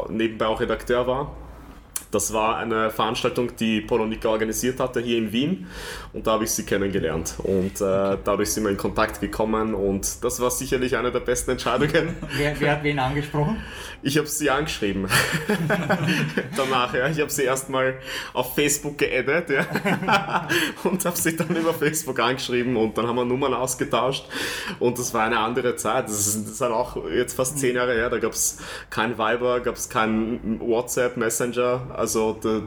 nebenbei 0.08 0.46
auch 0.46 0.60
Redakteur 0.60 1.06
war. 1.06 1.34
Das 2.10 2.32
war 2.32 2.56
eine 2.56 2.90
Veranstaltung, 2.90 3.54
die 3.56 3.80
Polonika 3.80 4.28
organisiert 4.28 4.80
hatte 4.80 5.00
hier 5.00 5.18
in 5.18 5.32
Wien 5.32 5.66
und 6.12 6.26
da 6.26 6.32
habe 6.32 6.44
ich 6.44 6.50
sie 6.50 6.64
kennengelernt 6.64 7.34
und 7.38 7.80
äh, 7.80 8.16
dadurch 8.24 8.52
sind 8.52 8.64
wir 8.64 8.70
in 8.70 8.76
Kontakt 8.76 9.20
gekommen 9.20 9.74
und 9.74 10.24
das 10.24 10.40
war 10.40 10.50
sicherlich 10.50 10.96
eine 10.96 11.12
der 11.12 11.20
besten 11.20 11.52
Entscheidungen. 11.52 12.16
Wer, 12.36 12.58
wer 12.60 12.72
hat 12.72 12.82
wen 12.82 12.98
angesprochen? 12.98 13.58
Ich 14.00 14.16
habe 14.16 14.28
sie 14.28 14.48
angeschrieben. 14.48 15.08
Danach, 16.56 16.94
ja. 16.94 17.08
Ich 17.08 17.20
habe 17.20 17.30
sie 17.30 17.42
erstmal 17.42 17.98
auf 18.32 18.54
Facebook 18.54 18.96
geaddet, 18.96 19.50
ja. 19.50 19.66
und 20.84 21.04
habe 21.04 21.16
sie 21.16 21.36
dann 21.36 21.54
über 21.56 21.74
Facebook 21.74 22.20
angeschrieben 22.20 22.76
und 22.76 22.96
dann 22.96 23.08
haben 23.08 23.16
wir 23.16 23.24
Nummern 23.24 23.54
ausgetauscht 23.54 24.26
und 24.78 24.98
das 24.98 25.12
war 25.14 25.24
eine 25.24 25.40
andere 25.40 25.74
Zeit. 25.76 26.04
Das 26.04 26.26
ist, 26.26 26.44
das 26.44 26.52
ist 26.52 26.60
halt 26.60 26.72
auch 26.72 27.08
jetzt 27.10 27.34
fast 27.34 27.58
zehn 27.58 27.74
Jahre 27.74 27.94
her. 27.94 28.08
Da 28.08 28.18
gab 28.18 28.32
es 28.32 28.58
kein 28.88 29.18
Viber, 29.18 29.60
gab 29.60 29.74
es 29.74 29.88
kein 29.88 30.60
WhatsApp, 30.60 31.16
Messenger. 31.16 31.97
Also 31.98 32.38
da 32.40 32.62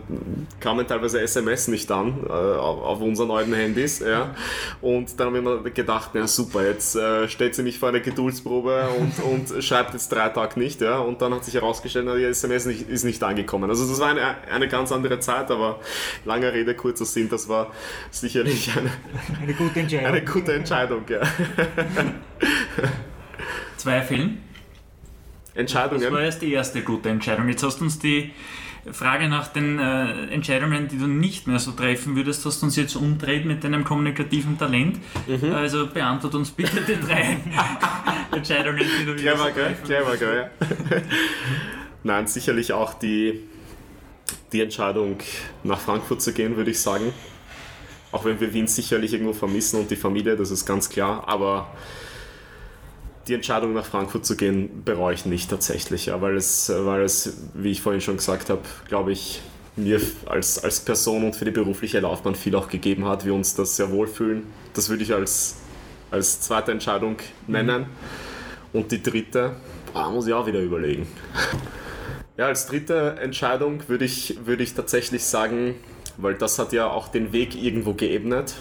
kamen 0.59 0.85
teilweise 0.85 1.21
SMS 1.21 1.67
nicht 1.67 1.89
an 1.91 2.25
äh, 2.27 2.31
auf 2.31 3.01
unseren 3.01 3.31
alten 3.31 3.53
Handys. 3.53 3.99
Ja. 3.99 4.35
Und 4.81 5.19
dann 5.19 5.33
haben 5.33 5.63
wir 5.63 5.71
gedacht, 5.71 6.11
na 6.13 6.27
super, 6.27 6.65
jetzt 6.65 6.95
äh, 6.95 7.27
stellt 7.27 7.55
sie 7.55 7.63
mich 7.63 7.79
vor 7.79 7.89
eine 7.89 8.01
Geduldsprobe 8.01 8.89
und, 8.99 9.19
und 9.23 9.63
schreibt 9.63 9.93
jetzt 9.93 10.11
drei 10.11 10.29
Tage 10.29 10.59
nicht. 10.59 10.81
Ja. 10.81 10.99
Und 10.99 11.21
dann 11.21 11.33
hat 11.33 11.45
sich 11.45 11.53
herausgestellt, 11.53 12.07
die 12.17 12.23
SMS 12.23 12.65
nicht, 12.65 12.89
ist 12.89 13.03
nicht 13.03 13.23
angekommen. 13.23 13.69
Also 13.69 13.87
das 13.87 13.99
war 13.99 14.09
eine, 14.09 14.35
eine 14.51 14.67
ganz 14.67 14.91
andere 14.91 15.19
Zeit, 15.19 15.49
aber 15.49 15.79
lange 16.25 16.51
Rede, 16.51 16.75
kurzer 16.75 17.05
Sinn, 17.05 17.29
das 17.29 17.47
war 17.47 17.71
sicherlich 18.09 18.71
eine, 18.77 18.91
eine 19.41 19.53
gute 19.53 19.79
Entscheidung. 19.79 20.05
Eine 20.05 20.25
gute 20.25 20.53
Entscheidung, 20.53 21.03
ja. 21.09 21.21
Zweifeln? 23.77 24.43
Entscheidungen? 25.53 26.01
Das 26.01 26.11
war 26.11 26.21
erst 26.21 26.41
die 26.41 26.53
erste 26.53 26.81
gute 26.81 27.09
Entscheidung. 27.09 27.47
Jetzt 27.49 27.63
hast 27.63 27.79
du 27.79 27.85
uns 27.85 27.99
die 27.99 28.31
Frage 28.91 29.27
nach 29.29 29.47
den 29.47 29.77
äh, 29.77 30.27
Entscheidungen, 30.27 30.87
die 30.87 30.97
du 30.97 31.05
nicht 31.05 31.47
mehr 31.47 31.59
so 31.59 31.71
treffen 31.71 32.15
würdest, 32.15 32.45
hast 32.45 32.61
du 32.61 32.65
uns 32.65 32.75
jetzt 32.75 32.95
umdreht 32.95 33.45
mit 33.45 33.63
deinem 33.63 33.83
kommunikativen 33.83 34.57
Talent. 34.57 34.99
Mhm. 35.27 35.53
Also 35.53 35.87
beantworte 35.87 36.37
uns 36.37 36.49
bitte 36.51 36.81
die 36.81 36.99
drei 36.99 37.37
Entscheidungen, 38.35 38.83
die 38.99 39.05
du 39.05 39.15
clever, 39.15 39.37
so 39.37 39.51
treffen 39.51 39.83
clever, 39.83 40.17
clever, 40.17 40.49
Nein, 42.03 42.25
sicherlich 42.25 42.73
auch 42.73 42.95
die, 42.95 43.41
die 44.51 44.61
Entscheidung, 44.61 45.17
nach 45.63 45.79
Frankfurt 45.79 46.21
zu 46.21 46.33
gehen, 46.33 46.57
würde 46.57 46.71
ich 46.71 46.79
sagen. 46.79 47.13
Auch 48.11 48.25
wenn 48.25 48.39
wir 48.39 48.51
Wien 48.51 48.67
sicherlich 48.67 49.13
irgendwo 49.13 49.33
vermissen 49.33 49.79
und 49.79 49.91
die 49.91 49.95
Familie, 49.95 50.35
das 50.35 50.49
ist 50.49 50.65
ganz 50.65 50.89
klar. 50.89 51.23
Aber 51.27 51.71
die 53.27 53.33
Entscheidung 53.33 53.73
nach 53.73 53.85
Frankfurt 53.85 54.25
zu 54.25 54.35
gehen 54.35 54.83
bereue 54.83 55.13
ich 55.13 55.25
nicht 55.25 55.49
tatsächlich, 55.49 56.07
ja, 56.07 56.21
weil, 56.21 56.35
es, 56.35 56.71
weil 56.73 57.03
es, 57.03 57.37
wie 57.53 57.71
ich 57.71 57.81
vorhin 57.81 58.01
schon 58.01 58.17
gesagt 58.17 58.49
habe, 58.49 58.61
glaube 58.87 59.11
ich, 59.11 59.41
mir 59.75 60.01
als, 60.25 60.63
als 60.63 60.79
Person 60.81 61.23
und 61.23 61.35
für 61.35 61.45
die 61.45 61.51
berufliche 61.51 61.99
Laufbahn 61.99 62.35
viel 62.35 62.55
auch 62.55 62.67
gegeben 62.67 63.05
hat, 63.05 63.25
wir 63.25 63.33
uns 63.33 63.55
das 63.55 63.75
sehr 63.75 63.91
wohlfühlen. 63.91 64.43
Das 64.73 64.89
würde 64.89 65.03
ich 65.03 65.13
als, 65.13 65.57
als 66.09 66.41
zweite 66.41 66.71
Entscheidung 66.71 67.17
nennen. 67.47 67.81
Mhm. 67.81 68.79
Und 68.79 68.91
die 68.91 69.01
dritte, 69.01 69.55
boah, 69.93 70.09
muss 70.11 70.27
ich 70.27 70.33
auch 70.33 70.45
wieder 70.45 70.59
überlegen. 70.59 71.07
Ja, 72.37 72.47
als 72.47 72.65
dritte 72.65 73.17
Entscheidung 73.21 73.87
würde 73.87 74.05
ich, 74.05 74.45
würde 74.45 74.63
ich 74.63 74.73
tatsächlich 74.73 75.23
sagen, 75.23 75.75
weil 76.17 76.35
das 76.35 76.59
hat 76.59 76.73
ja 76.73 76.87
auch 76.87 77.09
den 77.09 77.33
Weg 77.33 77.61
irgendwo 77.61 77.93
geebnet, 77.93 78.55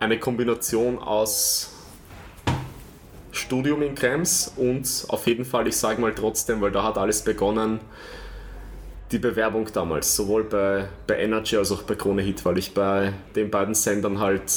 eine 0.00 0.18
Kombination 0.18 0.98
aus 0.98 1.77
Studium 3.48 3.80
in 3.80 3.94
Krems 3.94 4.52
und 4.58 5.06
auf 5.08 5.26
jeden 5.26 5.46
Fall, 5.46 5.66
ich 5.66 5.76
sage 5.78 6.02
mal 6.02 6.14
trotzdem, 6.14 6.60
weil 6.60 6.70
da 6.70 6.82
hat 6.82 6.98
alles 6.98 7.22
begonnen, 7.22 7.80
die 9.10 9.18
Bewerbung 9.18 9.66
damals, 9.72 10.14
sowohl 10.14 10.44
bei, 10.44 10.86
bei 11.06 11.18
Energy 11.18 11.56
als 11.56 11.72
auch 11.72 11.82
bei 11.82 11.94
Krone 11.94 12.20
Hit, 12.20 12.44
weil 12.44 12.58
ich 12.58 12.74
bei 12.74 13.14
den 13.34 13.50
beiden 13.50 13.74
Sendern 13.74 14.20
halt 14.20 14.52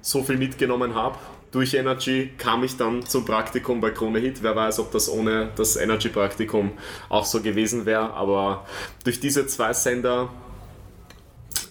so 0.00 0.24
viel 0.24 0.36
mitgenommen 0.36 0.96
habe. 0.96 1.16
Durch 1.52 1.74
Energy 1.74 2.32
kam 2.38 2.64
ich 2.64 2.76
dann 2.76 3.06
zum 3.06 3.24
Praktikum 3.24 3.80
bei 3.80 3.90
Krone 3.90 4.18
Hit. 4.18 4.42
Wer 4.42 4.56
weiß, 4.56 4.80
ob 4.80 4.90
das 4.90 5.08
ohne 5.08 5.50
das 5.54 5.76
Energy-Praktikum 5.76 6.72
auch 7.08 7.24
so 7.24 7.40
gewesen 7.40 7.86
wäre. 7.86 8.14
Aber 8.14 8.66
durch 9.04 9.20
diese 9.20 9.46
zwei 9.46 9.72
Sender 9.74 10.28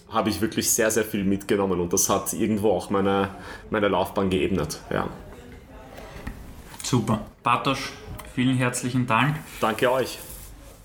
habe 0.08 0.30
ich 0.30 0.40
wirklich 0.40 0.70
sehr, 0.70 0.90
sehr 0.90 1.04
viel 1.04 1.24
mitgenommen 1.24 1.78
und 1.78 1.92
das 1.92 2.08
hat 2.08 2.32
irgendwo 2.32 2.70
auch 2.70 2.88
meine, 2.88 3.34
meine 3.68 3.88
Laufbahn 3.88 4.30
geebnet. 4.30 4.78
Ja. 4.90 5.10
Super. 6.92 7.20
Bartosz, 7.42 7.90
vielen 8.34 8.58
herzlichen 8.58 9.06
Dank. 9.06 9.36
Danke 9.62 9.90
euch. 9.90 10.18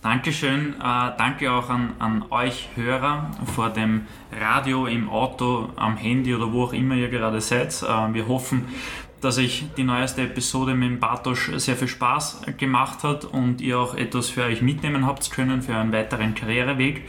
Dankeschön. 0.02 0.76
Äh, 0.76 1.12
danke 1.18 1.52
auch 1.52 1.70
an, 1.70 1.96
an 2.00 2.24
euch 2.30 2.70
Hörer 2.78 3.30
vor 3.54 3.72
dem 3.72 4.08
Radio, 4.32 4.86
im 4.86 5.10
Auto, 5.10 5.68
am 5.76 5.98
Handy 5.98 6.34
oder 6.34 6.54
wo 6.54 6.64
auch 6.64 6.72
immer 6.72 6.96
ihr 6.96 7.10
gerade 7.10 7.42
seid. 7.42 7.84
Äh, 7.84 8.14
wir 8.14 8.30
hoffen, 8.30 8.70
dass 9.20 9.38
euch 9.38 9.66
die 9.76 9.84
neueste 9.84 10.22
Episode 10.22 10.76
mit 10.76 10.92
dem 10.92 11.00
Bartosz 11.02 11.52
sehr 11.56 11.76
viel 11.76 11.90
Spaß 11.90 12.44
gemacht 12.56 13.04
hat 13.04 13.26
und 13.26 13.60
ihr 13.60 13.78
auch 13.78 13.94
etwas 13.94 14.30
für 14.30 14.44
euch 14.44 14.62
mitnehmen 14.62 15.06
habt 15.06 15.30
können 15.32 15.62
für 15.62 15.76
einen 15.76 15.92
weiteren 15.92 16.36
Karriereweg 16.36 17.04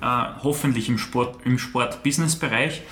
äh, 0.00 0.42
hoffentlich 0.42 0.88
im 0.88 0.98
Sport, 0.98 1.38
im 1.44 1.58
Sport-Business-Bereich. 1.58 2.82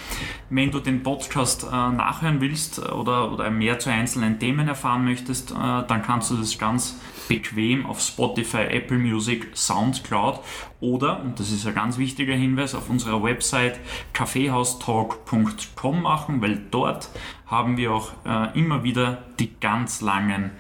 Wenn 0.51 0.71
du 0.71 0.81
den 0.81 1.03
Podcast 1.03 1.65
äh, 1.65 1.71
nachhören 1.71 2.41
willst 2.41 2.79
oder, 2.79 3.33
oder 3.33 3.51
mehr 3.51 3.79
zu 3.79 3.91
einzelnen 3.91 4.39
Themen 4.39 4.69
erfahren 4.69 5.05
möchtest, 5.05 5.51
äh, 5.51 5.55
dann 5.55 6.03
kannst 6.03 6.31
du 6.31 6.37
das 6.37 6.59
ganz 6.59 6.97
bequem 7.29 7.87
auf 7.87 8.01
Spotify, 8.01 8.63
Apple 8.71 8.99
Music, 8.99 9.49
Soundcloud 9.55 10.41
oder, 10.81 11.21
und 11.21 11.39
das 11.39 11.51
ist 11.51 11.67
ein 11.67 11.75
ganz 11.75 11.99
wichtiger 11.99 12.35
Hinweis, 12.35 12.75
auf 12.75 12.89
unserer 12.89 13.23
Website 13.23 13.79
kaffeehaustalk.com 14.15 16.03
machen, 16.03 16.41
weil 16.41 16.61
dort 16.71 17.11
haben 17.47 17.77
wir 17.77 17.93
auch 17.93 18.13
äh, 18.25 18.59
immer 18.59 18.83
wieder 18.83 19.25
die 19.39 19.53
ganz 19.61 20.01
langen 20.01 20.51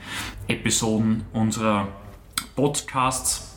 Episoden 0.46 1.24
unserer 1.32 1.88
Podcasts 2.55 3.57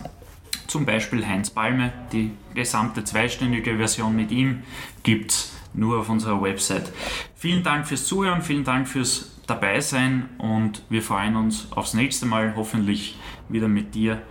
zum 0.67 0.85
Beispiel 0.85 1.27
Heinz 1.27 1.49
Palme. 1.49 1.91
Die 2.13 2.31
gesamte 2.53 3.03
zweistündige 3.03 3.77
Version 3.77 4.15
mit 4.15 4.31
ihm 4.31 4.63
gibt 5.03 5.31
es 5.31 5.53
nur 5.73 5.99
auf 5.99 6.09
unserer 6.09 6.41
Website. 6.41 6.91
Vielen 7.35 7.63
Dank 7.63 7.87
fürs 7.87 8.05
Zuhören, 8.05 8.41
vielen 8.41 8.63
Dank 8.63 8.87
fürs 8.87 9.31
Dabeisein 9.47 10.29
und 10.37 10.83
wir 10.89 11.01
freuen 11.01 11.35
uns 11.35 11.67
aufs 11.71 11.93
nächste 11.93 12.25
Mal, 12.25 12.53
hoffentlich 12.55 13.17
wieder 13.49 13.67
mit 13.67 13.95
dir 13.95 14.21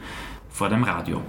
vor 0.51 0.69
dem 0.69 0.85
Radio. 0.85 1.23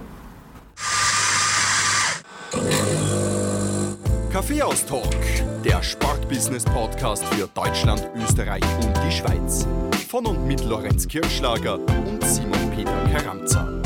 Kaffeeaustalk, 4.32 5.62
der 5.62 5.82
Sportbusiness-Podcast 5.82 7.24
für 7.26 7.48
Deutschland, 7.48 8.08
Österreich 8.16 8.64
und 8.82 8.94
die 9.06 9.12
Schweiz. 9.12 9.66
Von 10.08 10.26
und 10.26 10.46
mit 10.46 10.64
Lorenz 10.64 11.06
Kirschlager 11.06 11.78
und 11.78 12.24
Simon 12.24 12.70
Peter 12.74 13.04
Karamza. 13.12 13.81